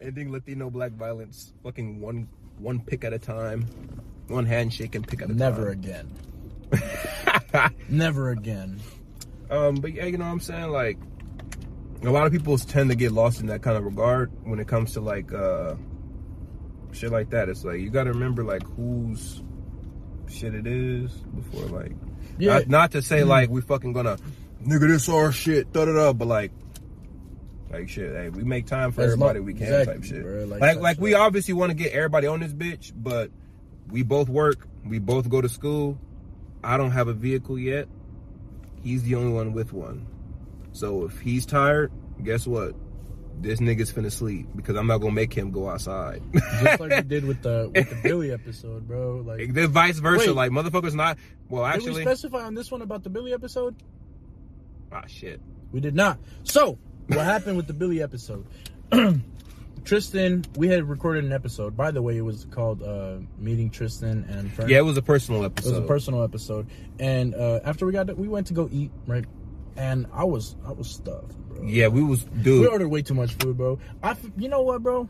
Ending 0.00 0.30
Latino 0.32 0.68
black 0.70 0.92
violence. 0.92 1.52
Fucking 1.62 2.00
one 2.00 2.28
one 2.58 2.80
pick 2.80 3.04
at 3.04 3.12
a 3.12 3.18
time. 3.18 3.66
One 4.28 4.46
handshake 4.46 4.94
and 4.94 5.06
pick 5.06 5.20
at 5.22 5.28
a 5.30 5.34
never 5.34 5.74
time. 5.74 5.80
again. 5.80 6.10
Never 7.88 8.30
again. 8.30 8.80
Um, 9.50 9.76
but 9.76 9.92
yeah, 9.92 10.06
you 10.06 10.16
know 10.18 10.24
what 10.24 10.30
I'm 10.32 10.40
saying? 10.40 10.70
Like, 10.70 10.98
a 12.06 12.10
lot 12.10 12.26
of 12.26 12.32
people 12.32 12.56
tend 12.58 12.90
to 12.90 12.96
get 12.96 13.12
lost 13.12 13.40
in 13.40 13.46
that 13.46 13.62
kind 13.62 13.76
of 13.76 13.84
regard 13.84 14.30
when 14.44 14.58
it 14.58 14.66
comes 14.68 14.92
to 14.94 15.00
like 15.00 15.32
uh 15.32 15.74
shit 16.92 17.10
like 17.10 17.30
that. 17.30 17.48
It's 17.48 17.64
like 17.64 17.80
you 17.80 17.90
got 17.90 18.04
to 18.04 18.12
remember 18.12 18.44
like 18.44 18.62
whose 18.76 19.42
shit 20.28 20.54
it 20.54 20.66
is 20.66 21.10
before 21.12 21.66
like 21.66 21.92
Yeah. 22.38 22.54
not, 22.58 22.68
not 22.68 22.90
to 22.92 23.02
say 23.02 23.24
like 23.24 23.50
we 23.50 23.60
fucking 23.60 23.92
gonna 23.92 24.16
nigga 24.64 24.88
this 24.88 25.08
our 25.08 25.30
shit 25.32 25.72
da 25.72 25.84
da 25.84 25.92
da, 25.92 26.12
but 26.12 26.26
like 26.28 26.52
like 27.70 27.88
shit, 27.88 28.12
hey, 28.14 28.28
we 28.28 28.44
make 28.44 28.66
time 28.66 28.92
for 28.92 29.00
As 29.02 29.12
everybody 29.12 29.40
we 29.40 29.52
can 29.52 29.62
exactly, 29.64 29.94
type 29.94 30.04
shit. 30.04 30.22
bro, 30.22 30.44
like 30.44 30.60
like 30.60 30.80
like, 30.80 31.00
we 31.00 31.14
obviously 31.14 31.54
want 31.54 31.70
to 31.70 31.74
get 31.74 31.92
everybody 31.92 32.26
on 32.28 32.38
this 32.40 32.52
bitch, 32.52 32.92
but 32.94 33.30
we 33.90 34.02
both 34.04 34.28
work, 34.28 34.66
we 34.86 34.98
both 35.00 35.28
go 35.28 35.40
to 35.40 35.48
school. 35.48 35.98
I 36.62 36.76
don't 36.76 36.92
have 36.92 37.08
a 37.08 37.12
vehicle 37.12 37.58
yet. 37.58 37.88
He's 38.82 39.02
the 39.02 39.16
only 39.16 39.32
one 39.32 39.52
with 39.52 39.72
one. 39.72 40.06
So 40.74 41.04
if 41.04 41.20
he's 41.20 41.46
tired, 41.46 41.92
guess 42.22 42.46
what? 42.46 42.74
This 43.40 43.60
nigga's 43.60 43.92
finna 43.92 44.12
sleep 44.12 44.46
because 44.54 44.76
I'm 44.76 44.86
not 44.86 44.98
gonna 44.98 45.12
make 45.12 45.32
him 45.32 45.50
go 45.50 45.68
outside. 45.68 46.22
Just 46.32 46.80
like 46.80 46.90
we 46.90 47.02
did 47.08 47.24
with 47.24 47.42
the 47.42 47.70
with 47.74 47.88
the 47.88 47.96
Billy 48.02 48.32
episode, 48.32 48.86
bro. 48.86 49.22
Like, 49.26 49.52
the 49.54 49.66
vice 49.66 49.98
versa, 49.98 50.28
Wait. 50.28 50.36
like 50.36 50.50
motherfuckers 50.50 50.94
not. 50.94 51.18
Well, 51.48 51.64
did 51.64 51.82
we 51.82 51.88
actually, 51.88 52.02
specify 52.02 52.44
on 52.44 52.54
this 52.54 52.70
one 52.70 52.82
about 52.82 53.02
the 53.02 53.10
Billy 53.10 53.32
episode? 53.32 53.74
ah 54.92 55.04
shit. 55.06 55.40
We 55.72 55.80
did 55.80 55.94
not. 55.94 56.18
So, 56.44 56.78
what 57.08 57.24
happened 57.24 57.56
with 57.56 57.66
the 57.66 57.74
Billy 57.74 58.02
episode? 58.02 58.46
Tristan, 59.84 60.44
we 60.56 60.68
had 60.68 60.88
recorded 60.88 61.24
an 61.24 61.32
episode. 61.32 61.76
By 61.76 61.90
the 61.90 62.00
way, 62.00 62.16
it 62.16 62.22
was 62.22 62.46
called 62.50 62.82
uh, 62.82 63.18
"Meeting 63.38 63.70
Tristan 63.70 64.24
and 64.28 64.52
Friends." 64.52 64.70
Yeah, 64.70 64.78
it 64.78 64.84
was 64.84 64.96
a 64.96 65.02
personal 65.02 65.44
episode. 65.44 65.68
It 65.68 65.72
was 65.72 65.84
a 65.84 65.86
personal 65.86 66.22
episode, 66.22 66.68
and 66.98 67.34
uh, 67.34 67.60
after 67.64 67.84
we 67.84 67.92
got, 67.92 68.06
to, 68.06 68.14
we 68.14 68.28
went 68.28 68.46
to 68.46 68.54
go 68.54 68.68
eat, 68.72 68.90
right? 69.06 69.24
And 69.76 70.06
I 70.12 70.24
was, 70.24 70.56
I 70.66 70.72
was 70.72 70.88
stuffed, 70.88 71.36
bro. 71.48 71.62
Yeah, 71.64 71.88
we 71.88 72.02
was 72.02 72.24
dude. 72.24 72.60
we 72.60 72.66
ordered 72.66 72.88
way 72.88 73.02
too 73.02 73.14
much 73.14 73.32
food, 73.34 73.56
bro. 73.56 73.78
I, 74.02 74.10
f- 74.12 74.24
you 74.36 74.48
know 74.48 74.62
what, 74.62 74.82
bro? 74.82 75.08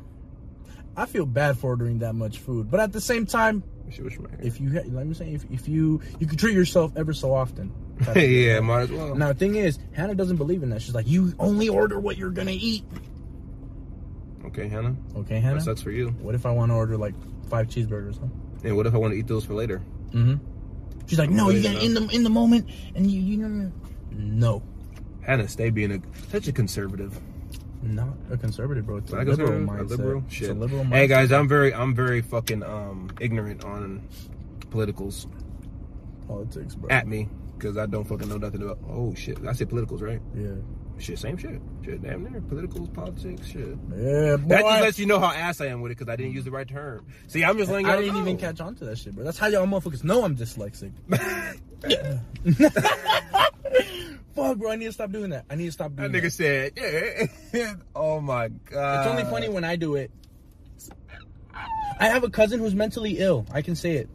I 0.97 1.07
feel 1.07 1.27
bad 1.27 1.59
for 1.59 1.69
ordering 1.71 1.99
that 1.99 2.15
much 2.15 2.39
food, 2.39 2.71
but 2.71 2.81
at 2.81 2.93
the 2.93 3.01
same 3.01 3.27
time, 3.27 3.63
Shit 3.91 4.05
was 4.05 4.17
right 4.17 4.31
here. 4.31 4.41
if 4.43 4.61
you, 4.61 4.71
let 4.71 5.07
me 5.07 5.13
say, 5.15 5.35
if, 5.35 5.45
if 5.51 5.69
you, 5.69 6.01
you 6.19 6.27
could 6.27 6.39
treat 6.39 6.55
yourself 6.55 6.93
ever 6.97 7.13
so 7.13 7.35
often. 7.35 7.73
type 7.99 8.09
of 8.09 8.15
thing, 8.15 8.31
yeah, 8.33 8.61
might 8.61 8.83
as 8.83 8.91
well. 8.93 9.15
Now 9.15 9.29
the 9.29 9.35
thing 9.35 9.57
is, 9.57 9.79
Hannah 9.93 10.15
doesn't 10.15 10.37
believe 10.37 10.63
in 10.63 10.71
that. 10.71 10.81
She's 10.83 10.95
like, 10.95 11.07
you 11.07 11.35
only 11.39 11.69
order 11.69 12.01
what 12.01 12.17
you're 12.17 12.31
gonna 12.31 12.53
eat. 12.53 12.85
Okay, 14.47 14.69
Hannah, 14.69 14.97
Okay, 15.17 15.41
Hannah. 15.41 15.57
that 15.57 15.65
sucks 15.65 15.81
for 15.83 15.91
you. 15.91 16.09
What 16.21 16.35
if 16.35 16.47
I 16.47 16.51
want 16.51 16.71
to 16.71 16.75
order 16.77 16.97
like 16.97 17.15
five 17.49 17.67
cheeseburgers? 17.69 18.19
Huh? 18.21 18.27
And 18.63 18.77
what 18.77 18.87
if 18.87 18.95
I 18.95 18.99
want 18.99 19.13
to 19.13 19.19
eat 19.19 19.27
those 19.27 19.45
for 19.45 19.55
later? 19.55 19.83
Mm-hmm. 20.11 20.35
She's 21.07 21.19
like, 21.19 21.31
no, 21.31 21.51
you 21.51 21.63
gotta 21.63 21.85
in 21.85 21.95
the 21.95 22.07
in 22.09 22.23
the 22.25 22.31
moment, 22.31 22.71
and 22.95 23.11
you 23.11 23.21
you 23.21 23.37
know, 23.37 23.73
no, 24.15 24.63
Hannah, 25.23 25.49
stay 25.49 25.71
being 25.71 25.93
a 25.93 26.01
such 26.31 26.49
a 26.49 26.53
conservative. 26.53 27.19
not 27.83 28.09
a 28.31 28.37
conservative, 28.37 28.87
bro. 28.87 28.97
It's 28.99 29.13
a 29.13 29.17
Not 29.17 29.27
liberal 29.27 29.49
conservative, 29.49 29.69
a 29.69 29.85
mindset. 29.85 29.91
liberal. 29.99 30.23
It's 30.27 30.35
Shit. 30.35 30.51
a 30.51 30.55
liberal 30.55 30.85
mindset. 30.85 30.93
Hey 30.95 31.07
guys, 31.07 31.33
I'm 31.33 31.49
very, 31.49 31.75
I'm 31.75 31.95
very 31.95 32.21
fucking 32.23 32.63
um 32.63 33.11
ignorant 33.21 33.65
on 33.65 34.07
politicals. 34.71 35.27
politics, 36.27 36.75
bro. 36.75 36.91
At 36.91 37.07
me, 37.07 37.29
because 37.59 37.77
I 37.77 37.87
don't 37.87 38.05
fucking 38.05 38.29
know 38.29 38.39
nothing 38.39 38.63
about. 38.63 38.79
Oh 38.89 39.15
shit, 39.15 39.39
I 39.47 39.53
said 39.53 39.69
politicals, 39.69 40.03
right? 40.03 40.21
yeah, 40.35 40.53
Shit, 40.97 41.19
same 41.19 41.37
shit. 41.37 41.61
Shit, 41.85 42.03
damn 42.03 42.23
near 42.31 42.41
politicals, 42.41 42.89
politics, 42.91 43.49
shit. 43.49 43.67
yeah, 43.97 44.37
boy. 44.37 44.49
That 44.49 44.63
just 44.63 44.81
lets 44.83 44.99
you 45.01 45.07
know 45.07 45.19
how 45.19 45.33
ass 45.33 45.61
I 45.61 45.67
am 45.67 45.81
with 45.81 45.91
it 45.93 45.99
because 45.99 46.11
I 46.11 46.15
didn't 46.17 46.33
use 46.33 46.45
the 46.45 46.53
right 46.53 46.69
term. 46.69 47.05
See, 47.27 47.43
I'm 47.45 47.59
just 47.59 47.69
letting 47.71 47.87
y'all 47.87 47.97
I 47.97 48.01
didn't 48.01 48.15
know. 48.15 48.21
even 48.21 48.37
catch 48.39 48.61
on 48.61 48.77
to 48.77 48.85
that 48.87 48.97
shit, 48.99 49.15
bro. 49.15 49.25
That's 49.25 49.37
how 49.39 49.49
y'all 49.49 49.67
motherfuckers 49.67 50.05
know 50.05 50.25
I'm 50.25 50.37
dyslexic. 50.37 50.93
yeah. 51.89 52.21
Fuck, 54.35 54.59
bro. 54.59 54.71
I 54.73 54.77
need 54.77 54.87
to 54.87 54.93
stop 54.93 55.11
doing 55.13 55.31
that. 55.31 55.45
I 55.49 55.55
need 55.55 55.67
to 55.67 55.73
stop 55.73 55.95
doing 55.95 56.11
That 56.11 56.21
that. 56.21 56.27
nigga 56.27 56.33
said, 56.33 57.29
yeah. 57.53 57.75
oh 57.95 58.21
my 58.21 58.49
god. 58.49 59.01
It's 59.01 59.11
only 59.11 59.25
funny 59.31 59.49
when 59.49 59.65
I 59.65 59.77
do 59.77 59.95
it. 59.95 60.11
I 62.01 62.09
have 62.09 62.25
a 62.25 62.31
cousin 62.31 62.59
who's 62.59 62.75
mentally 62.75 63.19
ill. 63.19 63.47
I 63.53 63.63
can 63.63 63.77
say 63.77 63.93
it. 63.97 64.09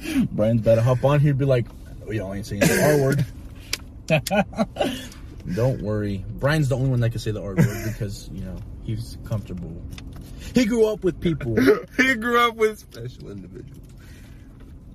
Brian's 0.32 0.62
better 0.62 0.80
hop 0.80 1.04
on 1.04 1.20
here 1.20 1.30
and 1.30 1.38
be 1.38 1.44
like, 1.44 1.66
oh, 2.06 2.12
y'all 2.12 2.32
ain't 2.32 2.46
saying 2.46 2.60
the 2.60 2.82
R 2.82 3.02
word. 3.02 3.26
Don't 5.54 5.82
worry. 5.82 6.24
Brian's 6.28 6.68
the 6.70 6.76
only 6.76 6.88
one 6.90 7.00
that 7.00 7.10
can 7.10 7.18
say 7.20 7.30
the 7.32 7.42
R 7.42 7.54
word 7.54 7.66
because, 7.92 8.28
you 8.32 8.42
know, 8.42 8.56
he's 8.82 9.18
comfortable. 9.24 9.82
He 10.54 10.64
grew 10.64 10.86
up 10.86 11.04
with 11.04 11.20
people. 11.20 11.56
he 11.96 12.14
grew 12.14 12.40
up 12.40 12.56
with 12.56 12.78
special 12.78 13.30
individuals. 13.30 13.79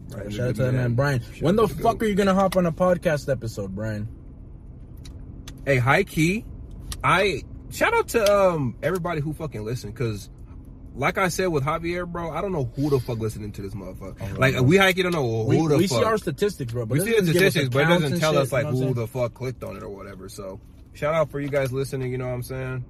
Shout 0.09 0.21
out 0.21 0.31
to 0.31 0.33
that 0.35 0.53
good 0.55 0.73
man, 0.73 0.93
Brian. 0.95 1.21
Shout 1.21 1.41
When 1.41 1.55
the 1.55 1.67
fuck 1.67 1.99
goat. 1.99 2.03
are 2.03 2.07
you 2.07 2.15
gonna 2.15 2.33
hop 2.33 2.55
on 2.57 2.65
a 2.65 2.71
podcast 2.71 3.31
episode, 3.31 3.75
Brian? 3.75 4.07
Hey, 5.65 5.77
high 5.77 6.03
key, 6.03 6.45
I 7.03 7.41
shout 7.71 7.93
out 7.93 8.09
to 8.09 8.33
um 8.33 8.75
everybody 8.83 9.21
who 9.21 9.33
fucking 9.33 9.63
listened 9.63 9.93
because. 9.93 10.29
Like 10.97 11.17
I 11.17 11.27
said 11.27 11.47
with 11.47 11.65
Javier, 11.65 12.07
bro, 12.09 12.31
I 12.31 12.39
don't 12.39 12.53
know 12.53 12.71
who 12.73 12.89
the 12.89 13.01
fuck 13.01 13.17
listening 13.17 13.51
to 13.51 13.61
this 13.61 13.73
motherfucker. 13.75 14.15
Oh, 14.21 14.39
like 14.39 14.57
we 14.61 14.77
hike 14.77 14.95
don't 14.95 15.11
know 15.11 15.43
who 15.43 15.49
We, 15.49 15.67
the 15.67 15.77
we 15.77 15.87
fuck. 15.87 15.97
see 15.99 16.03
our 16.05 16.17
statistics, 16.17 16.71
bro. 16.71 16.85
But 16.85 16.99
we 16.99 17.03
see 17.03 17.19
the 17.19 17.27
statistics, 17.33 17.67
but 17.67 17.81
it 17.81 17.87
doesn't 17.87 18.19
tell 18.21 18.31
shit, 18.31 18.41
us 18.43 18.53
like 18.53 18.65
you 18.67 18.71
know 18.79 18.87
who 18.87 18.93
the 18.93 19.05
fuck 19.05 19.33
clicked 19.33 19.61
on 19.65 19.75
it 19.75 19.83
or 19.83 19.89
whatever. 19.89 20.29
So 20.29 20.61
shout 20.93 21.13
out 21.13 21.31
for 21.31 21.41
you 21.41 21.49
guys 21.49 21.73
listening. 21.73 22.13
You 22.13 22.17
know 22.17 22.27
what 22.27 22.33
I'm 22.35 22.43
saying? 22.43 22.85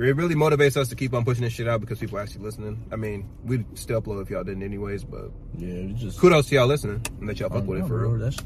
It 0.00 0.14
really 0.14 0.36
motivates 0.36 0.76
us 0.76 0.88
to 0.90 0.94
keep 0.94 1.12
on 1.12 1.24
pushing 1.24 1.42
this 1.42 1.52
shit 1.52 1.66
out 1.66 1.80
because 1.80 1.98
people 1.98 2.18
are 2.18 2.22
actually 2.22 2.44
listening. 2.44 2.84
I 2.92 2.96
mean, 2.96 3.28
we'd 3.44 3.64
still 3.76 4.00
upload 4.00 4.22
if 4.22 4.30
y'all 4.30 4.44
didn't 4.44 4.62
anyways, 4.62 5.02
but? 5.02 5.32
Yeah, 5.56 5.74
it's 5.74 6.00
just 6.00 6.20
kudos 6.20 6.46
to 6.50 6.54
y'all 6.54 6.68
listening 6.68 7.04
and 7.20 7.28
that 7.28 7.40
y'all 7.40 7.48
Oh, 7.52 7.56
fuck 7.58 7.66
with 7.66 7.80
no, 7.80 7.84
it 7.84 7.88
for 7.88 7.98
bro, 7.98 8.10
real. 8.10 8.18
That's, 8.20 8.38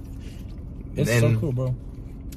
it's 0.96 1.20
so 1.20 1.36
cool, 1.38 1.52
bro. 1.52 1.76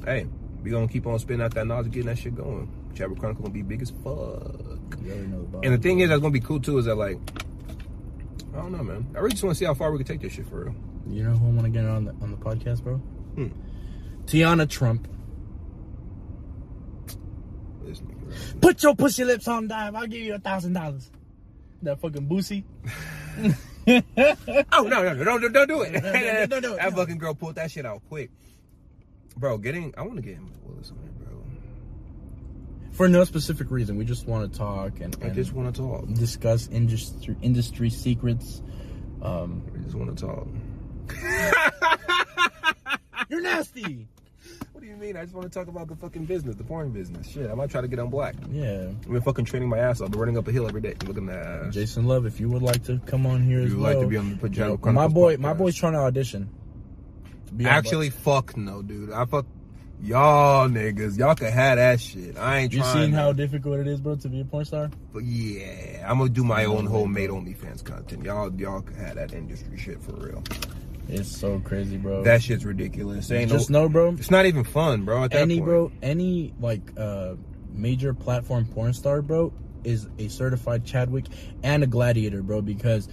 Hey, 0.03 0.27
we 0.61 0.69
gonna 0.69 0.89
keep 0.89 1.07
on 1.07 1.17
spinning 1.19 1.43
out 1.45 1.53
that 1.53 1.65
knowledge, 1.65 1.91
getting 1.91 2.07
that 2.07 2.17
shit 2.17 2.35
going. 2.35 2.69
Chabot 2.93 3.17
Chronicle 3.17 3.43
gonna 3.43 3.53
be 3.53 3.61
big 3.61 3.81
as 3.81 3.91
fuck. 3.91 4.99
Know 4.99 5.61
And 5.63 5.73
the 5.73 5.77
thing 5.77 5.99
is, 6.01 6.09
that's 6.09 6.21
gonna 6.21 6.31
be 6.31 6.39
cool 6.41 6.59
too. 6.59 6.77
Is 6.77 6.85
that 6.85 6.95
like, 6.95 7.17
I 8.53 8.57
don't 8.57 8.73
know, 8.73 8.83
man. 8.83 9.07
I 9.15 9.19
really 9.19 9.31
just 9.31 9.43
want 9.43 9.55
to 9.55 9.59
see 9.59 9.65
how 9.65 9.73
far 9.73 9.91
we 9.91 9.97
can 9.97 10.07
take 10.07 10.21
this 10.21 10.33
shit 10.33 10.47
for 10.47 10.65
real. 10.65 10.75
you 11.07 11.23
know 11.23 11.31
who 11.31 11.47
I 11.47 11.51
want 11.51 11.63
to 11.63 11.69
get 11.69 11.85
on 11.85 12.05
the 12.05 12.11
on 12.21 12.31
the 12.31 12.37
podcast, 12.37 12.83
bro? 12.83 12.95
Hmm. 12.97 13.47
Tiana 14.25 14.67
Trump. 14.69 15.07
Right 17.81 17.95
Put 18.61 18.83
your 18.83 18.95
pussy 18.95 19.23
lips 19.23 19.47
on 19.47 19.67
dive. 19.67 19.95
I'll 19.95 20.07
give 20.07 20.21
you 20.21 20.35
a 20.35 20.39
thousand 20.39 20.73
dollars. 20.73 21.09
That 21.81 21.99
fucking 21.99 22.27
boosie. 22.27 22.63
Oh 23.87 24.81
no, 24.81 25.03
no, 25.03 25.13
no, 25.13 25.23
don't, 25.23 25.53
don't 25.53 25.67
do 25.67 25.81
it. 25.83 25.93
No, 26.03 26.11
no, 26.11 26.45
no, 26.45 26.59
no, 26.71 26.75
that 26.77 26.93
fucking 26.93 27.19
girl 27.19 27.35
pulled 27.35 27.53
that 27.55 27.69
shit 27.69 27.85
out 27.85 28.01
quick. 28.09 28.31
Bro, 29.37 29.59
getting 29.59 29.93
I 29.95 30.01
want 30.01 30.15
to 30.15 30.23
get 30.23 30.33
him 30.35 30.45
with 30.45 30.57
Willis 30.63 30.89
on 30.89 30.97
there, 31.03 31.11
bro. 31.11 31.43
For 32.93 33.07
no 33.07 33.23
specific 33.25 33.69
reason, 33.69 33.95
we 33.95 34.05
just 34.05 34.25
want 34.25 34.51
to 34.51 34.57
talk 34.57 35.01
and, 35.01 35.15
I 35.23 35.29
just 35.29 35.53
want 35.53 35.75
to 35.75 35.81
talk. 35.81 36.07
discuss 36.13 36.67
industry 36.69 37.35
industry 37.43 37.91
secrets. 37.91 38.63
Um, 39.21 39.61
I 39.75 39.83
just 39.83 39.93
want 39.95 40.17
to 40.17 40.25
talk. 40.25 40.47
you're 43.29 43.41
nasty. 43.41 44.07
Do 44.85 44.91
you 44.91 44.97
mean? 44.97 45.17
I 45.17 45.23
just 45.23 45.33
want 45.33 45.51
to 45.51 45.59
talk 45.59 45.67
about 45.67 45.87
the 45.87 45.95
fucking 45.95 46.25
business, 46.25 46.55
the 46.57 46.63
porn 46.63 46.91
business. 46.91 47.27
Shit, 47.27 47.49
I 47.49 47.55
might 47.55 47.71
try 47.71 47.81
to 47.81 47.87
get 47.87 47.97
on 47.97 48.11
black. 48.11 48.35
Yeah. 48.51 48.89
I've 48.89 49.11
been 49.11 49.19
fucking 49.19 49.45
training 49.45 49.67
my 49.67 49.79
ass 49.79 49.99
off. 49.99 50.11
Been 50.11 50.19
running 50.19 50.37
up 50.37 50.47
a 50.47 50.51
hill 50.51 50.67
every 50.67 50.79
day. 50.79 50.93
Look 51.07 51.17
at. 51.17 51.71
Jason 51.71 52.05
Luv, 52.05 52.27
if 52.27 52.39
you 52.39 52.51
would 52.51 52.61
like 52.61 52.83
to 52.83 52.99
come 53.07 53.25
on 53.25 53.41
here 53.41 53.61
You 53.61 53.65
as 53.65 53.73
well. 53.73 53.81
like 53.95 53.99
to 54.01 54.07
be 54.07 54.17
on 54.17 54.29
the 54.29 54.35
Pajama 54.37 54.69
my 54.73 54.77
Chronicles 54.77 55.13
boy, 55.15 55.37
my 55.37 55.53
boy's 55.53 55.75
trying 55.75 55.93
to 55.93 55.99
audition. 56.01 56.51
to 57.57 57.65
Actually, 57.65 58.11
fuck 58.11 58.55
no, 58.55 58.83
dude. 58.83 59.11
I 59.11 59.25
fuck 59.25 59.47
y'all 60.03 60.69
niggas. 60.69 61.17
Y'all 61.17 61.33
can 61.33 61.51
have 61.51 61.77
that 61.77 61.99
shit. 61.99 62.37
I 62.37 62.59
ain't 62.59 62.73
you 62.73 62.81
trying. 62.81 63.05
seen 63.05 63.11
to- 63.13 63.17
how 63.17 63.33
difficult 63.33 63.79
it 63.79 63.87
is, 63.87 63.99
bro, 63.99 64.17
to 64.17 64.29
be 64.29 64.41
a 64.41 64.45
porn 64.45 64.65
star? 64.65 64.91
But 65.11 65.23
yeah, 65.23 66.05
I'm 66.07 66.19
gonna 66.19 66.29
do 66.29 66.43
my 66.43 66.65
own 66.65 66.85
homemade 66.85 67.31
OnlyFans 67.31 67.83
content. 67.83 68.23
Y'all, 68.23 68.53
y'all 68.53 68.81
can 68.83 68.95
have 68.97 69.15
that 69.15 69.33
industry 69.33 69.79
shit 69.79 69.99
for 69.99 70.11
real. 70.11 70.43
It's 71.07 71.29
so 71.29 71.59
crazy, 71.59 71.97
bro. 71.97 72.23
That 72.23 72.41
shit's 72.41 72.65
ridiculous. 72.65 73.29
Ain't 73.31 73.51
Just 73.51 73.69
no, 73.69 73.83
know, 73.83 73.89
bro. 73.89 74.09
it's 74.13 74.31
not 74.31 74.45
even 74.45 74.63
fun, 74.63 75.05
bro. 75.05 75.23
Any 75.31 75.55
point. 75.57 75.65
bro, 75.65 75.91
any 76.01 76.53
like 76.59 76.81
uh 76.97 77.35
major 77.73 78.13
platform 78.13 78.65
porn 78.65 78.93
star, 78.93 79.21
bro, 79.21 79.53
is 79.83 80.07
a 80.17 80.27
certified 80.29 80.85
Chadwick 80.85 81.25
and 81.63 81.83
a 81.83 81.87
gladiator, 81.87 82.41
bro, 82.41 82.61
because 82.61 83.07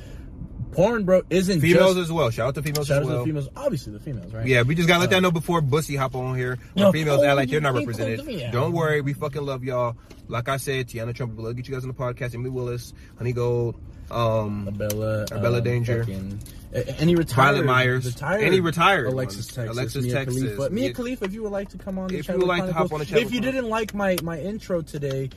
porn, 0.73 1.05
bro, 1.05 1.23
isn't 1.29 1.61
Females 1.61 1.95
just 1.97 2.05
as 2.07 2.13
well. 2.13 2.31
Shout 2.31 2.49
out 2.49 2.55
to 2.55 2.63
females 2.63 2.87
shout 2.87 3.03
as 3.03 3.09
out 3.09 3.13
to 3.13 3.19
the 3.19 3.25
females. 3.25 3.49
Obviously, 3.57 3.93
the 3.93 4.01
females, 4.01 4.33
right? 4.33 4.47
Yeah, 4.47 4.63
we 4.63 4.75
just 4.75 4.89
gotta 4.89 5.01
let 5.01 5.09
Uh, 5.11 5.17
that 5.17 5.21
know 5.21 5.31
before 5.31 5.61
Bussy 5.61 5.97
hop 5.97 6.15
on 6.15 6.37
here. 6.37 6.59
No, 6.75 6.93
females 6.93 7.21
oh, 7.21 7.25
act 7.25 7.37
like 7.37 7.51
they're 7.51 7.61
not 7.61 7.75
represented. 7.75 8.25
me. 8.25 8.49
Don't 8.51 8.73
worry, 8.73 9.01
we 9.01 9.13
fucking 9.13 9.43
love 9.43 9.65
y'all. 9.65 9.97
Like 10.29 10.49
I 10.49 10.57
said, 10.57 10.89
Tiana 10.89 11.15
Trump, 11.15 11.35
we'll 11.35 11.53
get 11.53 11.69
you 11.69 11.75
guys 11.75 11.85
on 11.85 11.89
the 11.89 11.95
podcast. 11.95 12.35
Emily 12.35 12.49
Willis, 12.51 12.95
Honey 13.19 13.33
Gold, 13.33 13.77
um, 14.11 14.67
Abella, 14.69 15.25
Abella 15.31 15.59
um, 15.59 15.65
Danger. 15.65 16.05
fucking- 16.05 16.41
any 16.75 17.15
retired, 17.15 17.53
Violet 17.53 17.67
Myers. 17.67 18.07
retired, 18.07 18.43
Any 18.45 18.61
retired 18.61 19.07
Alexis 19.07 19.47
ones. 19.47 19.55
Texas, 19.55 19.77
Alexis 19.77 20.05
Mia 20.05 20.13
Texas. 20.15 20.43
Khalifa. 20.43 20.71
Mia 20.71 20.71
Mia- 20.87 20.95
Khalifa, 20.95 21.25
if 21.27 21.35
you 21.35 21.43
would 21.43 21.53
like 21.53 21.69
to 21.71 21.79
come 21.79 21.99
on, 21.99 22.09
the 22.09 22.23
channel, 22.23 22.41
If 22.43 22.43
you 22.43 22.49
would 22.49 22.59
like 22.59 22.67
to 22.67 22.73
hop 22.73 22.93
on 22.93 22.99
the 23.01 23.05
Chadwick 23.05 23.27
if 23.27 23.33
you 23.35 23.41
didn't 23.41 23.69
like 23.69 23.95
my 23.95 24.17
my 24.23 24.39
intro 24.41 24.81
today, 24.83 25.29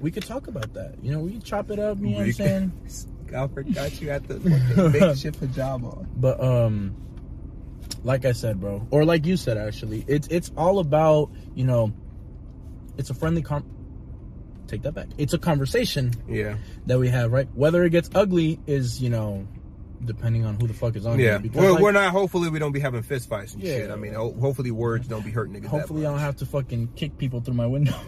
we 0.00 0.10
could 0.10 0.24
talk 0.24 0.48
about 0.48 0.72
that. 0.74 0.96
You 1.02 1.12
know, 1.12 1.20
we 1.20 1.32
could 1.32 1.44
chop 1.44 1.70
it 1.70 1.78
up. 1.78 1.98
You 1.98 2.06
know 2.08 2.16
what 2.18 2.26
I'm 2.26 2.32
saying? 2.32 2.72
Alfred 3.32 3.74
got 3.74 3.98
you 4.02 4.10
at 4.10 4.28
the 4.28 4.34
big 4.34 5.38
pajama. 5.40 6.04
But 6.16 6.38
um, 6.44 6.94
like 8.04 8.24
I 8.26 8.32
said, 8.32 8.60
bro, 8.60 8.86
or 8.90 9.04
like 9.06 9.24
you 9.24 9.36
said, 9.38 9.56
actually, 9.56 10.04
it's 10.06 10.28
it's 10.28 10.50
all 10.56 10.78
about 10.80 11.30
you 11.54 11.64
know, 11.64 11.92
it's 12.98 13.08
a 13.10 13.14
friendly 13.14 13.42
com. 13.42 13.64
Take 14.66 14.82
that 14.82 14.92
back. 14.92 15.08
It's 15.18 15.32
a 15.34 15.38
conversation 15.38 16.12
Yeah, 16.28 16.56
that 16.86 16.98
we 16.98 17.08
have, 17.08 17.30
right? 17.32 17.48
Whether 17.54 17.82
it 17.84 17.90
gets 17.90 18.08
ugly 18.14 18.58
is 18.66 19.02
you 19.02 19.10
know, 19.10 19.46
depending 20.04 20.44
on 20.44 20.58
who 20.60 20.66
the 20.66 20.74
fuck 20.74 20.96
is 20.96 21.06
on 21.06 21.18
yeah. 21.18 21.30
here. 21.30 21.38
Because, 21.40 21.60
We're, 21.60 21.72
like, 21.72 21.82
we're 21.82 21.92
not. 21.92 22.10
Hopefully, 22.12 22.48
we 22.50 22.58
don't 22.58 22.72
be 22.72 22.80
having 22.80 23.02
fist 23.02 23.28
fights 23.28 23.54
and 23.54 23.62
Yeah. 23.62 23.76
shit. 23.78 23.90
I 23.90 23.96
mean, 23.96 24.14
ho- 24.14 24.34
hopefully, 24.40 24.70
words 24.70 25.08
don't 25.08 25.24
be 25.24 25.30
hurting 25.30 25.54
niggas. 25.60 25.66
Hopefully, 25.66 26.06
I 26.06 26.10
don't 26.10 26.18
have 26.20 26.36
to 26.36 26.46
fucking 26.46 26.88
kick 26.96 27.18
people 27.18 27.40
through 27.40 27.54
my 27.54 27.66
window. 27.66 27.94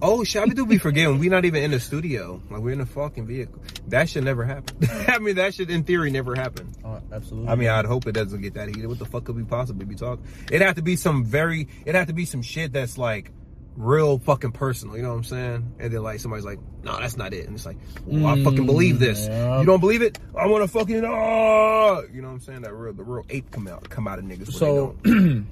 Oh, 0.00 0.22
shit, 0.22 0.40
I 0.40 0.46
do 0.46 0.64
be 0.64 0.78
forgetting. 0.78 1.18
We're 1.18 1.28
not 1.28 1.44
even 1.44 1.60
in 1.64 1.72
the 1.72 1.80
studio. 1.80 2.40
Like, 2.50 2.60
we're 2.60 2.70
in 2.70 2.80
a 2.80 2.86
fucking 2.86 3.26
vehicle. 3.26 3.60
That 3.88 4.08
should 4.08 4.22
never 4.22 4.44
happen. 4.44 4.76
I 5.08 5.18
mean, 5.18 5.34
that 5.34 5.54
should, 5.54 5.70
in 5.70 5.82
theory, 5.82 6.12
never 6.12 6.36
happen. 6.36 6.72
Oh, 6.84 7.00
absolutely. 7.10 7.48
I 7.50 7.56
mean, 7.56 7.68
I'd 7.68 7.84
hope 7.84 8.06
it 8.06 8.12
doesn't 8.12 8.40
get 8.40 8.54
that 8.54 8.68
heated. 8.68 8.86
What 8.86 9.00
the 9.00 9.06
fuck 9.06 9.24
could 9.24 9.34
we 9.34 9.42
possibly 9.42 9.84
be 9.86 9.96
talking? 9.96 10.24
It'd 10.52 10.62
have 10.62 10.76
to 10.76 10.82
be 10.82 10.94
some 10.94 11.24
very, 11.24 11.66
it'd 11.82 11.96
have 11.96 12.06
to 12.06 12.12
be 12.12 12.26
some 12.26 12.42
shit 12.42 12.72
that's 12.72 12.96
like 12.96 13.32
real 13.78 14.18
fucking 14.18 14.52
personal. 14.52 14.96
You 14.96 15.02
know 15.04 15.10
what 15.10 15.18
I'm 15.18 15.24
saying? 15.24 15.74
And 15.78 15.92
then 15.92 16.02
like 16.02 16.18
somebody's 16.20 16.44
like, 16.44 16.58
no, 16.82 16.98
that's 16.98 17.16
not 17.16 17.32
it. 17.32 17.46
And 17.46 17.54
it's 17.54 17.64
like, 17.64 17.76
well, 18.04 18.26
I 18.26 18.42
fucking 18.42 18.66
believe 18.66 18.98
this. 18.98 19.28
Mm. 19.28 19.60
You 19.60 19.66
don't 19.66 19.80
believe 19.80 20.02
it? 20.02 20.18
I 20.36 20.46
want 20.48 20.64
to 20.64 20.68
fucking, 20.68 21.04
oh, 21.04 22.02
you 22.12 22.20
know 22.20 22.28
what 22.28 22.34
I'm 22.34 22.40
saying? 22.40 22.62
That 22.62 22.74
real, 22.74 22.92
the 22.92 23.04
real 23.04 23.24
ape 23.30 23.50
come 23.52 23.68
out, 23.68 23.88
come 23.88 24.08
out 24.08 24.18
of 24.18 24.24
niggas. 24.24 24.52
So- 24.52 24.96
they 25.04 25.10
don't, 25.10 25.46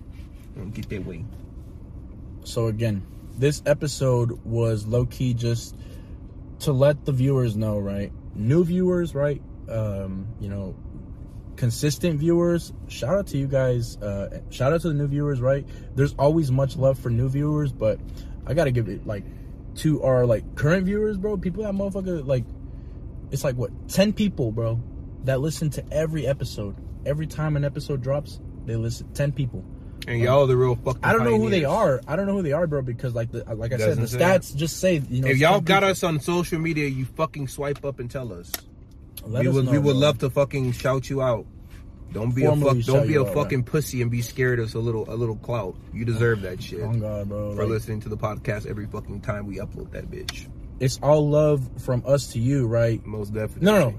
don't 0.56 0.74
get 0.74 0.88
their 0.88 1.00
way. 1.00 1.24
so 2.44 2.66
again, 2.66 3.06
this 3.38 3.62
episode 3.64 4.44
was 4.44 4.86
low 4.86 5.06
key 5.06 5.32
just 5.34 5.76
to 6.60 6.72
let 6.72 7.04
the 7.04 7.12
viewers 7.12 7.56
know, 7.56 7.78
right? 7.78 8.10
New 8.34 8.64
viewers, 8.64 9.14
right? 9.14 9.40
Um, 9.68 10.26
you 10.40 10.48
know, 10.48 10.74
consistent 11.56 12.20
viewers. 12.20 12.72
Shout 12.88 13.16
out 13.16 13.26
to 13.28 13.38
you 13.38 13.46
guys. 13.46 13.96
Uh, 13.96 14.40
shout 14.50 14.72
out 14.72 14.82
to 14.82 14.88
the 14.88 14.94
new 14.94 15.06
viewers, 15.06 15.40
right? 15.40 15.66
There's 15.94 16.14
always 16.18 16.50
much 16.50 16.76
love 16.76 16.98
for 16.98 17.10
new 17.10 17.28
viewers, 17.28 17.72
but 17.72 17.98
I 18.46 18.54
gotta 18.54 18.70
give 18.70 18.88
it 18.88 19.06
like 19.06 19.24
to 19.76 20.02
our 20.02 20.26
like 20.26 20.54
current 20.54 20.86
viewers, 20.86 21.16
bro. 21.16 21.36
People 21.36 21.64
that 21.64 21.74
motherfucker 21.74 22.26
like, 22.26 22.44
it's 23.30 23.44
like 23.44 23.56
what 23.56 23.70
ten 23.88 24.12
people, 24.12 24.52
bro, 24.52 24.80
that 25.24 25.40
listen 25.40 25.70
to 25.70 25.84
every 25.92 26.26
episode. 26.26 26.76
Every 27.04 27.26
time 27.26 27.56
an 27.56 27.64
episode 27.64 28.02
drops, 28.02 28.40
they 28.64 28.76
listen. 28.76 29.12
Ten 29.12 29.32
people. 29.32 29.64
And 30.08 30.20
y'all 30.20 30.44
are 30.44 30.46
the 30.46 30.56
real 30.56 30.76
fucking 30.76 31.00
I 31.02 31.12
don't 31.12 31.24
know 31.24 31.36
who 31.36 31.50
they 31.50 31.64
are. 31.64 32.00
I 32.06 32.14
don't 32.14 32.26
know 32.26 32.34
who 32.34 32.42
they 32.42 32.52
are, 32.52 32.66
bro, 32.66 32.82
because 32.82 33.14
like 33.14 33.32
the 33.32 33.44
like 33.54 33.72
I 33.72 33.78
said, 33.78 33.96
the 33.96 34.02
Doesn't 34.02 34.20
stats 34.20 34.54
just 34.54 34.78
say 34.78 35.02
you 35.10 35.22
know. 35.22 35.28
If 35.28 35.38
y'all 35.38 35.60
got 35.60 35.80
people- 35.80 35.90
us 35.90 36.02
on 36.04 36.20
social 36.20 36.60
media, 36.60 36.86
you 36.86 37.04
fucking 37.04 37.48
swipe 37.48 37.84
up 37.84 37.98
and 37.98 38.10
tell 38.10 38.32
us. 38.32 38.52
Let 39.26 39.42
we 39.42 39.48
would 39.48 39.64
know, 39.66 39.70
we 39.72 39.78
would 39.78 39.92
bro. 39.92 40.00
love 40.00 40.18
to 40.18 40.30
fucking 40.30 40.72
shout 40.72 41.08
you 41.10 41.22
out. 41.22 41.46
Don't 42.12 42.34
be 42.34 42.42
Formally 42.46 42.80
a 42.80 42.82
fuck, 42.84 42.94
don't 42.94 43.08
be 43.08 43.16
a 43.16 43.22
out, 43.22 43.34
fucking 43.34 43.64
pussy 43.64 44.00
and 44.00 44.10
be 44.10 44.22
scared 44.22 44.58
of 44.60 44.74
a 44.74 44.78
little 44.78 45.04
a 45.12 45.16
little 45.16 45.36
clout. 45.36 45.76
You 45.92 46.04
deserve 46.04 46.42
that 46.42 46.62
shit 46.62 46.80
Oh 46.82 46.92
God, 46.92 47.28
bro. 47.28 47.54
for 47.54 47.62
like, 47.62 47.70
listening 47.70 48.00
to 48.02 48.08
the 48.08 48.16
podcast 48.16 48.66
every 48.66 48.86
fucking 48.86 49.20
time 49.22 49.46
we 49.46 49.56
upload 49.56 49.90
that 49.92 50.10
bitch. 50.10 50.48
it's 50.80 50.98
all 51.02 51.28
love 51.28 51.68
from 51.82 52.02
us 52.06 52.28
to 52.28 52.38
you, 52.38 52.66
right? 52.66 53.04
Most 53.04 53.34
definitely. 53.34 53.66
No, 53.66 53.78
no, 53.78 53.90
no. 53.90 53.98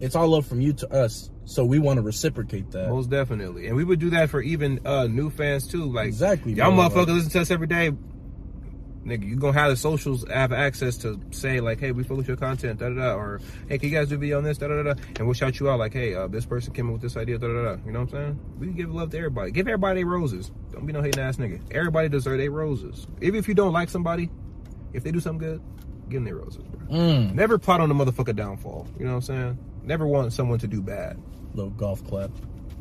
It's 0.00 0.16
all 0.16 0.28
love 0.28 0.46
from 0.46 0.60
you 0.60 0.72
to 0.72 0.92
us. 0.92 1.30
So 1.44 1.64
we 1.64 1.78
want 1.78 1.98
to 1.98 2.02
reciprocate 2.02 2.70
that. 2.72 2.88
Most 2.88 3.10
definitely, 3.10 3.66
and 3.68 3.76
we 3.76 3.84
would 3.84 4.00
do 4.00 4.10
that 4.10 4.30
for 4.30 4.40
even 4.40 4.80
uh 4.86 5.06
new 5.06 5.28
fans 5.30 5.66
too. 5.68 5.84
Like 5.84 6.06
Exactly, 6.08 6.54
y'all 6.54 6.72
motherfuckers 6.72 7.14
listen 7.14 7.30
to 7.32 7.40
us 7.42 7.50
every 7.50 7.66
day. 7.66 7.92
Nigga, 9.04 9.28
you 9.28 9.36
gonna 9.36 9.58
have 9.58 9.70
the 9.70 9.76
socials 9.76 10.24
have 10.30 10.52
access 10.52 10.96
to 10.98 11.20
say 11.30 11.60
like, 11.60 11.78
hey, 11.78 11.92
we 11.92 12.02
fuck 12.04 12.16
with 12.16 12.28
your 12.28 12.38
content, 12.38 12.80
da 12.80 12.88
da 12.88 12.94
da, 12.94 13.14
or 13.14 13.40
hey, 13.68 13.76
can 13.78 13.90
you 13.90 13.94
guys 13.94 14.08
do 14.08 14.14
a 14.14 14.18
video 14.18 14.38
on 14.38 14.44
this, 14.44 14.56
da 14.56 14.68
da 14.68 14.82
da, 14.82 14.94
and 15.16 15.26
we'll 15.26 15.34
shout 15.34 15.60
you 15.60 15.68
out 15.68 15.78
like, 15.78 15.92
hey, 15.92 16.14
uh, 16.14 16.26
this 16.26 16.46
person 16.46 16.72
came 16.72 16.86
up 16.86 16.94
with 16.94 17.02
this 17.02 17.16
idea, 17.16 17.36
da 17.38 17.48
da 17.48 17.62
da. 17.62 17.76
You 17.84 17.92
know 17.92 18.00
what 18.00 18.14
I'm 18.14 18.36
saying? 18.36 18.40
We 18.58 18.68
give 18.68 18.94
love 18.94 19.10
to 19.10 19.18
everybody. 19.18 19.50
Give 19.50 19.68
everybody 19.68 20.00
their 20.00 20.06
roses. 20.06 20.50
Don't 20.72 20.86
be 20.86 20.92
no 20.92 21.02
hating 21.02 21.22
ass 21.22 21.36
nigga. 21.36 21.60
Everybody 21.70 22.08
deserve 22.08 22.38
their 22.38 22.50
roses. 22.50 23.06
Even 23.20 23.38
if 23.38 23.46
you 23.46 23.54
don't 23.54 23.72
like 23.72 23.90
somebody, 23.90 24.30
if 24.94 25.04
they 25.04 25.10
do 25.10 25.20
something 25.20 25.46
good, 25.46 25.60
give 26.08 26.14
them 26.18 26.24
their 26.24 26.36
roses, 26.36 26.62
bro. 26.64 26.86
Mm. 26.96 27.34
Never 27.34 27.58
plot 27.58 27.80
on 27.80 27.90
the 27.90 27.94
motherfucker 27.94 28.34
downfall. 28.34 28.86
You 28.98 29.04
know 29.04 29.12
what 29.12 29.16
I'm 29.16 29.22
saying? 29.22 29.58
Never 29.82 30.06
want 30.06 30.32
someone 30.32 30.58
to 30.60 30.66
do 30.66 30.80
bad. 30.80 31.20
Little 31.52 31.70
golf 31.70 32.02
clap. 32.06 32.30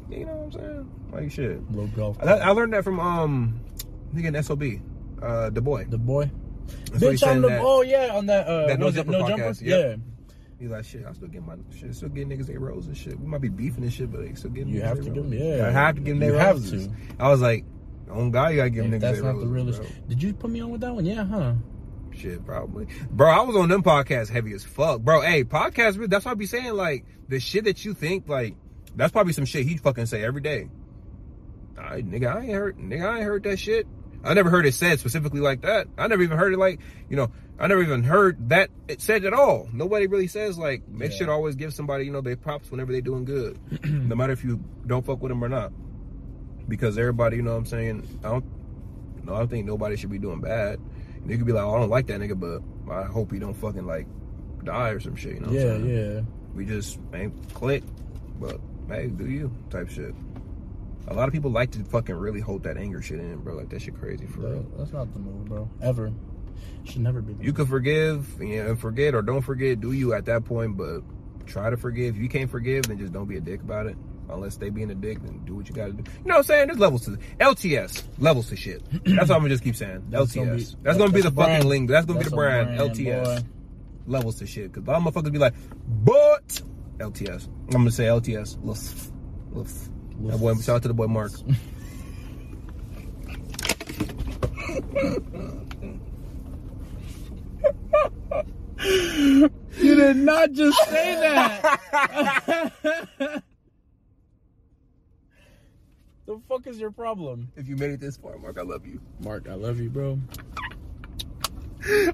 You 0.10 0.26
know 0.26 0.36
what 0.36 0.46
I'm 0.46 0.52
saying? 0.52 0.92
Like 1.12 1.32
shit. 1.32 1.72
Little 1.72 1.88
golf. 1.88 2.18
I, 2.20 2.24
Clap. 2.24 2.42
I 2.42 2.50
learned 2.52 2.74
that 2.74 2.84
from 2.84 3.00
um, 3.00 3.60
nigga 4.14 4.36
in 4.36 4.44
SOB, 4.44 4.64
uh, 5.24 5.50
the 5.50 5.62
boy. 5.62 5.86
the 5.90 5.98
boy. 5.98 6.30
That's 6.92 7.04
Bitch 7.04 7.28
on 7.28 7.42
the 7.42 7.50
that- 7.50 7.62
oh 7.64 7.82
yeah 7.82 8.10
on 8.16 8.26
that 8.28 8.48
uh 8.48 8.68
that 8.68 8.80
No 8.80 8.90
Jumper 8.92 9.12
no 9.12 9.24
podcast, 9.24 9.28
jumper 9.60 9.64
yep. 9.66 9.90
yeah 9.90 9.96
He's 10.60 10.70
like, 10.70 10.86
shit, 10.86 11.06
I 11.06 11.12
still 11.12 11.28
get 11.28 11.46
my 11.46 11.56
shit, 11.78 11.94
still 11.94 12.08
get 12.10 12.30
niggas 12.30 12.46
their 12.48 12.60
roses 12.60 12.88
and 12.88 12.98
shit. 12.98 13.20
We 13.20 13.28
might 13.28 13.42
be 13.42 13.50
beefing 13.50 13.84
and 13.84 13.92
shit, 13.92 14.10
but 14.12 14.22
they 14.22 14.34
still 14.36 14.52
get 14.52 14.66
You 14.68 14.82
have 14.82 14.98
to 14.98 15.04
give 15.04 15.18
'em- 15.18 15.32
roses. 15.32 15.42
yeah. 15.60 15.68
I 15.68 15.72
have 15.72 15.96
to 15.96 16.02
give 16.02 16.18
them 16.18 16.30
their 16.30 16.40
have 16.40 16.56
roses. 16.56 16.88
to. 16.88 16.94
I 17.20 17.28
was 17.30 17.42
like, 17.42 17.66
on 18.10 18.32
God, 18.32 18.50
you 18.52 18.58
gotta 18.58 18.70
give 18.70 18.84
them 18.90 18.94
niggas 18.98 19.02
that's 19.02 19.22
not 19.22 19.40
the 19.40 19.48
realest 19.48 19.82
bro. 19.82 19.90
did 20.08 20.24
you 20.24 20.34
put 20.34 20.50
me 20.52 20.62
on 20.62 20.70
with 20.70 20.82
that 20.82 20.94
one 20.96 21.06
yeah 21.06 21.26
huh 21.26 21.54
Shit, 22.16 22.46
probably. 22.46 22.88
Bro, 23.10 23.30
I 23.32 23.42
was 23.42 23.56
on 23.56 23.70
them 23.70 23.82
podcasts 23.84 24.30
heavy 24.30 24.54
as 24.54 24.64
fuck. 24.64 25.02
Bro, 25.02 25.22
hey, 25.22 25.44
podcasts, 25.44 26.08
that's 26.10 26.24
why 26.26 26.32
I 26.32 26.36
be 26.36 26.46
saying, 26.46 26.74
like, 26.76 27.06
the 27.28 27.40
shit 27.40 27.64
that 27.66 27.84
you 27.84 27.96
think, 27.96 28.30
like, 28.30 28.56
that's 28.96 29.12
probably 29.12 29.34
some 29.34 29.46
shit 29.46 29.66
he 29.66 29.78
fucking 29.78 30.06
say 30.06 30.24
every 30.24 30.42
day. 30.42 30.70
I, 31.76 32.04
nigga, 32.04 32.34
I 32.36 32.42
ain't 32.42 32.54
heard, 32.54 32.78
nigga, 32.78 33.04
I 33.10 33.16
ain't 33.18 33.26
heard 33.26 33.44
that 33.44 33.58
shit. 33.58 33.88
I 34.24 34.34
never 34.34 34.50
heard 34.50 34.66
it 34.66 34.74
said 34.74 35.00
specifically 35.00 35.40
like 35.42 35.62
that. 35.62 35.88
I 35.98 36.08
never 36.08 36.24
even 36.24 36.38
heard 36.38 36.54
it 36.54 36.58
like, 36.58 36.80
you 37.10 37.16
know, 37.18 37.32
I 37.60 37.68
never 37.68 37.82
even 37.84 38.04
heard 38.04 38.50
that 38.50 38.70
it 38.88 39.02
said 39.02 39.26
at 39.26 39.34
all. 39.34 39.68
Nobody 39.74 40.08
really 40.08 40.28
says 40.28 40.58
like, 40.58 40.88
make 40.88 41.12
Yeah. 41.12 41.18
sure 41.18 41.28
to 41.28 41.34
always 41.34 41.56
give 41.56 41.74
somebody, 41.74 42.06
you 42.06 42.12
know, 42.12 42.22
they 42.22 42.36
props 42.36 42.72
whenever 42.72 42.92
they're 42.92 43.02
doing 43.02 43.26
good, 43.26 43.60
no 43.86 44.16
matter 44.16 44.34
if 44.34 44.44
you 44.44 44.64
don't 44.88 45.06
fuck 45.06 45.22
with 45.22 45.30
them 45.30 45.44
or 45.44 45.50
not. 45.50 45.72
Because 46.68 46.98
everybody, 46.98 47.36
you 47.38 47.42
know 47.44 47.52
what 47.52 47.58
I'm 47.58 47.66
saying? 47.66 48.20
I 48.24 48.30
don't, 48.30 48.46
no, 49.26 49.36
I 49.36 49.40
don't 49.40 49.50
think 49.50 49.66
nobody 49.66 49.98
should 49.98 50.10
be 50.12 50.20
doing 50.20 50.40
bad. 50.42 50.80
You 51.26 51.38
could 51.38 51.46
be 51.46 51.54
like, 51.54 51.64
oh, 51.64 51.76
I 51.76 51.80
don't 51.80 51.90
like 51.90 52.08
that 52.08 52.20
nigga, 52.20 52.40
but 52.40 52.92
I 52.94 53.04
hope 53.04 53.32
he 53.32 53.40
don't 53.40 53.54
fucking 53.54 53.86
like 53.86 54.08
die 54.64 54.90
or 54.90 55.00
some 55.00 55.16
shit. 55.16 55.36
You 55.36 55.40
know? 55.42 55.48
What 55.48 55.56
yeah 55.56 55.74
I'm 55.74 55.84
saying? 55.84 56.16
yeah 56.16 56.22
We 56.54 56.66
just 56.66 57.00
ain't 57.14 57.54
click, 57.54 57.84
but 58.40 58.60
hey, 58.88 59.08
do 59.08 59.30
you 59.30 59.52
type 59.70 59.90
shit. 59.90 60.14
A 61.08 61.14
lot 61.14 61.28
of 61.28 61.34
people 61.34 61.52
like 61.52 61.72
to 61.72 61.84
fucking 61.84 62.16
really 62.16 62.40
hold 62.40 62.64
that 62.64 62.78
anger 62.78 63.02
shit 63.02 63.20
in, 63.20 63.38
bro. 63.40 63.56
Like 63.56 63.70
that 63.70 63.82
shit 63.82 64.00
crazy 64.00 64.26
for 64.26 64.40
real. 64.42 64.66
That's 64.78 64.92
not 64.94 65.12
the 65.14 65.20
move 65.20 65.46
bro 65.46 65.70
ever 65.82 66.12
should 66.86 67.02
never 67.02 67.22
be 67.22 67.36
You 67.44 67.54
can 67.54 67.66
forgive, 67.66 68.28
you 68.42 68.64
know, 68.64 68.76
forget 68.76 69.16
or 69.16 69.22
don't 69.22 69.42
forget. 69.42 69.80
Do 69.82 69.92
you 69.92 70.14
at 70.14 70.26
that 70.26 70.46
point? 70.46 70.78
But 70.78 71.02
try 71.46 71.70
to 71.70 71.78
forgive. 71.78 72.16
If 72.16 72.22
you 72.22 72.30
can't 72.30 72.50
forgive, 72.50 72.84
then 72.88 72.98
just 72.98 73.14
don't 73.14 73.28
be 73.28 73.38
a 73.38 73.42
dick 73.42 73.62
about 73.62 73.88
it. 73.88 73.98
Unless 74.30 74.58
they 74.58 74.70
being 74.70 74.90
a 74.90 74.96
dick, 74.96 75.22
then 75.22 75.44
do 75.46 75.56
what 75.56 75.68
you 75.68 75.76
got 75.76 75.88
to 75.88 75.92
do. 75.94 76.04
You 76.10 76.28
know 76.28 76.36
what 76.36 76.38
I'm 76.38 76.44
saying? 76.44 76.68
There's 76.68 76.80
levels 76.80 77.06
to 77.06 77.18
LTS, 77.40 78.04
levels 78.20 78.48
to 78.50 78.56
shit. 78.56 78.82
That's 79.04 79.30
what 79.30 79.32
I'm 79.36 79.40
gonna 79.42 79.50
just 79.50 79.64
keep 79.64 79.76
saying. 79.76 80.06
That's 80.10 80.32
LTS. 80.34 80.36
gonna 80.36 80.56
be- 80.56 80.66
that's 80.84 80.98
gonna 80.98 81.12
be 81.12 81.22
the 81.22 81.32
brand. 81.32 81.52
fucking 81.58 81.70
link. 81.70 81.90
That's 81.90 82.06
gonna 82.06 82.20
That's 82.20 82.30
be 82.30 82.32
the 82.32 82.36
brand. 82.36 82.78
brand, 82.78 82.92
LTS. 82.96 83.24
boy. 83.42 83.48
Levels 84.08 84.36
to 84.40 84.48
shit. 84.48 84.72
Cause 84.74 84.84
all 84.88 85.02
motherfuckers 85.02 85.32
be 85.32 85.40
like, 85.40 85.54
but 86.04 86.62
LTS. 87.00 87.48
I'm 87.68 87.72
gonna 87.72 87.92
say 87.92 88.06
LTS. 88.06 88.58
Loof. 88.64 89.12
Loof. 89.52 89.90
That 90.22 90.40
boy, 90.40 90.54
shout 90.56 90.78
out 90.78 90.82
to 90.84 90.88
the 90.88 90.94
boy 90.94 91.08
Mark. 91.08 91.32
You 99.84 99.96
did 99.96 100.18
not 100.18 100.52
just 100.52 100.78
say 100.90 101.16
that. 101.16 101.80
the 106.26 106.42
fuck 106.48 106.68
is 106.68 106.80
your 106.80 106.92
problem? 106.92 107.52
If 107.56 107.68
you 107.68 107.76
made 107.76 107.92
it 107.92 108.00
this 108.00 108.18
far, 108.18 108.38
Mark, 108.38 108.58
I 108.58 108.62
love 108.62 108.86
you. 108.86 109.02
Mark, 109.20 109.48
I 109.50 109.56
love 109.56 109.80
you, 109.80 109.90
bro. 109.90 110.20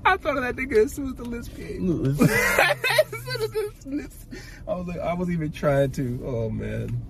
I 0.03 0.17
thought 0.17 0.37
of 0.37 0.43
that 0.43 0.55
nigga 0.55 0.85
as 0.85 0.93
soon 0.93 1.09
as 1.09 1.15
the 1.15 1.25
list 1.25 1.55
came. 1.55 2.05
as 2.11 2.17
soon 2.17 3.41
as 3.43 3.51
this 3.51 3.85
list, 3.85 4.27
I 4.67 4.73
was 4.73 4.87
like, 4.87 4.99
I 4.99 5.13
wasn't 5.13 5.35
even 5.37 5.51
trying 5.51 5.91
to. 5.91 6.23
Oh 6.25 6.49
man. 6.49 7.05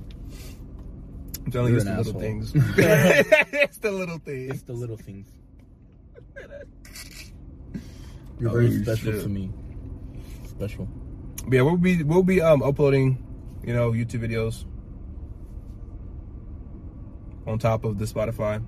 I'm 1.49 1.53
telling 1.53 1.73
you, 1.73 1.77
it's 1.79 1.85
the 1.87 1.97
little 1.97 2.19
things. 2.19 2.51
it's 2.55 3.77
the 3.79 3.91
little 3.91 4.19
things. 4.19 4.53
It's 4.53 4.61
the 4.61 4.73
little 4.73 4.97
things. 4.97 5.27
You're 8.39 8.51
Oh, 8.51 8.53
very 8.53 8.83
special 8.83 9.13
shit. 9.13 9.23
to 9.23 9.29
me. 9.29 9.51
Special. 10.47 10.87
But 11.45 11.53
yeah, 11.53 11.61
we'll 11.63 11.77
be 11.77 12.03
we'll 12.03 12.21
be 12.21 12.39
um 12.39 12.61
uploading, 12.61 13.17
you 13.65 13.73
know, 13.73 13.91
YouTube 13.93 14.21
videos 14.21 14.63
on 17.47 17.57
top 17.57 17.83
of 17.83 17.97
the 17.97 18.05
Spotify. 18.05 18.63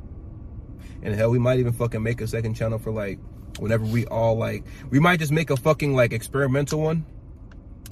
And 1.04 1.14
hell, 1.14 1.30
we 1.30 1.38
might 1.38 1.60
even 1.60 1.74
fucking 1.74 2.02
make 2.02 2.20
a 2.22 2.28
second 2.28 2.56
channel 2.56 2.80
for 2.80 2.90
like 2.92 3.20
whenever 3.60 3.86
we 3.86 4.08
all 4.08 4.36
like 4.40 4.64
we 4.90 5.00
might 5.00 5.20
just 5.20 5.32
make 5.32 5.52
a 5.52 5.56
fucking 5.58 5.96
like 5.96 6.14
experimental 6.14 6.82
one 6.82 7.06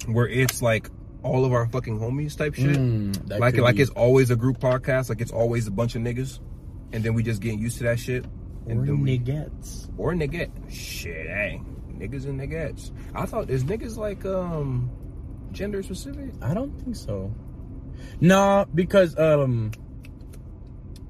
where 0.06 0.26
it's 0.26 0.60
like 0.60 0.90
all 1.22 1.44
of 1.44 1.52
our 1.52 1.66
fucking 1.68 1.98
homies 1.98 2.36
type 2.36 2.54
shit. 2.54 2.76
Mm, 2.76 3.38
like 3.38 3.56
like 3.56 3.76
be- 3.76 3.82
it's 3.82 3.90
always 3.92 4.30
a 4.30 4.36
group 4.36 4.58
podcast, 4.58 5.08
like 5.08 5.20
it's 5.20 5.32
always 5.32 5.66
a 5.66 5.70
bunch 5.70 5.94
of 5.94 6.02
niggas. 6.02 6.40
And 6.92 7.04
then 7.04 7.14
we 7.14 7.22
just 7.22 7.40
getting 7.40 7.60
used 7.60 7.78
to 7.78 7.84
that 7.84 7.98
shit. 7.98 8.24
And 8.66 8.80
or 8.80 8.86
then 8.86 9.00
we, 9.00 9.18
niggas. 9.18 9.90
or 9.96 10.12
nigga. 10.12 10.50
Shit, 10.70 11.26
hey. 11.26 11.60
Niggas 11.92 12.24
and 12.24 12.40
niggas. 12.40 12.90
I 13.14 13.26
thought 13.26 13.50
is 13.50 13.64
niggas 13.64 13.96
like 13.96 14.24
um 14.24 14.90
gender 15.52 15.82
specific? 15.82 16.30
I 16.40 16.54
don't 16.54 16.70
think 16.82 16.96
so. 16.96 17.34
No, 18.20 18.66
because 18.74 19.18
um 19.18 19.72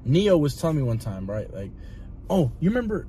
Neo 0.03 0.37
was 0.37 0.55
telling 0.55 0.77
me 0.77 0.83
one 0.83 0.97
time, 0.97 1.29
right? 1.29 1.51
Like, 1.53 1.71
oh, 2.29 2.51
you 2.59 2.69
remember 2.69 3.07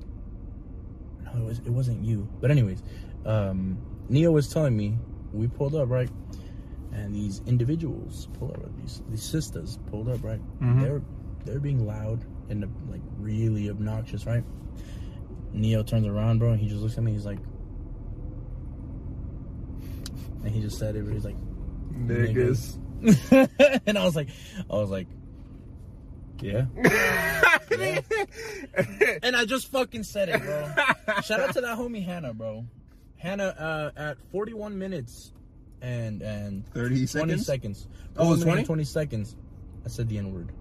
No, 1.25 1.41
it 1.41 1.45
was 1.45 1.59
it 1.59 1.69
wasn't 1.69 2.03
you. 2.05 2.27
But 2.39 2.51
anyways, 2.51 2.81
um 3.25 3.77
Neo 4.09 4.31
was 4.31 4.47
telling 4.47 4.75
me 4.77 4.97
we 5.33 5.47
pulled 5.47 5.75
up, 5.75 5.89
right? 5.89 6.09
And 6.93 7.13
these 7.13 7.41
individuals 7.47 8.27
pulled 8.37 8.53
up, 8.57 8.77
these 8.79 9.01
these 9.09 9.23
sisters 9.23 9.79
pulled 9.87 10.09
up, 10.09 10.23
right? 10.23 10.39
Mhm. 10.61 10.81
They're 10.81 11.01
they're 11.45 11.59
being 11.59 11.85
loud 11.85 12.23
and 12.49 12.61
like 12.89 13.01
really 13.17 13.69
obnoxious, 13.69 14.25
right? 14.25 14.43
Neo 15.51 15.83
turns 15.83 16.07
around, 16.07 16.39
bro, 16.39 16.51
and 16.51 16.59
he 16.59 16.67
just 16.67 16.81
looks 16.81 16.97
at 16.97 17.03
me. 17.03 17.11
He's 17.13 17.25
like, 17.25 17.39
and 20.43 20.49
he 20.51 20.61
just 20.61 20.77
said 20.77 20.95
it. 20.95 21.05
He's 21.11 21.25
like, 21.25 21.37
Niggas. 21.93 22.79
and 23.85 23.97
I 23.97 24.03
was 24.05 24.15
like, 24.15 24.29
I 24.69 24.75
was 24.75 24.89
like, 24.89 25.07
yeah. 26.41 26.65
And 29.23 29.35
I 29.35 29.45
just 29.45 29.71
fucking 29.71 30.03
said 30.03 30.29
it, 30.29 30.41
bro. 30.41 30.73
Shout 31.21 31.39
out 31.39 31.53
to 31.53 31.61
that 31.61 31.77
homie 31.77 32.03
Hannah, 32.03 32.33
bro. 32.33 32.65
Hannah 33.17 33.43
uh, 33.45 33.91
at 33.95 34.17
41 34.31 34.77
minutes 34.77 35.31
and 35.83 36.21
and 36.21 36.65
30 36.73 36.95
20 36.95 37.05
seconds? 37.07 37.45
seconds. 37.45 37.87
Oh, 38.17 38.27
it 38.27 38.29
was 38.31 38.43
41 38.43 38.45
minutes 38.55 38.67
20? 38.67 38.67
20 38.67 38.83
seconds. 38.85 39.35
I 39.85 39.89
said 39.89 40.09
the 40.09 40.17
N 40.17 40.33
word. 40.33 40.51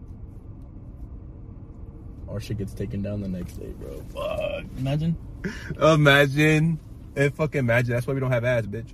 Our 2.28 2.40
shit 2.40 2.58
gets 2.58 2.74
taken 2.74 3.02
down 3.02 3.20
the 3.20 3.28
next 3.28 3.54
day, 3.54 3.72
bro. 3.78 4.02
Fuck. 4.12 4.64
Imagine. 4.78 5.16
Imagine. 5.80 6.80
Eh, 7.16 7.24
and 7.24 7.34
fucking 7.34 7.58
imagine. 7.60 7.94
That's 7.94 8.06
why 8.06 8.14
we 8.14 8.20
don't 8.20 8.32
have 8.32 8.44
ads, 8.44 8.66
bitch. 8.66 8.92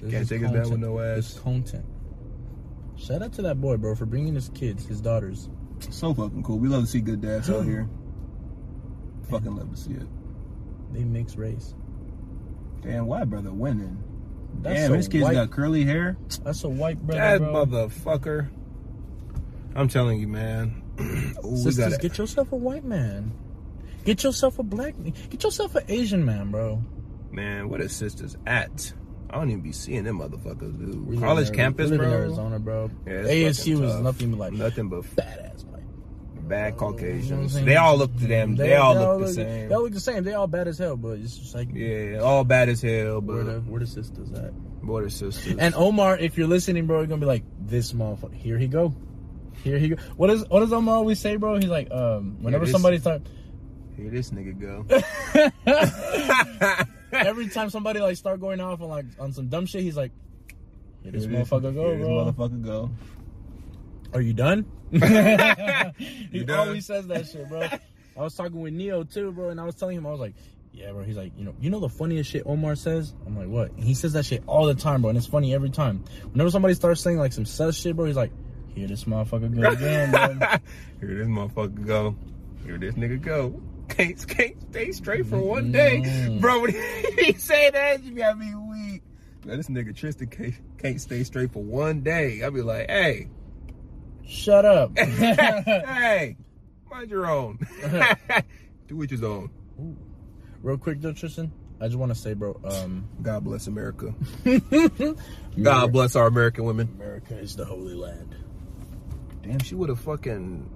This 0.00 0.10
Can't 0.10 0.22
is 0.22 0.28
take 0.28 0.42
us 0.42 0.50
down 0.50 0.52
with 0.52 0.70
content. 0.70 0.80
no 0.80 1.00
ass. 1.00 1.18
It's 1.18 1.38
content. 1.40 1.84
Shout 2.96 3.22
out 3.22 3.32
to 3.34 3.42
that 3.42 3.60
boy, 3.60 3.76
bro, 3.76 3.94
for 3.94 4.06
bringing 4.06 4.34
his 4.34 4.48
kids, 4.50 4.86
his 4.86 5.00
daughters. 5.00 5.48
So 5.90 6.14
fucking 6.14 6.42
cool. 6.42 6.58
We 6.58 6.68
love 6.68 6.82
to 6.84 6.86
see 6.90 7.00
good 7.00 7.20
dads 7.20 7.48
out 7.50 7.64
here. 7.64 7.88
Fucking 9.30 9.54
love 9.54 9.70
to 9.70 9.76
see 9.76 9.92
it. 9.92 10.06
They 10.92 11.04
mix 11.04 11.36
race. 11.36 11.74
Damn, 12.80 13.06
white 13.06 13.28
brother 13.28 13.52
winning. 13.52 14.02
That's 14.62 14.80
Damn, 14.80 14.90
this 14.92 14.96
his 14.98 15.08
kid's 15.08 15.24
white, 15.24 15.34
got 15.34 15.50
curly 15.50 15.84
hair. 15.84 16.16
That's 16.44 16.64
a 16.64 16.68
white 16.68 17.00
brother, 17.04 17.20
That 17.20 17.38
bro. 17.38 17.66
motherfucker. 17.66 18.48
I'm 19.74 19.88
telling 19.88 20.20
you, 20.20 20.28
man. 20.28 20.82
Ooh, 21.44 21.56
Sisters, 21.56 21.78
gotta- 21.78 21.98
get 21.98 22.18
yourself 22.18 22.50
a 22.52 22.56
white 22.56 22.84
man. 22.84 23.32
Get 24.04 24.24
yourself 24.24 24.58
a 24.58 24.62
black. 24.62 24.98
Man. 24.98 25.12
Get 25.30 25.44
yourself 25.44 25.74
an 25.74 25.84
Asian 25.88 26.24
man, 26.24 26.50
bro. 26.50 26.82
Man, 27.30 27.68
what 27.68 27.80
is 27.80 27.92
sisters 27.94 28.36
at? 28.46 28.92
I 29.30 29.36
don't 29.36 29.50
even 29.50 29.60
be 29.62 29.72
seeing 29.72 30.04
them 30.04 30.18
motherfuckers, 30.20 30.78
dude. 30.78 31.06
We 31.06 31.16
live 31.16 31.24
College 31.24 31.48
in 31.50 31.54
campus, 31.54 31.90
we 31.90 31.98
live 31.98 32.06
bro. 32.06 32.08
in 32.08 32.14
Arizona, 32.22 32.58
bro. 32.58 32.90
Yeah, 33.06 33.12
ASU 33.24 33.74
fucking 33.74 33.84
is 33.84 34.00
nothing 34.00 34.30
but 34.30 34.38
like 34.38 34.52
Nothing 34.54 34.88
but 34.88 35.02
badass, 35.14 35.70
like 35.70 35.77
bad 36.48 36.66
You 36.66 36.70
know 36.72 36.76
Caucasians. 36.78 37.54
They 37.54 37.76
all 37.76 37.96
look 37.96 38.16
to 38.18 38.26
them. 38.26 38.56
They, 38.56 38.76
all 38.76 38.94
look 38.94 39.26
the 39.28 39.34
same. 39.34 39.68
They 39.68 39.74
all 39.74 39.82
look 39.82 39.92
the 39.92 40.00
same. 40.00 40.24
They 40.24 40.34
all 40.34 40.46
bad 40.46 40.68
as 40.68 40.78
hell, 40.78 40.96
but 40.96 41.18
it's 41.18 41.36
just 41.36 41.54
like 41.54 41.68
Yeah, 41.72 42.18
all 42.22 42.44
bad 42.44 42.68
as 42.68 42.82
hell, 42.82 43.20
where 43.20 43.44
the 43.44 43.60
but 43.60 43.70
where 43.70 43.80
the 43.80 43.86
sisters 43.86 44.32
at? 44.32 44.52
border 44.82 45.10
sisters. 45.10 45.56
And 45.58 45.74
Omar, 45.74 46.18
if 46.18 46.38
you're 46.38 46.48
listening, 46.48 46.86
bro, 46.86 46.98
you're 46.98 47.06
gonna 47.06 47.20
be 47.20 47.26
like, 47.26 47.44
this 47.60 47.92
motherfucker. 47.92 48.34
Here 48.34 48.58
he 48.58 48.68
go. 48.68 48.94
Here 49.62 49.78
he 49.78 49.90
go. 49.90 49.96
What 50.16 50.30
is 50.30 50.44
what 50.48 50.60
does 50.60 50.72
Omar 50.72 50.96
always 50.96 51.20
say, 51.20 51.36
bro? 51.36 51.56
He's 51.56 51.66
like, 51.66 51.90
um, 51.90 52.42
whenever 52.42 52.64
this- 52.64 52.72
somebody 52.72 52.98
start, 52.98 53.22
here 53.96 54.10
this 54.10 54.30
nigga 54.30 54.58
go. 54.58 54.86
every 57.12 57.48
time 57.48 57.70
somebody 57.70 58.00
like 58.00 58.16
start 58.16 58.40
going 58.40 58.60
off 58.60 58.80
on 58.80 58.88
like 58.88 59.06
on 59.18 59.32
some 59.32 59.48
dumb 59.48 59.66
shit, 59.66 59.82
he's 59.82 59.96
like, 59.96 60.12
here 61.02 61.12
this 61.12 61.26
motherfucker 61.26 61.74
go, 61.74 61.88
here 61.88 61.98
this 61.98 62.06
bro. 62.06 62.32
motherfucker 62.32 62.64
go. 62.64 62.90
Are 64.12 64.20
you 64.20 64.32
done? 64.32 64.64
he 64.90 66.44
done? 66.44 66.58
always 66.58 66.86
says 66.86 67.06
that 67.08 67.26
shit, 67.26 67.48
bro. 67.48 67.68
I 68.16 68.22
was 68.22 68.34
talking 68.34 68.60
with 68.60 68.72
Neo 68.72 69.04
too, 69.04 69.32
bro, 69.32 69.50
and 69.50 69.60
I 69.60 69.64
was 69.64 69.74
telling 69.74 69.96
him, 69.96 70.06
I 70.06 70.10
was 70.10 70.20
like, 70.20 70.34
yeah, 70.72 70.92
bro. 70.92 71.02
He's 71.02 71.16
like, 71.16 71.32
you 71.36 71.44
know, 71.44 71.54
you 71.60 71.70
know 71.70 71.80
the 71.80 71.88
funniest 71.88 72.30
shit 72.30 72.44
Omar 72.46 72.76
says? 72.76 73.14
I'm 73.26 73.36
like, 73.36 73.48
what? 73.48 73.72
And 73.72 73.84
he 73.84 73.94
says 73.94 74.12
that 74.14 74.24
shit 74.24 74.42
all 74.46 74.66
the 74.66 74.74
time, 74.74 75.02
bro, 75.02 75.10
and 75.10 75.18
it's 75.18 75.26
funny 75.26 75.54
every 75.54 75.70
time. 75.70 76.04
Whenever 76.32 76.50
somebody 76.50 76.74
starts 76.74 77.00
saying 77.00 77.18
like 77.18 77.32
some 77.32 77.44
sus 77.44 77.76
shit, 77.76 77.96
bro, 77.96 78.06
he's 78.06 78.16
like, 78.16 78.32
here 78.74 78.88
this 78.88 79.04
motherfucker 79.04 79.54
go 79.54 79.68
again, 79.70 80.10
bro. 80.10 80.28
Here 81.00 81.18
this 81.18 81.26
motherfucker 81.26 81.86
go. 81.86 82.16
Here 82.64 82.78
this 82.78 82.94
nigga 82.94 83.20
go. 83.20 83.60
Can't, 83.88 84.28
can't 84.28 84.60
stay 84.70 84.92
straight 84.92 85.26
for 85.26 85.38
one 85.38 85.72
day. 85.72 86.02
Mm. 86.04 86.40
Bro, 86.40 86.60
when 86.60 86.74
he 87.18 87.32
say 87.38 87.70
that, 87.70 88.02
you 88.04 88.12
got 88.12 88.38
me 88.38 88.54
weak. 88.54 89.02
Man, 89.44 89.56
this 89.56 89.68
nigga 89.68 89.96
Tristan 89.96 90.28
can't, 90.28 90.54
can't 90.78 91.00
stay 91.00 91.24
straight 91.24 91.52
for 91.52 91.62
one 91.62 92.02
day. 92.02 92.42
I'll 92.42 92.50
be 92.50 92.62
like, 92.62 92.88
hey, 92.88 93.28
Shut 94.28 94.66
up. 94.66 94.96
hey, 94.98 96.36
mind 96.90 97.10
your 97.10 97.26
own. 97.26 97.58
Do 98.86 98.96
what 98.96 99.10
your 99.10 99.24
own. 99.24 99.50
Real 100.62 100.76
quick 100.76 101.00
though, 101.00 101.14
Tristan, 101.14 101.50
I 101.80 101.86
just 101.86 101.96
want 101.96 102.12
to 102.12 102.18
say, 102.18 102.34
bro, 102.34 102.60
um, 102.62 103.08
God 103.22 103.44
bless 103.44 103.68
America. 103.68 104.14
God 105.62 105.92
bless 105.92 106.14
our 106.14 106.26
American 106.26 106.64
women. 106.66 106.90
America 106.96 107.38
is 107.38 107.56
the 107.56 107.64
holy 107.64 107.94
land. 107.94 108.36
Damn, 109.42 109.60
she 109.60 109.74
would 109.74 109.88
have 109.88 110.00
fucking 110.00 110.68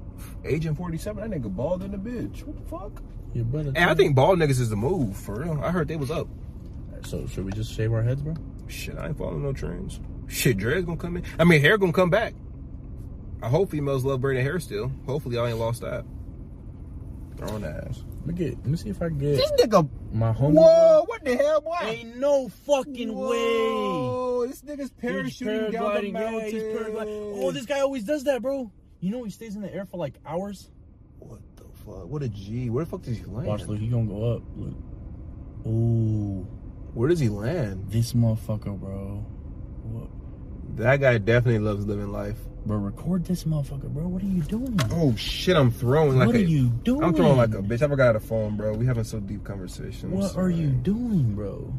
Agent 0.47 0.79
47. 0.79 1.31
That 1.31 1.39
nigga 1.39 1.55
bald 1.55 1.83
in 1.83 1.91
the 1.91 1.99
bitch. 1.99 2.45
What 2.45 2.57
the 2.57 2.71
fuck? 2.71 3.03
Your 3.35 3.45
brother. 3.45 3.73
Hey, 3.77 3.85
I 3.85 3.95
think 3.95 4.15
bald 4.15 4.39
niggas 4.39 4.61
is 4.61 4.71
the 4.71 4.77
move, 4.77 5.15
for 5.15 5.41
real. 5.41 5.61
I 5.63 5.71
heard 5.71 5.89
they 5.89 5.97
was 5.97 6.11
up. 6.11 6.27
So 7.05 7.27
should 7.27 7.45
we 7.45 7.53
just 7.53 7.75
shave 7.75 7.93
our 7.93 8.03
heads, 8.03 8.23
bro? 8.23 8.35
Shit, 8.69 8.97
I 8.97 9.09
ain't 9.09 9.19
following 9.19 9.43
no 9.43 9.53
trends. 9.53 10.01
Shit, 10.27 10.57
dread's 10.57 10.87
gonna 10.87 10.97
come 10.97 11.19
in. 11.19 11.25
I 11.39 11.45
mean, 11.45 11.61
hair 11.61 11.77
gonna 11.77 11.93
come 11.93 12.09
back. 12.09 12.33
I 13.43 13.49
hope 13.49 13.71
females 13.71 14.05
love 14.05 14.21
braiding 14.21 14.45
hair 14.45 14.61
still. 14.61 14.91
Hopefully, 15.07 15.37
I 15.39 15.49
ain't 15.49 15.59
lost 15.59 15.81
that. 15.83 16.05
Throwing 17.37 17.65
ass. 17.65 18.05
Let 18.19 18.27
me 18.27 18.35
get. 18.35 18.57
Let 18.59 18.67
me 18.67 18.77
see 18.77 18.91
if 18.91 19.03
I 19.03 19.09
get 19.09 19.37
this 19.37 19.51
nigga. 19.53 19.89
my 20.13 20.33
homie. 20.33 20.53
Whoa, 20.53 21.03
what 21.07 21.25
the 21.25 21.37
hell, 21.37 21.61
boy? 21.61 21.77
Ain't 21.83 22.17
no 22.19 22.49
fucking 22.49 23.13
way. 23.13 23.37
Whoa, 23.37 24.47
this 24.47 24.63
nigga's 24.63 24.93
He's 25.01 25.11
parachuting 25.11 25.73
down 25.73 26.03
the 26.05 26.13
mountain. 26.13 26.41
yeah, 26.41 26.51
he's. 26.51 26.63
Oh, 27.45 27.51
this 27.51 27.67
guy 27.67 27.81
always 27.81 28.05
does 28.05 28.23
that, 28.25 28.43
bro. 28.43 28.71
You 29.01 29.11
know 29.11 29.25
he 29.25 29.31
stays 29.31 29.57
in 29.57 29.63
the 29.63 29.75
air 29.75 29.85
for 29.87 29.97
like 29.97 30.15
hours. 30.25 30.71
What 31.19 31.41
the 31.57 31.65
fuck? 31.85 32.07
What 32.07 32.23
a 32.23 32.29
G. 32.29 32.71
Where 32.71 32.85
the 32.85 32.91
fuck 32.91 33.03
does 33.03 33.19
he 33.19 33.25
land? 33.25 33.49
Watch, 33.49 33.65
look, 33.67 33.79
he 33.79 33.89
gonna 33.89 34.07
go 34.07 34.35
up. 34.35 34.43
Look. 34.57 34.75
Ooh, 35.67 36.47
Where 36.95 37.09
does 37.09 37.19
he 37.19 37.29
land? 37.29 37.87
this 37.91 38.13
motherfucker, 38.13 38.79
bro. 38.79 39.25
What? 39.83 40.77
That 40.77 41.01
guy 41.01 41.19
definitely 41.19 41.59
loves 41.61 41.85
living 41.87 42.13
life. 42.13 42.39
Bro, 42.65 42.79
record 42.79 43.25
this 43.25 43.43
motherfucker, 43.45 43.89
bro. 43.89 44.07
What 44.07 44.23
are 44.23 44.27
you 44.27 44.43
doing? 44.43 44.79
Oh 44.93 45.15
shit, 45.17 45.57
I'm 45.57 45.73
throwing 45.73 46.17
like 46.17 46.29
what 46.29 46.37
a. 46.37 46.39
are 46.39 46.43
you 46.43 46.69
doing? 46.69 47.03
I'm 47.03 47.13
throwing 47.13 47.37
like 47.37 47.55
a 47.55 47.63
bitch. 47.63 47.83
I 47.83 47.89
forgot 47.89 48.15
a 48.15 48.21
phone, 48.21 48.57
bro. 48.57 48.75
We 48.75 48.87
having 48.87 49.03
so 49.03 49.19
deep 49.19 49.43
conversations. 49.43 50.13
What 50.13 50.37
are 50.37 50.51
you 50.51 50.69
doing, 50.69 51.35
bro? 51.35 51.75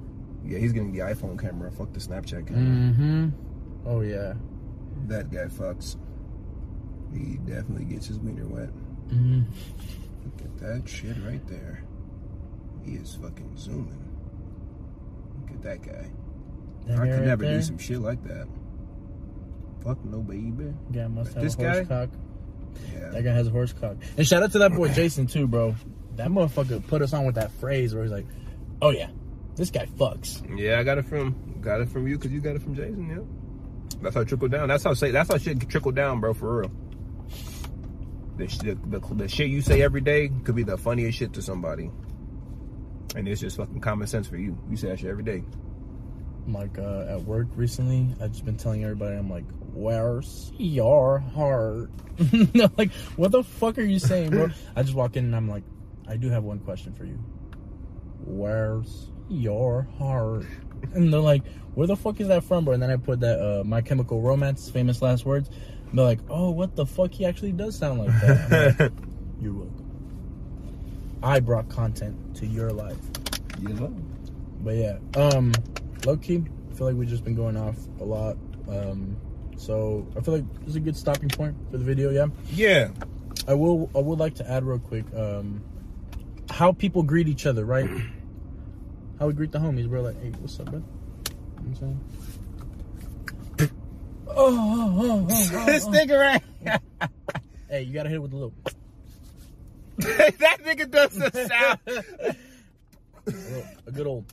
Yeah, 0.46 0.60
he's 0.60 0.74
getting 0.74 0.92
the 0.92 1.00
iPhone 1.00 1.40
camera. 1.40 1.72
Fuck 1.72 1.94
the 1.94 2.00
Snapchat 2.00 2.48
camera. 2.48 2.64
Mm-hmm. 2.64 3.30
Oh 3.86 4.02
yeah. 4.02 4.34
That 5.08 5.32
guy 5.32 5.46
fucks. 5.46 5.96
He 7.14 7.38
definitely 7.46 7.86
gets 7.86 8.08
his 8.08 8.20
wiener 8.20 8.48
wet. 8.48 8.70
Mm. 9.08 9.46
Look 10.26 10.42
at 10.42 10.58
that 10.58 10.90
shit 10.90 11.16
right 11.26 11.46
there. 11.48 11.84
He 12.86 12.94
is 12.96 13.16
fucking 13.22 13.56
zooming. 13.58 14.10
Look 15.42 15.52
at 15.52 15.62
that 15.62 15.82
guy. 15.82 16.10
That 16.88 17.00
I 17.00 17.06
guy 17.06 17.12
could 17.12 17.20
right 17.20 17.28
never 17.28 17.44
there, 17.46 17.56
do 17.56 17.62
some 17.62 17.78
shit 17.78 18.00
like 18.00 18.22
that. 18.26 18.48
Fuck 19.84 20.04
no, 20.06 20.20
baby. 20.22 20.74
Guy 20.92 21.08
must 21.08 21.34
But 21.34 21.44
have 21.44 21.44
this 21.44 21.56
a 21.56 21.64
horse 21.74 21.88
guy? 21.88 22.06
cock. 22.06 22.10
Yeah. 22.94 23.10
That 23.10 23.24
guy 23.24 23.34
has 23.34 23.48
a 23.48 23.52
horse 23.52 23.74
cock. 23.74 23.98
And 24.18 24.26
shout 24.26 24.44
out 24.44 24.52
to 24.54 24.60
that 24.60 24.74
boy 24.74 24.88
Jason 24.94 25.28
too, 25.28 25.48
bro. 25.48 25.76
That 26.16 26.28
motherfucker 26.30 26.86
put 26.88 27.02
us 27.02 27.14
on 27.14 27.26
with 27.26 27.36
that 27.36 27.52
phrase 27.54 27.94
where 27.94 28.04
he's 28.04 28.12
like, 28.12 28.26
"Oh 28.82 28.90
yeah, 28.92 29.10
this 29.56 29.70
guy 29.72 29.86
fucks." 29.86 30.42
Yeah, 30.58 30.80
I 30.80 30.84
got 30.84 30.98
it 30.98 31.06
from 31.06 31.60
got 31.62 31.82
it 31.82 31.90
from 31.90 32.08
you 32.08 32.18
because 32.18 32.32
you 32.32 32.40
got 32.40 32.56
it 32.56 32.62
from 32.62 32.76
Jason. 32.76 33.10
Yeah, 33.10 33.98
that's 34.02 34.16
how 34.16 34.22
it 34.22 34.28
trickled 34.28 34.52
down. 34.52 34.68
That's 34.70 34.84
how 34.84 34.94
say 34.94 35.12
that's 35.12 35.30
how 35.32 35.38
shit 35.38 35.68
trickled 35.70 35.96
down, 35.96 36.20
bro. 36.20 36.34
For 36.34 36.62
real. 36.62 36.72
The, 38.36 38.48
the, 38.48 39.00
the, 39.00 39.16
the 39.16 39.28
shit 39.28 39.50
you 39.50 39.62
say 39.62 39.84
every 39.84 40.02
day 40.02 40.30
could 40.44 40.56
be 40.56 40.64
the 40.64 40.76
funniest 40.78 41.20
shit 41.20 41.34
to 41.34 41.42
somebody, 41.44 41.92
and 43.16 43.28
it's 43.28 43.40
just 43.42 43.58
fucking 43.58 43.80
common 43.80 44.08
sense 44.08 44.28
for 44.28 44.38
you. 44.38 44.58
You 44.72 44.76
say 44.76 44.88
that 44.90 45.00
shit 45.00 45.10
every 45.10 45.24
day. 45.24 45.44
Like 46.48 46.80
uh, 46.80 47.06
at 47.10 47.22
work 47.24 47.48
recently, 47.56 48.08
I've 48.22 48.32
just 48.32 48.44
been 48.44 48.58
telling 48.58 48.84
everybody, 48.84 49.16
I'm 49.16 49.30
like, 49.30 49.46
"Where's 49.74 50.52
your 50.58 51.20
heart?" 51.20 51.90
Like, 52.78 52.92
"What 53.16 53.32
the 53.32 53.44
fuck 53.44 53.78
are 53.78 53.84
you 53.84 54.00
saying, 54.00 54.32
bro?" 54.32 54.50
I 54.76 54.84
just 54.84 54.96
walk 54.96 55.16
in 55.18 55.26
and 55.26 55.36
I'm 55.36 55.50
like, 55.50 55.64
"I 56.08 56.18
do 56.18 56.30
have 56.30 56.44
one 56.44 56.60
question 56.60 56.94
for 56.94 57.06
you. 57.06 57.20
Where's 58.26 59.10
your 59.30 59.88
heart?" 59.98 60.46
And 60.94 61.12
they're 61.14 61.20
like, 61.20 61.44
"Where 61.76 61.88
the 61.88 61.96
fuck 61.96 62.20
is 62.20 62.28
that 62.28 62.44
from, 62.44 62.66
bro?" 62.66 62.74
And 62.74 62.84
then 62.84 62.92
I 62.92 62.98
put 62.98 63.22
that 63.22 63.40
uh, 63.40 63.64
My 63.64 63.82
Chemical 63.82 64.22
Romance, 64.22 64.70
famous 64.70 65.02
last 65.02 65.26
words. 65.26 65.50
And 65.90 65.98
they're 65.98 66.06
like, 66.06 66.20
"Oh, 66.30 66.52
what 66.52 66.76
the 66.76 66.86
fuck? 66.86 67.12
He 67.12 67.26
actually 67.26 67.52
does 67.54 67.78
sound 67.78 68.00
like 68.00 68.10
that." 68.22 68.80
Like, 68.80 68.92
You're 69.42 69.54
welcome. 69.54 69.84
I 71.24 71.40
brought 71.40 71.70
content 71.70 72.36
to 72.38 72.46
your 72.46 72.72
life. 72.72 72.98
You 73.62 73.70
know? 73.70 73.96
But 74.64 74.76
yeah, 74.76 74.98
um, 75.16 75.54
low 76.06 76.18
key, 76.18 76.44
I 76.72 76.76
feel 76.76 76.88
like 76.88 76.96
we've 76.96 77.10
just 77.10 77.24
been 77.24 77.36
going 77.36 77.58
off 77.58 77.76
a 78.00 78.04
lot. 78.04 78.38
Um, 78.70 79.18
so 79.58 80.08
I 80.18 80.22
feel 80.22 80.36
like 80.36 80.60
this 80.62 80.70
is 80.70 80.76
a 80.76 80.80
good 80.80 80.96
stopping 80.98 81.30
point 81.30 81.56
for 81.72 81.78
the 81.78 81.84
video. 81.84 82.10
Yeah, 82.12 82.28
Yeah. 82.52 82.90
I 83.48 83.54
will. 83.56 83.90
I 83.96 84.00
would 84.00 84.20
like 84.20 84.36
to 84.36 84.50
add 84.50 84.64
real 84.64 84.80
quick, 84.80 85.06
um, 85.16 85.62
how 86.50 86.72
people 86.72 87.04
greet 87.04 87.28
each 87.28 87.46
other, 87.46 87.66
right? 87.66 87.90
how 89.20 89.28
we 89.28 89.34
greet 89.34 89.52
the 89.52 89.60
homies, 89.60 89.90
bro. 89.90 90.02
Like, 90.02 90.22
hey, 90.22 90.32
what's 90.40 90.60
up, 90.60 90.68
bro? 90.72 90.80
You 90.80 90.84
know 90.84 90.90
what 91.56 91.66
I'm 91.68 91.76
saying? 91.76 92.00
oh, 94.28 94.36
oh, 94.36 94.96
oh, 94.98 95.00
oh, 95.00 95.28
oh, 95.30 95.66
this 95.66 95.86
oh. 95.86 95.90
nigga 95.92 96.20
right. 96.20 96.82
Hey, 97.70 97.82
you 97.84 97.94
gotta 97.94 98.08
hit 98.10 98.16
it 98.18 98.22
with 98.22 98.34
a 98.34 98.36
little. 98.36 98.54
that 99.98 100.60
nigga 100.64 100.90
does 100.92 101.14
the 101.16 101.32
sound. 101.50 101.80
a 101.88 103.32
little- 103.32 103.64
a 103.88 103.92
good 103.92 104.06
old. 104.08 104.32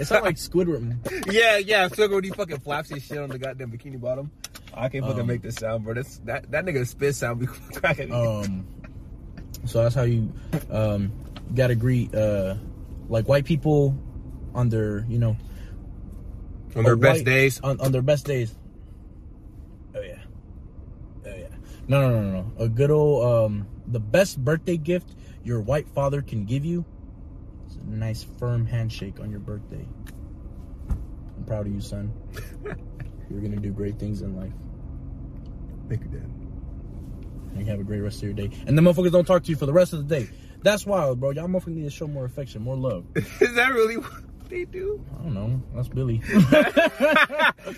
It 0.00 0.06
sounds 0.06 0.24
like 0.24 0.36
Squidward. 0.36 0.96
yeah, 1.32 1.58
yeah. 1.58 1.88
So 1.88 2.08
when 2.08 2.24
he 2.24 2.30
fucking 2.30 2.60
flaps 2.60 2.88
his 2.88 3.02
shit 3.04 3.18
on 3.18 3.28
the 3.28 3.38
goddamn 3.38 3.70
bikini 3.70 4.00
bottom. 4.00 4.30
I 4.72 4.88
can't 4.88 5.04
fucking 5.04 5.20
Um, 5.20 5.26
make 5.26 5.42
this 5.42 5.56
sound, 5.56 5.84
bro. 5.84 5.94
That's, 5.94 6.18
that 6.20 6.50
that 6.52 6.64
nigga 6.64 6.86
spit 6.86 7.14
sound 7.14 7.40
be 7.40 7.46
cracking. 7.74 8.12
Um, 8.14 8.66
so 9.66 9.82
that's 9.82 9.94
how 9.94 10.02
you 10.02 10.32
um 10.70 11.12
gotta 11.54 11.74
greet 11.74 12.14
uh 12.14 12.54
like 13.08 13.28
white 13.28 13.44
people 13.44 13.94
on 14.54 14.68
their 14.68 15.04
you 15.08 15.18
know 15.18 15.36
on 16.76 16.84
their 16.84 16.96
best 16.96 17.18
white- 17.18 17.24
days. 17.26 17.60
on, 17.60 17.80
on 17.80 17.92
their 17.92 18.00
best 18.02 18.24
days. 18.24 18.54
Oh 19.94 20.00
yeah, 20.00 20.18
oh 21.26 21.34
yeah. 21.36 21.48
No 21.88 22.08
no 22.08 22.20
no 22.22 22.30
no. 22.42 22.52
A 22.64 22.68
good 22.68 22.90
old 22.90 23.24
um 23.24 23.66
the 23.88 24.00
best 24.00 24.42
birthday 24.42 24.76
gift 24.76 25.10
your 25.42 25.60
white 25.60 25.88
father 25.88 26.22
can 26.22 26.44
give 26.44 26.64
you 26.64 26.84
nice 27.86 28.22
firm 28.38 28.66
handshake 28.66 29.20
on 29.20 29.30
your 29.30 29.40
birthday. 29.40 29.86
I'm 31.36 31.44
proud 31.46 31.66
of 31.66 31.72
you, 31.72 31.80
son. 31.80 32.12
You're 33.30 33.40
gonna 33.40 33.56
do 33.56 33.70
great 33.72 33.98
things 33.98 34.22
in 34.22 34.36
life. 34.36 34.52
Thank 35.88 36.02
you, 36.02 36.08
Dad. 36.08 36.30
And 37.52 37.60
you 37.60 37.66
have 37.66 37.80
a 37.80 37.84
great 37.84 38.00
rest 38.00 38.18
of 38.18 38.24
your 38.24 38.32
day. 38.32 38.50
And 38.66 38.76
the 38.76 38.82
motherfuckers 38.82 39.12
don't 39.12 39.24
talk 39.26 39.42
to 39.44 39.50
you 39.50 39.56
for 39.56 39.66
the 39.66 39.72
rest 39.72 39.92
of 39.92 40.06
the 40.08 40.20
day. 40.20 40.28
That's 40.62 40.84
wild, 40.86 41.20
bro. 41.20 41.30
Y'all 41.30 41.48
motherfuckers 41.48 41.68
need 41.68 41.84
to 41.84 41.90
show 41.90 42.06
more 42.06 42.24
affection, 42.24 42.62
more 42.62 42.76
love. 42.76 43.04
Is 43.16 43.54
that 43.54 43.72
really 43.72 43.96
what 43.96 44.12
they 44.48 44.64
do? 44.64 45.04
I 45.18 45.22
don't 45.22 45.34
know. 45.34 45.62
That's 45.74 45.88
Billy. 45.88 46.18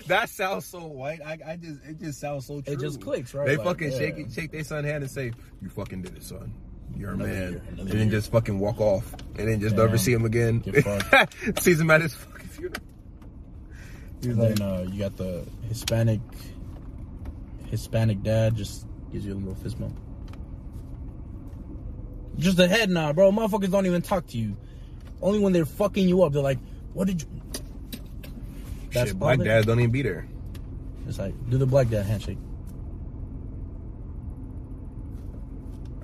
that 0.07 0.27
sounds 0.29 0.65
so 0.65 0.85
white. 0.85 1.21
I, 1.25 1.37
I 1.45 1.55
just 1.55 1.79
it 1.85 1.99
just 1.99 2.19
sounds 2.19 2.45
so 2.45 2.61
true. 2.61 2.73
It 2.73 2.79
just 2.79 3.01
clicks, 3.01 3.33
right? 3.33 3.47
They 3.47 3.57
Like, 3.57 3.65
fucking 3.65 3.91
yeah. 3.93 3.97
shake 3.97 4.17
it, 4.17 4.31
shake 4.31 4.51
their 4.51 4.63
son 4.63 4.83
hand 4.83 5.03
and 5.03 5.11
say, 5.11 5.31
"You 5.61 5.69
fucking 5.69 6.01
did 6.01 6.17
it, 6.17 6.23
son. 6.23 6.53
You're 6.97 7.11
a 7.11 7.17
man." 7.17 7.61
and 7.77 7.87
then 7.87 8.09
just 8.09 8.31
fucking 8.31 8.59
walk 8.59 8.79
off, 8.79 9.13
and 9.37 9.47
then 9.47 9.59
just 9.59 9.75
Damn. 9.75 9.85
never 9.85 9.97
see 9.97 10.13
him 10.13 10.25
again. 10.25 10.63
Sees 11.59 11.79
him 11.79 11.89
at 11.91 12.01
his 12.01 12.13
fucking 12.13 12.47
funeral. 12.47 12.75
He's 14.21 14.29
And 14.31 14.39
like, 14.39 14.55
then 14.55 14.67
uh, 14.67 14.81
you 14.91 14.99
got 14.99 15.17
the 15.17 15.45
Hispanic 15.67 16.21
Hispanic 17.69 18.21
dad 18.23 18.55
just 18.55 18.85
gives 19.11 19.25
you 19.25 19.33
a 19.33 19.35
little 19.35 19.55
fist 19.55 19.79
bump. 19.79 19.97
Just 22.37 22.57
a 22.59 22.67
head 22.67 22.89
nod, 22.89 23.15
bro. 23.15 23.31
Motherfuckers 23.31 23.71
don't 23.71 23.85
even 23.85 24.01
talk 24.01 24.25
to 24.27 24.37
you. 24.37 24.55
Only 25.21 25.39
when 25.39 25.53
they're 25.53 25.65
fucking 25.65 26.07
you 26.07 26.23
up, 26.23 26.33
they're 26.33 26.41
like, 26.41 26.59
"What 26.93 27.07
did 27.07 27.21
you?" 27.21 27.27
That's 28.91 29.09
shit, 29.09 29.19
black 29.19 29.39
dads 29.39 29.65
don't 29.65 29.79
even 29.79 29.91
be 29.91 30.01
there. 30.01 30.27
It's 31.07 31.17
like 31.19 31.33
do 31.49 31.57
the 31.57 31.65
black 31.65 31.89
dad 31.89 32.05
handshake. 32.05 32.37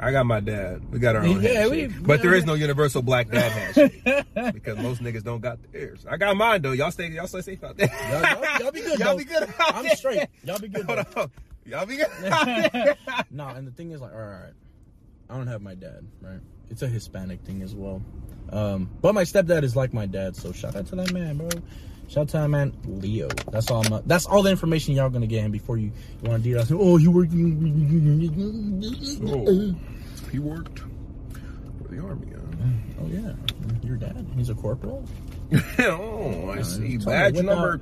I 0.01 0.11
got 0.11 0.25
my 0.25 0.39
dad. 0.39 0.91
We 0.91 0.99
got 0.99 1.15
our 1.15 1.23
own 1.23 1.41
Yeah, 1.41 1.61
handshake. 1.61 1.91
we- 1.91 1.99
but 2.01 2.21
there 2.21 2.35
yeah. 2.35 2.45
no 2.45 2.53
universal 2.53 3.01
black 3.01 3.29
dad 3.29 3.51
handshake 3.51 4.03
because 4.53 4.77
most 4.77 5.01
niggas 5.03 5.23
don't 5.23 5.41
got 5.41 5.59
theirs. 5.71 6.05
I 6.09 6.17
got 6.17 6.35
mine 6.37 6.61
though. 6.61 6.71
Y'all 6.71 6.91
stay, 6.91 7.09
y'all 7.09 7.27
stay 7.27 7.41
safe 7.41 7.63
out 7.63 7.77
there. 7.77 7.87
Y'all, 8.09 8.21
y'all, 8.21 8.59
y'all 8.61 8.71
be 8.71 8.81
good. 8.81 8.99
Y'all 8.99 9.17
be 9.17 9.25
good 9.25 9.53
I'm 9.59 9.83
there. 9.83 9.95
straight. 9.95 10.27
Y'all 10.43 10.59
be 10.59 10.67
good. 10.69 10.85
Hold 10.85 11.05
though. 11.13 11.21
on. 11.23 11.31
Y'all 11.65 11.85
be 11.85 11.97
good. 11.97 12.07
no, 13.31 13.47
and 13.47 13.67
the 13.67 13.71
thing 13.71 13.91
is 13.91 14.01
like, 14.01 14.13
all 14.13 14.19
right, 14.19 14.53
I 15.29 15.35
don't 15.37 15.47
have 15.47 15.61
my 15.61 15.75
dad, 15.75 16.05
right? 16.21 16.39
It's 16.69 16.81
a 16.81 16.87
Hispanic 16.87 17.41
thing 17.41 17.61
as 17.61 17.75
well. 17.75 18.01
Um, 18.51 18.89
but 19.01 19.13
my 19.13 19.23
stepdad 19.23 19.63
is 19.63 19.75
like 19.75 19.93
my 19.93 20.05
dad, 20.07 20.35
so 20.35 20.51
shout 20.51 20.75
out 20.75 20.87
to 20.87 20.95
that 20.95 21.11
man, 21.13 21.37
bro. 21.37 21.49
Shout 22.09 22.33
out 22.33 22.49
man, 22.49 22.73
Leo. 22.85 23.27
That's 23.51 23.69
all. 23.69 23.85
I'm, 23.85 24.01
that's 24.07 24.25
all 24.25 24.41
the 24.41 24.49
information 24.49 24.95
y'all 24.95 25.11
gonna 25.11 25.27
get 25.27 25.43
him 25.43 25.51
before 25.51 25.77
you, 25.77 25.91
you 26.23 26.29
want 26.29 26.43
to 26.43 26.49
do 26.49 26.55
that. 26.55 26.71
Oh, 26.71 26.97
you 26.97 27.11
work. 27.11 27.27
Oh, 27.31 27.35
he 30.31 30.39
worked 30.39 30.79
for 30.79 31.87
the 31.87 31.99
army. 32.01 32.33
Huh? 32.33 32.41
Mm, 32.57 32.79
oh 32.99 33.05
yeah, 33.07 33.33
your 33.87 33.97
dad. 33.97 34.25
He's 34.35 34.49
a 34.49 34.55
corporal. 34.55 35.05
oh, 35.79 36.49
I 36.49 36.63
see. 36.63 36.97
Badge 36.97 37.35
me, 37.35 37.43
number. 37.43 37.79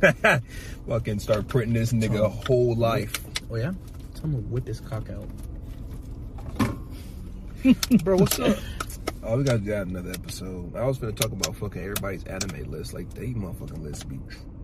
Fucking 0.88 1.18
start 1.18 1.46
printing 1.46 1.74
this 1.74 1.92
nigga 1.92 2.30
whole 2.46 2.74
life. 2.74 3.12
Oh 3.50 3.56
yeah. 3.56 3.72
Tell 4.14 4.24
him 4.24 4.32
to 4.32 4.38
whip 4.48 4.64
this 4.64 4.80
cock 4.80 5.10
out. 5.10 5.28
Bro, 8.02 8.16
what's 8.16 8.38
up? 8.38 8.56
Oh, 9.24 9.38
we 9.38 9.44
gotta 9.44 9.58
do 9.58 9.70
that 9.70 9.86
another 9.86 10.10
episode. 10.10 10.74
I 10.74 10.84
was 10.84 10.98
gonna 10.98 11.12
talk 11.12 11.30
about 11.30 11.54
fucking 11.54 11.80
everybody's 11.80 12.24
anime 12.24 12.70
list. 12.70 12.92
Like, 12.92 13.12
they 13.14 13.28
motherfucking 13.28 13.80
list 13.82 14.08
be 14.08 14.18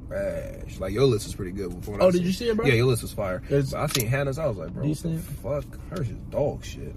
trash. 0.08 0.78
Like, 0.80 0.92
your 0.92 1.04
list 1.04 1.26
is 1.26 1.34
pretty 1.34 1.52
good. 1.52 1.72
Oh, 2.00 2.08
I 2.08 2.10
did 2.10 2.24
you 2.24 2.32
see 2.32 2.48
it, 2.48 2.56
bro? 2.56 2.66
Yeah, 2.66 2.74
your 2.74 2.86
list 2.86 3.02
was 3.02 3.12
fire. 3.12 3.42
I 3.50 3.86
seen 3.86 4.08
Hannah's. 4.08 4.38
I 4.38 4.46
was 4.46 4.56
like, 4.56 4.72
bro, 4.72 4.86
what 4.86 4.98
the 4.98 5.18
fuck? 5.18 5.90
Hers 5.90 6.08
is 6.08 6.16
dog 6.30 6.64
shit. 6.64 6.94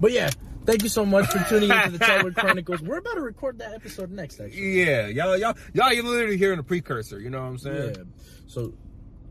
But 0.00 0.12
yeah, 0.12 0.30
thank 0.66 0.84
you 0.84 0.88
so 0.88 1.04
much 1.04 1.26
for 1.26 1.44
tuning 1.48 1.70
into 1.70 1.90
the 1.90 1.98
Chadwick 1.98 2.36
Chronicles. 2.36 2.80
We're 2.80 2.98
about 2.98 3.14
to 3.14 3.22
record 3.22 3.58
that 3.58 3.74
episode 3.74 4.12
next, 4.12 4.38
actually. 4.40 4.80
Yeah, 4.80 5.08
y'all, 5.08 5.36
y'all, 5.36 5.56
y'all, 5.74 5.92
you're 5.92 6.04
literally 6.04 6.36
hearing 6.36 6.60
a 6.60 6.62
precursor. 6.62 7.18
You 7.18 7.30
know 7.30 7.40
what 7.40 7.48
I'm 7.48 7.58
saying? 7.58 7.94
Yeah. 7.96 8.04
So, 8.46 8.72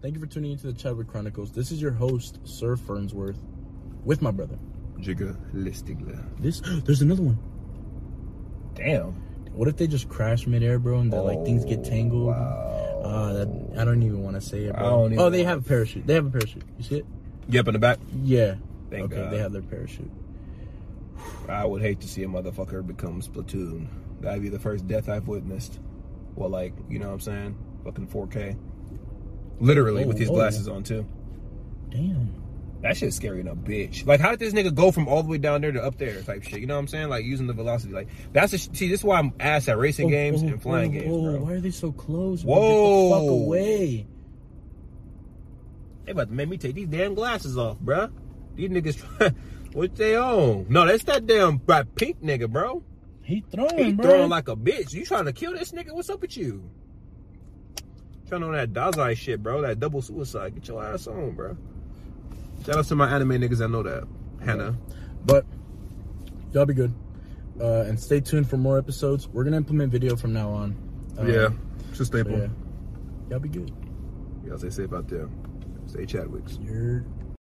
thank 0.01 0.15
you 0.15 0.19
for 0.19 0.27
tuning 0.27 0.51
into 0.51 0.67
the 0.67 0.73
Chadwick 0.73 1.07
Chronicles. 1.07 1.53
This 1.53 1.71
is 1.71 1.82
your 1.82 1.91
host, 1.91 2.39
Sir 2.43 2.75
Fernsworth, 2.75 3.38
with 4.03 4.21
my 4.21 4.32
brother. 4.32 4.59
Jigga 4.97 5.38
Listigla. 5.53 6.21
This 6.39 6.61
there's 6.84 7.01
another 7.01 7.23
one. 7.23 7.38
Damn. 8.80 9.11
What 9.53 9.67
if 9.67 9.77
they 9.77 9.88
just 9.88 10.07
crash 10.09 10.47
midair, 10.47 10.80
bro, 10.80 10.99
and 10.99 11.11
that 11.11 11.21
like 11.23 11.43
things 11.43 11.65
get 11.65 11.84
tangled? 11.84 12.27
Wow. 12.27 13.01
Uh, 13.03 13.34
that 13.34 13.47
I 13.77 13.84
don't 13.86 14.03
even 14.03 14.23
want 14.23 14.36
to 14.36 14.41
say 14.41 14.65
it, 14.65 14.75
bro. 14.75 15.09
Oh, 15.17 15.30
they 15.30 15.43
have 15.43 15.65
a 15.65 15.67
parachute. 15.67 16.07
They 16.07 16.13
have 16.13 16.25
a 16.25 16.30
parachute. 16.30 16.63
You 16.77 16.84
see 16.84 16.97
it? 16.99 17.05
Yep, 17.49 17.67
in 17.67 17.73
the 17.73 17.80
back. 17.80 17.99
Yeah. 18.23 18.55
Thank 18.89 19.11
okay, 19.11 19.21
God. 19.21 19.34
they 19.34 19.38
have 19.39 19.51
their 19.51 19.61
parachute. 19.61 20.09
I 21.47 21.65
would 21.65 21.82
hate 21.82 21.99
to 22.01 22.07
see 22.07 22.23
a 22.23 22.27
motherfucker 22.27 22.86
become 22.86 23.21
Splatoon. 23.21 23.88
That'd 24.21 24.41
be 24.41 24.49
the 24.49 24.59
first 24.59 24.88
death 24.88 25.09
I've 25.09 25.27
witnessed. 25.27 25.80
Well, 26.36 26.49
like, 26.49 26.73
you 26.89 26.99
know 26.99 27.07
what 27.07 27.13
I'm 27.15 27.19
saying? 27.19 27.57
Fucking 27.84 28.07
4K. 28.07 28.57
Literally, 29.59 30.03
Oh, 30.03 30.07
with 30.07 30.17
his 30.17 30.30
oh. 30.30 30.34
glasses 30.34 30.67
on, 30.67 30.84
too. 30.84 31.05
Damn. 31.89 32.34
That 32.82 32.95
shit's 32.95 33.17
scary 33.17 33.41
in 33.41 33.47
a 33.49 33.55
bitch. 33.55 34.07
Like, 34.07 34.21
how 34.21 34.30
did 34.32 34.39
this 34.39 34.53
nigga 34.53 34.73
go 34.73 34.91
from 34.91 35.09
all 35.09 35.21
the 35.21 35.27
way 35.30 35.38
down 35.38 35.59
there 35.59 35.71
to 35.73 35.84
up 35.84 35.97
there 35.97 36.21
type 36.21 36.43
shit? 36.43 36.61
You 36.61 36.65
know 36.65 36.75
what 36.75 36.80
I'm 36.82 36.88
saying? 36.88 37.09
Like, 37.09 37.25
using 37.25 37.45
the 37.45 37.53
velocity. 37.53 37.93
Like, 37.93 38.07
that's 38.32 38.53
a, 38.53 38.57
see, 38.57 38.88
this 38.88 39.01
is 39.01 39.03
why 39.03 39.19
I'm 39.19 39.34
ass 39.39 39.67
at 39.67 39.77
racing 39.77 40.07
Oh, 40.07 40.09
games 40.09 40.41
oh, 40.41 40.47
and 40.47 40.61
flying 40.61 40.91
oh, 40.91 40.99
games, 40.99 41.11
oh, 41.13 41.21
bro. 41.23 41.43
Why 41.43 41.53
are 41.53 41.59
they 41.59 41.71
so 41.71 41.91
close? 41.91 42.43
bro? 42.43 42.53
Get 42.53 42.61
Whoa. 42.61 43.09
the 43.09 43.15
fuck 43.15 43.30
away. 43.32 44.07
They 46.05 46.11
about 46.13 46.30
to 46.30 46.34
make 46.34 46.47
me 46.49 46.57
take 46.57 46.75
these 46.75 46.88
damn 46.88 47.15
glasses 47.15 47.57
off, 47.57 47.77
bruh. 47.80 48.11
These 48.55 48.69
niggas, 48.69 49.36
what 49.73 49.95
they 49.95 50.15
on? 50.15 50.65
No, 50.69 50.86
that's 50.86 51.03
that 51.03 51.27
damn 51.27 51.61
that 51.67 51.93
pink 51.95 52.21
nigga, 52.23 52.49
bro. 52.49 52.82
He 53.23 53.43
throwing, 53.51 53.77
He 53.77 53.93
bro. 53.93 54.05
throwing 54.05 54.30
like 54.30 54.47
a 54.47 54.55
bitch. 54.55 54.93
You 54.93 55.05
trying 55.05 55.25
to 55.25 55.34
kill 55.34 55.53
this 55.53 55.73
nigga? 55.73 55.91
What's 55.91 56.09
up 56.09 56.21
with 56.21 56.36
you? 56.38 56.63
Trying 58.27 58.43
on 58.43 58.53
that 58.53 58.73
Dazai 58.73 59.17
shit, 59.17 59.43
bro. 59.43 59.61
That 59.61 59.80
double 59.80 60.01
suicide. 60.01 60.55
Get 60.55 60.67
your 60.67 60.84
ass 60.84 61.07
on, 61.07 61.32
bro. 61.32 61.57
Shout 62.66 62.78
out 62.78 62.86
to 62.86 62.95
my 62.95 63.10
anime 63.10 63.30
niggas 63.32 63.64
I 63.64 63.68
know 63.68 63.84
that. 63.84 64.07
Hannah. 64.43 64.78
But 65.26 65.45
y'all 66.53 66.66
be 66.66 66.74
good. 66.74 66.93
Uh, 67.60 67.82
and 67.88 67.99
stay 67.99 68.22
tuned 68.22 68.49
for 68.49 68.57
more 68.57 68.78
episodes. 68.78 69.28
We're 69.28 69.43
gonna 69.43 69.57
implement 69.57 69.91
video 69.91 70.16
from 70.16 70.34
now 70.34 70.49
on. 70.51 70.78
Um, 71.18 71.30
yeah. 71.30 71.49
It's 71.89 71.93
a 71.93 71.95
so 71.97 72.03
staple. 72.05 72.38
yeah. 72.38 72.47
Y'all 73.30 73.39
be 73.39 73.49
good. 73.49 73.72
Y'all 74.45 74.57
stay 74.57 74.70
safe 74.70 74.93
out 74.93 75.07
there. 75.07 75.28
Stay 75.88 76.05
Chadwicks. 76.05 76.64
You're 76.64 77.05